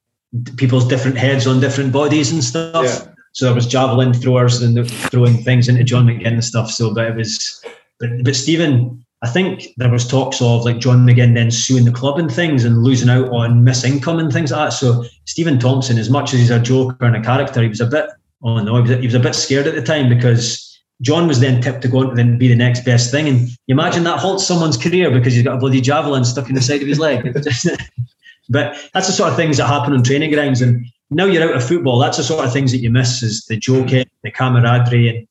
[0.56, 2.86] people's different heads on different bodies and stuff.
[2.86, 3.11] Yeah.
[3.34, 6.72] So there was javelin throwers and throwing things into John McGinn and stuff.
[6.72, 7.61] So, but it was,
[7.99, 11.91] but, but Stephen, I think there was talks of like John McGinn then suing the
[11.91, 14.77] club and things and losing out on miss income and things like that.
[14.77, 17.88] So Stephen Thompson, as much as he's a joker and a character, he was a
[17.88, 18.10] bit,
[18.44, 20.64] oh no, he was, he was a bit scared at the time because
[21.01, 23.27] John was then tipped to go on to then be the next best thing.
[23.27, 26.55] And you imagine that halts someone's career because he's got a bloody javelin stuck in
[26.55, 27.34] the side of his leg.
[28.49, 30.61] but that's the sort of things that happen on training grounds.
[30.61, 31.99] And now you're out of football.
[31.99, 35.27] That's the sort of things that you miss is the joking, the camaraderie, and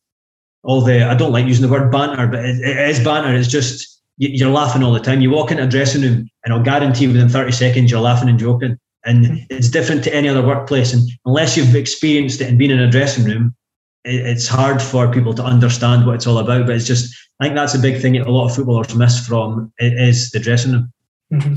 [0.62, 1.02] all the.
[1.02, 3.34] I don't like using the word banter, but it, it is banter.
[3.34, 5.20] It's just you're laughing all the time.
[5.20, 8.38] You walk into a dressing room, and I'll guarantee within 30 seconds you're laughing and
[8.38, 8.78] joking.
[9.06, 10.94] And it's different to any other workplace.
[10.94, 13.54] And unless you've experienced it and been in a dressing room,
[14.04, 16.66] it's hard for people to understand what it's all about.
[16.66, 19.26] But it's just, I think that's a big thing that a lot of footballers miss
[19.26, 20.92] from is the dressing room.
[21.32, 21.54] Mm-hmm.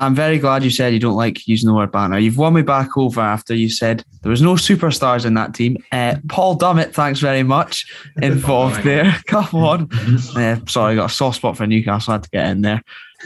[0.00, 2.18] I'm very glad you said you don't like using the word banner.
[2.18, 5.76] You've won me back over after you said there was no superstars in that team.
[5.90, 7.84] Uh, Paul Dummett, thanks very much,
[8.22, 9.16] involved there.
[9.26, 9.88] Come on.
[10.36, 12.12] Uh, sorry, I got a soft spot for Newcastle.
[12.12, 12.80] I had to get in there.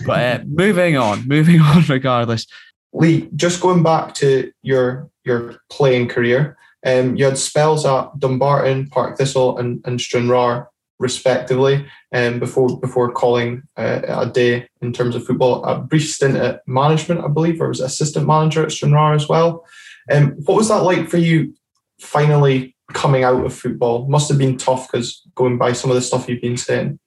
[0.07, 2.47] But uh, moving on, moving on regardless.
[2.95, 8.89] Lee, just going back to your your playing career, um, you had spells at Dumbarton,
[8.89, 10.69] Partick Thistle, and, and Stranraer,
[10.99, 15.65] respectively, um, before before calling uh, a day in terms of football.
[15.65, 19.65] A brief stint at management, I believe, or was assistant manager at Stranraer as well.
[20.11, 21.55] Um, what was that like for you?
[22.01, 26.03] Finally coming out of football must have been tough because going by some of the
[26.03, 26.99] stuff you've been saying.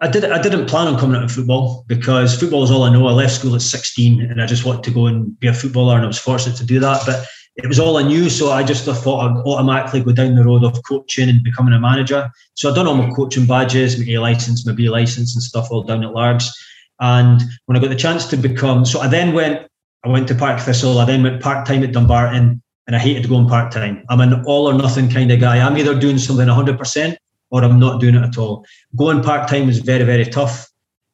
[0.00, 0.24] I did.
[0.24, 3.06] I didn't plan on coming out of football because football is all I know.
[3.06, 5.94] I left school at 16 and I just wanted to go and be a footballer,
[5.94, 7.02] and I was fortunate to do that.
[7.06, 7.24] But
[7.56, 10.64] it was all I knew, so I just thought I'd automatically go down the road
[10.64, 12.30] of coaching and becoming a manager.
[12.54, 15.68] So I'd done all my coaching badges, my A license, my B license, and stuff
[15.70, 16.52] all down at Largs.
[17.00, 19.68] And when I got the chance to become, so I then went,
[20.04, 20.98] I went to Partick Thistle.
[20.98, 24.04] I then went part time at Dumbarton, and I hated going part time.
[24.08, 25.64] I'm an all or nothing kind of guy.
[25.64, 27.18] I'm either doing something 100 percent
[27.50, 28.64] or I'm not doing it at all.
[28.96, 30.68] Going part time was very very tough.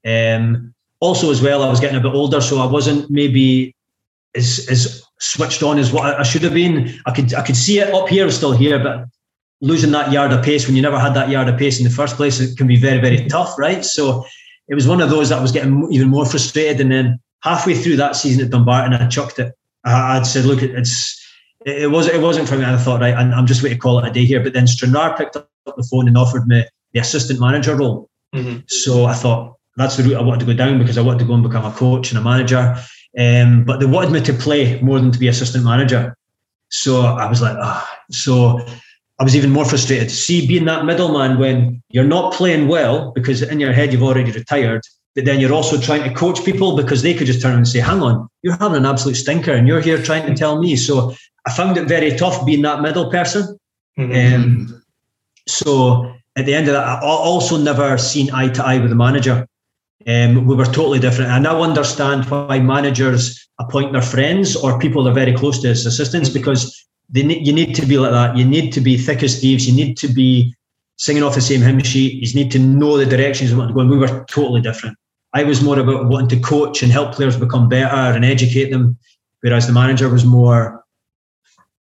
[0.06, 3.74] Um, also, as well, I was getting a bit older, so I wasn't maybe
[4.34, 6.98] as as switched on as what I should have been.
[7.06, 9.04] I could I could see it up here, still here, but
[9.60, 11.90] losing that yard of pace when you never had that yard of pace in the
[11.90, 13.84] first place, it can be very very tough, right?
[13.84, 14.24] So
[14.68, 17.96] it was one of those that was getting even more frustrated, and then halfway through
[17.96, 19.52] that season at Dumbarton, I chucked it.
[19.84, 21.18] I, would said, look, it's
[21.66, 22.64] it was it wasn't for me.
[22.64, 24.42] I thought, right, I'm just waiting to call it a day here.
[24.42, 28.08] But then Stranraer picked up the phone and offered me the assistant manager role.
[28.34, 28.60] Mm-hmm.
[28.68, 31.24] So I thought that's the route I wanted to go down because I wanted to
[31.24, 32.76] go and become a coach and a manager.
[33.18, 36.16] Um, but they wanted me to play more than to be assistant manager.
[36.68, 37.98] So I was like, ah.
[38.10, 38.64] So
[39.18, 43.10] I was even more frustrated to see being that middleman when you're not playing well
[43.12, 44.82] because in your head you've already retired,
[45.14, 47.80] but then you're also trying to coach people because they could just turn and say,
[47.80, 50.76] hang on, you're having an absolute stinker and you're here trying to tell me.
[50.76, 51.14] So
[51.46, 53.58] I found it very tough being that middle person.
[53.98, 54.34] Mm-hmm.
[54.34, 54.82] Um,
[55.48, 58.96] so at the end of that, I also never seen eye to eye with the
[58.96, 59.46] manager.
[60.10, 61.30] Um, we were totally different.
[61.30, 65.68] And I now understand why managers appoint their friends or people they're very close to
[65.68, 66.34] as assistants mm.
[66.34, 66.60] because
[67.08, 68.36] they ne- you need to be like that.
[68.36, 69.68] You need to be thick as thieves.
[69.68, 70.54] You need to be
[70.96, 72.14] singing off the same hymn sheet.
[72.14, 73.80] You need to know the directions you want to go.
[73.80, 74.96] And we were totally different.
[75.32, 78.98] I was more about wanting to coach and help players become better and educate them,
[79.42, 80.84] whereas the manager was more.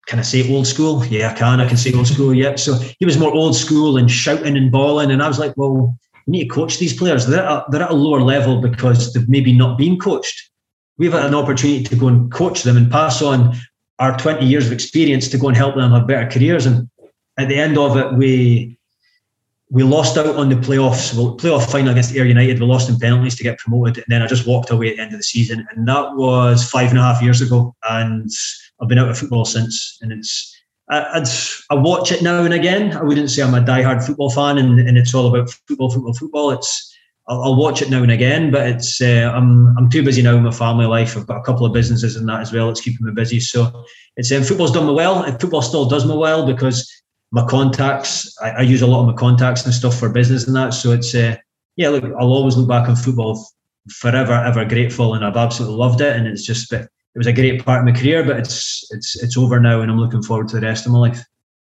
[0.07, 1.07] Can I say old school?
[1.07, 1.61] Yeah, I can.
[1.61, 2.35] I can say old school.
[2.35, 2.57] Yeah.
[2.57, 5.97] So he was more old school and shouting and bawling, and I was like, well
[6.27, 7.27] you need to coach these players.
[7.27, 10.51] They're at, a, they're at a lower level because they've maybe not been coached.
[10.99, 13.57] We've had an opportunity to go and coach them and pass on
[13.99, 16.67] our 20 years of experience to go and help them have better careers.
[16.67, 16.89] And
[17.39, 18.79] at the end of it, we
[19.73, 22.59] we lost out on the playoffs, well, playoff final against Ayr United.
[22.59, 25.03] We lost in penalties to get promoted, and then I just walked away at the
[25.03, 27.75] end of the season, and that was five and a half years ago.
[27.89, 28.29] And
[28.81, 30.60] I've been out of football since, and it's
[30.91, 31.25] I,
[31.71, 32.97] I watch it now and again.
[32.97, 36.15] I wouldn't say I'm a die-hard football fan, and, and it's all about football, football,
[36.15, 36.51] football.
[36.51, 36.91] It's
[37.29, 40.35] I'll, I'll watch it now and again, but it's uh, I'm I'm too busy now
[40.35, 41.17] with my family life.
[41.17, 42.69] I've got a couple of businesses and that as well.
[42.69, 43.39] It's keeping me busy.
[43.39, 43.85] So
[44.17, 45.25] it's um, football's done me well.
[45.39, 46.91] Football still does me well because
[47.31, 48.37] my contacts.
[48.43, 50.71] I, I, use a lot of my contacts and stuff for business and that.
[50.71, 51.37] So it's uh,
[51.77, 51.91] yeah.
[51.91, 53.47] Look, I'll always look back on football
[53.89, 56.17] forever, ever grateful, and I've absolutely loved it.
[56.17, 56.73] And it's just
[57.15, 59.91] it was a great part of my career, but it's it's it's over now, and
[59.91, 61.25] I'm looking forward to the rest of my life.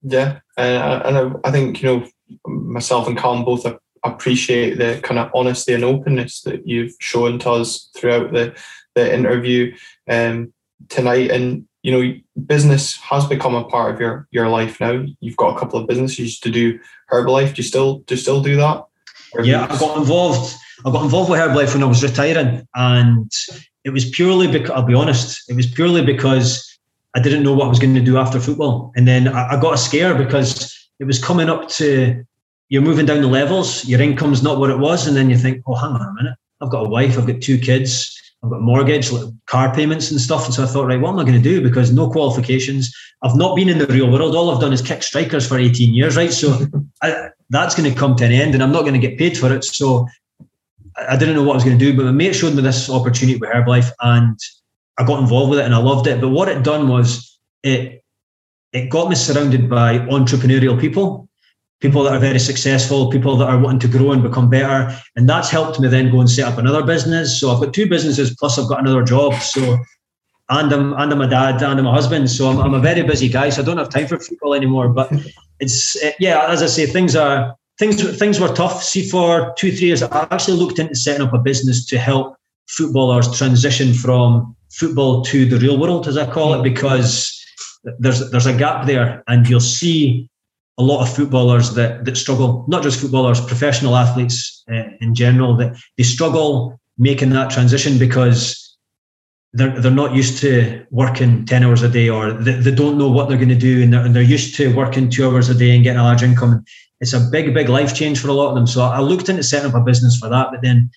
[0.02, 2.06] Yeah, uh, and I, I think you know
[2.46, 3.66] myself and Callum both
[4.04, 8.54] appreciate the kind of honesty and openness that you've shown to us throughout the
[8.94, 9.74] the interview
[10.08, 10.52] um,
[10.88, 11.30] tonight.
[11.30, 12.14] And you know,
[12.46, 15.04] business has become a part of your your life now.
[15.20, 16.78] You've got a couple of businesses to do
[17.10, 17.54] Herbalife.
[17.54, 18.84] Do you still do you still do that?
[19.42, 20.54] Yeah, I got involved.
[20.84, 23.32] I got involved with Herbalife when I was retiring, and
[23.84, 26.68] it was purely because I'll be honest, it was purely because
[27.14, 29.60] I didn't know what I was going to do after football, and then I, I
[29.60, 32.24] got a scare because it was coming up to
[32.68, 35.62] you're moving down the levels, your income's not what it was, and then you think,
[35.66, 38.62] oh, hang on a minute, I've got a wife, I've got two kids, I've got
[38.62, 39.10] mortgage,
[39.46, 40.46] car payments and stuff.
[40.46, 41.62] And so I thought, right, what am I going to do?
[41.62, 42.92] Because no qualifications.
[43.22, 44.34] I've not been in the real world.
[44.34, 46.32] All I've done is kick strikers for 18 years, right?
[46.32, 46.66] So
[47.02, 49.38] I, that's going to come to an end and I'm not going to get paid
[49.38, 49.64] for it.
[49.64, 50.08] So
[50.96, 52.90] I didn't know what I was going to do, but my mate showed me this
[52.90, 54.38] opportunity with Herbalife and
[54.98, 56.20] I got involved with it and I loved it.
[56.20, 58.04] But what it done was it
[58.72, 61.28] it got me surrounded by entrepreneurial people
[61.82, 64.96] people that are very successful, people that are wanting to grow and become better.
[65.16, 67.38] And that's helped me then go and set up another business.
[67.38, 69.34] So I've got two businesses plus I've got another job.
[69.34, 69.78] So
[70.48, 72.30] and I'm and I'm a dad and I'm a husband.
[72.30, 73.50] So I'm, I'm a very busy guy.
[73.50, 74.88] So I don't have time for football anymore.
[74.88, 75.12] But
[75.58, 78.82] it's yeah, as I say, things are things things were tough.
[78.82, 82.36] See, for two three years, I actually looked into setting up a business to help
[82.68, 87.10] footballers transition from football to the real world, as I call it, because
[87.98, 90.28] there's there's a gap there, and you'll see
[90.78, 95.56] a lot of footballers that that struggle, not just footballers, professional athletes uh, in general,
[95.56, 98.38] that they struggle making that transition because
[99.54, 103.10] they're they're not used to working ten hours a day, or they, they don't know
[103.10, 105.54] what they're going to do, and they're, and they're used to working two hours a
[105.54, 106.64] day and getting a large income.
[107.02, 108.66] It's a big, big life change for a lot of them.
[108.66, 110.88] So I looked into setting up a business for that, but then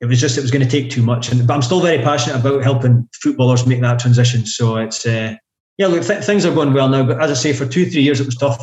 [0.00, 1.30] it was just it was going to take too much.
[1.30, 4.46] And but I'm still very passionate about helping footballers make that transition.
[4.46, 5.34] So it's uh,
[5.76, 7.04] yeah, look, th- things are going well now.
[7.04, 8.58] But as I say, for two, three years it was tough.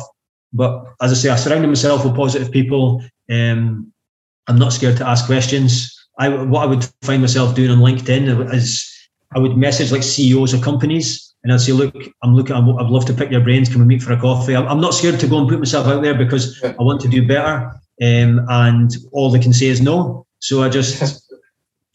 [0.52, 3.02] But as I say, I surrounded myself with positive people.
[3.30, 3.92] Um,
[4.48, 5.96] I'm not scared to ask questions.
[6.18, 8.92] I what I would find myself doing on LinkedIn is
[9.34, 13.04] I would message like CEOs of companies and I'd say, look, I'm looking, I'd love
[13.06, 13.68] to pick your brains.
[13.68, 14.54] Can we meet for a coffee?
[14.54, 17.26] I'm not scared to go and put myself out there because I want to do
[17.26, 17.72] better.
[18.00, 20.26] Um, and all they can say is no.
[20.38, 21.02] So I just,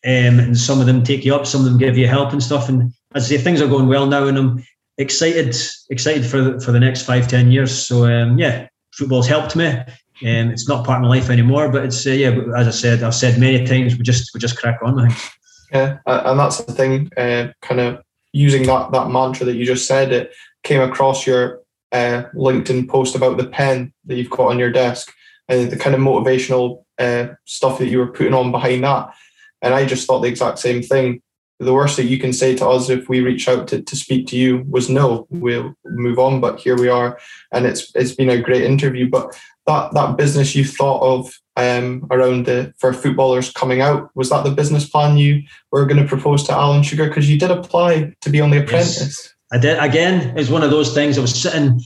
[0.05, 2.43] um, and some of them take you up, some of them give you help and
[2.43, 2.67] stuff.
[2.67, 4.65] And as I say, things are going well now, and I'm
[4.97, 5.55] excited
[5.89, 7.87] excited for the, for the next five ten years.
[7.87, 9.67] So um, yeah, football's helped me.
[9.67, 12.37] Um, it's not part of my life anymore, but it's uh, yeah.
[12.55, 14.99] As I said, I've said many times, we just we just crack on.
[14.99, 15.31] I think.
[15.71, 17.09] Yeah, and that's the thing.
[17.17, 18.01] Uh, kind of
[18.33, 20.11] using that that mantra that you just said.
[20.11, 20.33] It
[20.63, 25.13] came across your uh, LinkedIn post about the pen that you've got on your desk
[25.47, 29.13] and the kind of motivational uh, stuff that you were putting on behind that.
[29.61, 31.21] And I just thought the exact same thing
[31.59, 34.27] the worst that you can say to us if we reach out to, to speak
[34.27, 37.17] to you was no we'll move on but here we are
[37.51, 42.07] and it's it's been a great interview but that that business you thought of um,
[42.11, 46.07] around the for footballers coming out was that the business plan you were going to
[46.07, 49.57] propose to alan sugar because you did apply to be on the apprentice yes, i
[49.57, 51.79] did again it's one of those things i was sitting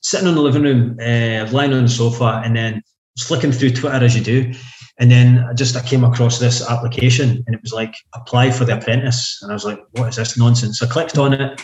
[0.00, 2.82] sitting in the living room uh, lying on the sofa and then
[3.18, 4.52] flicking through twitter as you do
[4.98, 8.64] and then I just I came across this application and it was like apply for
[8.64, 9.40] the apprentice.
[9.42, 10.82] And I was like, what is this nonsense?
[10.82, 11.60] I clicked on it,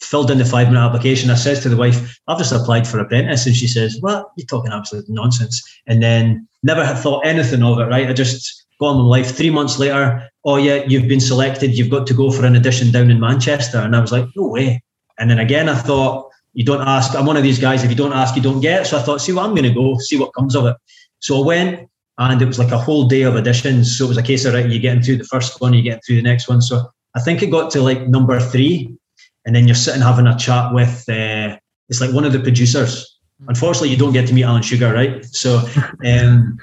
[0.00, 1.30] filled in the five minute application.
[1.30, 3.46] I says to the wife, I've just applied for apprentice.
[3.46, 4.30] And she says, What?
[4.36, 5.62] You're talking absolute nonsense.
[5.86, 8.08] And then never had thought anything of it, right?
[8.08, 9.36] I just got on with life.
[9.36, 12.90] Three months later, oh yeah, you've been selected, you've got to go for an audition
[12.90, 13.78] down in Manchester.
[13.78, 14.82] And I was like, No way.
[15.18, 17.14] And then again I thought, you don't ask.
[17.14, 18.86] I'm one of these guys, if you don't ask, you don't get.
[18.86, 20.76] So I thought, see what I'm gonna go, see what comes of it.
[21.20, 21.88] So I went,
[22.18, 23.86] and it was like a whole day of auditions.
[23.86, 26.04] So it was a case of right, you getting through the first one, you get
[26.04, 26.60] through the next one.
[26.60, 28.94] So I think it got to like number three,
[29.44, 31.56] and then you're sitting having a chat with uh,
[31.88, 33.09] it's like one of the producers.
[33.48, 35.24] Unfortunately, you don't get to meet Alan Sugar, right?
[35.26, 35.62] So,
[36.06, 36.58] um,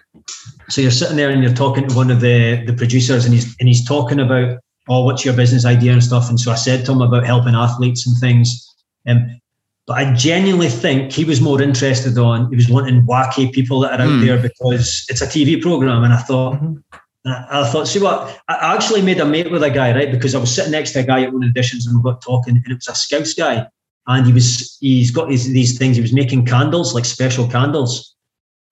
[0.69, 3.55] so you're sitting there and you're talking to one of the the producers, and he's
[3.59, 4.59] and he's talking about
[4.89, 6.29] oh, what's your business idea and stuff.
[6.29, 8.75] And so I said to him about helping athletes and things.
[9.05, 9.39] Um,
[9.85, 13.99] but I genuinely think he was more interested on, he was wanting wacky people that
[13.99, 14.25] are out mm.
[14.25, 16.03] there because it's a TV program.
[16.03, 16.75] And I thought, mm-hmm.
[17.25, 18.41] I thought, see what?
[18.47, 20.11] I actually made a mate with a guy, right?
[20.11, 22.03] Because I was sitting next to a guy at one of the auditions and we
[22.03, 23.67] got talking, and it was a Scouts guy.
[24.07, 28.15] And he was, he's got these, these things, he was making candles, like special candles.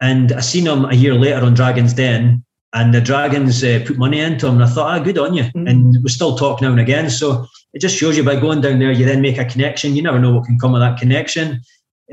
[0.02, 2.44] And I seen him a year later on Dragon's Den,
[2.74, 4.56] and the Dragons uh, put money into him.
[4.56, 5.44] And I thought, ah, good on you.
[5.44, 5.68] Mm-hmm.
[5.68, 7.10] And we still talk now and again.
[7.10, 9.96] So it just shows you by going down there, you then make a connection.
[9.96, 11.62] You never know what can come of that connection.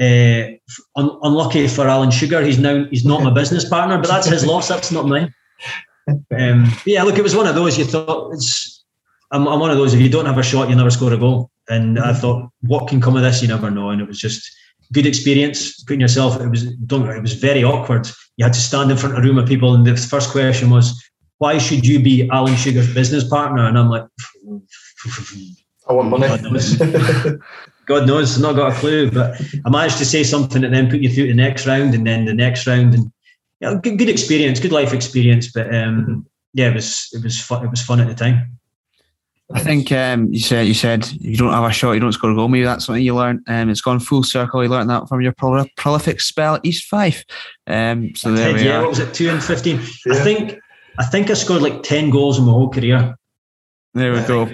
[0.01, 0.55] Uh,
[0.97, 4.47] un- unlucky for Alan Sugar, he's now he's not my business partner, but that's his
[4.47, 4.69] loss.
[4.69, 5.33] That's not mine.
[6.37, 7.79] Um, yeah, look, it was one of those.
[7.79, 8.85] You thought it's.
[9.31, 9.95] I'm, I'm, one of those.
[9.95, 11.52] If you don't have a shot, you never score a goal.
[11.69, 13.43] And I thought, what can come of this?
[13.43, 13.91] You never know.
[13.91, 14.51] And it was just
[14.93, 15.83] good experience.
[15.85, 17.09] Putting yourself, it was don't.
[17.09, 18.09] It was very awkward.
[18.37, 20.71] You had to stand in front of a room of people, and the first question
[20.71, 21.03] was,
[21.39, 24.05] "Why should you be Alan Sugar's business partner?" And I'm like,
[25.89, 26.77] "I want money." God knows.
[27.87, 29.11] God knows, not got a clue.
[29.11, 32.07] But I managed to say something and then put you through the next round, and
[32.07, 33.13] then the next round, and
[33.61, 35.51] yeah, good, good experience, good life experience.
[35.53, 37.65] But um, yeah, it was it was fun.
[37.65, 38.59] It was fun at the time.
[39.55, 42.31] I think um, you said you said you don't have a shot, you don't score
[42.31, 42.49] a goal.
[42.49, 43.41] Maybe that's something you learned.
[43.47, 44.63] Um, it's gone full circle.
[44.63, 47.25] You learned that from your prolific spell at East Fife.
[47.67, 48.81] Um, so there we yeah, are.
[48.83, 49.13] what was it?
[49.15, 49.81] Two and fifteen.
[50.07, 50.15] Yeah.
[50.15, 50.59] I think
[50.99, 53.15] I think I scored like ten goals in my whole career.
[53.95, 54.51] There we go.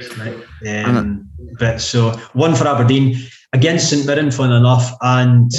[0.66, 3.16] Um, but so one for Aberdeen
[3.52, 5.50] against St Mirren, fun enough, and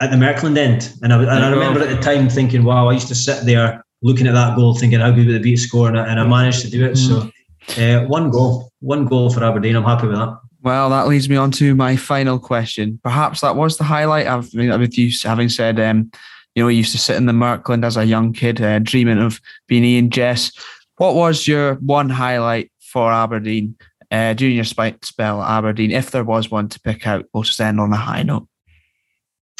[0.00, 0.92] at the Merkland end.
[1.02, 3.84] And I, and I remember at the time thinking, wow, I used to sit there
[4.02, 6.20] looking at that goal, thinking how good would it be to score, and I, and
[6.20, 6.96] I managed to do it.
[6.96, 7.30] So
[7.76, 9.76] uh, one goal, one goal for Aberdeen.
[9.76, 10.38] I'm happy with that.
[10.62, 12.98] Well, that leads me on to my final question.
[13.02, 14.26] Perhaps that was the highlight.
[14.26, 16.10] I've with you having said, um,
[16.54, 19.18] you know, you used to sit in the Merkland as a young kid, uh, dreaming
[19.18, 20.52] of being Eoin Jess.
[20.96, 23.76] What was your one highlight for Aberdeen
[24.10, 27.26] uh, during your spell at Aberdeen, if there was one to pick out?
[27.32, 28.48] We'll just end on a high note.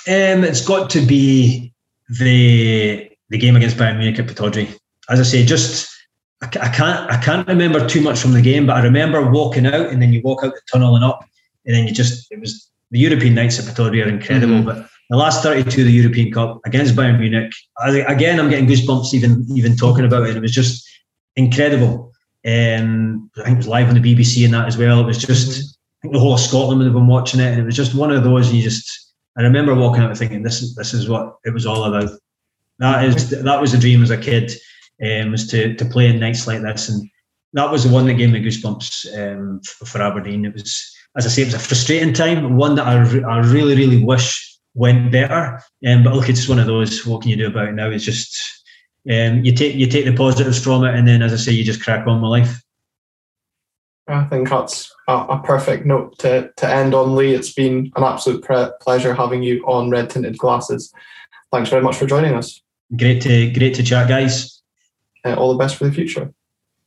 [0.08, 1.72] Um, it's got to be
[2.18, 4.76] the the game against Bayern Munich at Pittodrie.
[5.08, 5.97] As I say, just
[6.42, 9.66] I, I, can't I can't remember too much from the game, but I remember walking
[9.66, 11.24] out and then you walk out the tunnel and up,
[11.66, 14.56] and then you just it was the European nights at Pittodrie are incredible.
[14.56, 14.66] Mm-hmm.
[14.66, 18.66] But the last 32 of the European Cup against Bayern Munich, I, again I'm getting
[18.66, 20.36] goosebumps even even talking about it.
[20.36, 20.88] It was just
[21.36, 22.12] incredible.
[22.46, 25.00] Um, I think it was live on the BBC and that as well.
[25.00, 25.60] It was just mm-hmm.
[25.60, 27.94] I think the whole of Scotland would have been watching it, and it was just
[27.94, 29.08] one of those you just
[29.38, 32.10] I remember walking out thinking, "This this is what it was all about."
[32.78, 34.52] That is that was a dream as a kid,
[35.04, 37.08] um, was to to play in nights like this, and
[37.52, 40.44] that was the one that gave me goosebumps um, for, Aberdeen.
[40.44, 43.38] It was, as I say, it was a frustrating time, one that I, re- I
[43.38, 45.60] really really wish went better.
[45.86, 47.06] Um, but look, it's just one of those.
[47.06, 47.90] What can you do about it now?
[47.90, 48.36] It's just
[49.10, 51.64] um, you take you take the positives from it, and then, as I say, you
[51.64, 52.62] just crack on with life.
[54.08, 57.34] I think that's a, a, perfect note to, to end on, Lee.
[57.34, 60.90] It's been an absolute pre- pleasure having you on Red Tinted Glasses.
[61.52, 62.62] Thanks very much for joining us.
[62.96, 64.57] Great to great to chat, guys.
[65.24, 66.32] Uh, all the best for the future.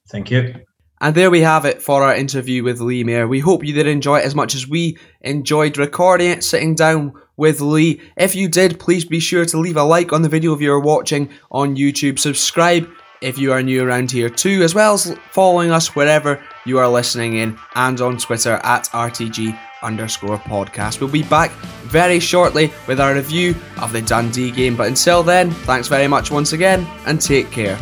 [0.10, 0.56] Thank you.
[1.02, 3.28] And there we have it for our interview with Lee Mair.
[3.28, 7.14] We hope you did enjoy it as much as we enjoyed recording it, sitting down
[7.38, 8.02] with Lee.
[8.16, 10.80] If you did, please be sure to leave a like on the video if you're
[10.80, 12.20] watching on YouTube.
[12.20, 12.88] Subscribe
[13.22, 16.88] if you are new around here too, as well as following us wherever you are
[16.88, 20.99] listening in and on Twitter at RTG underscore podcast.
[20.99, 21.49] We'll be back
[21.86, 24.76] very shortly with our review of the Dundee game.
[24.76, 27.80] But until then, thanks very much once again and take care.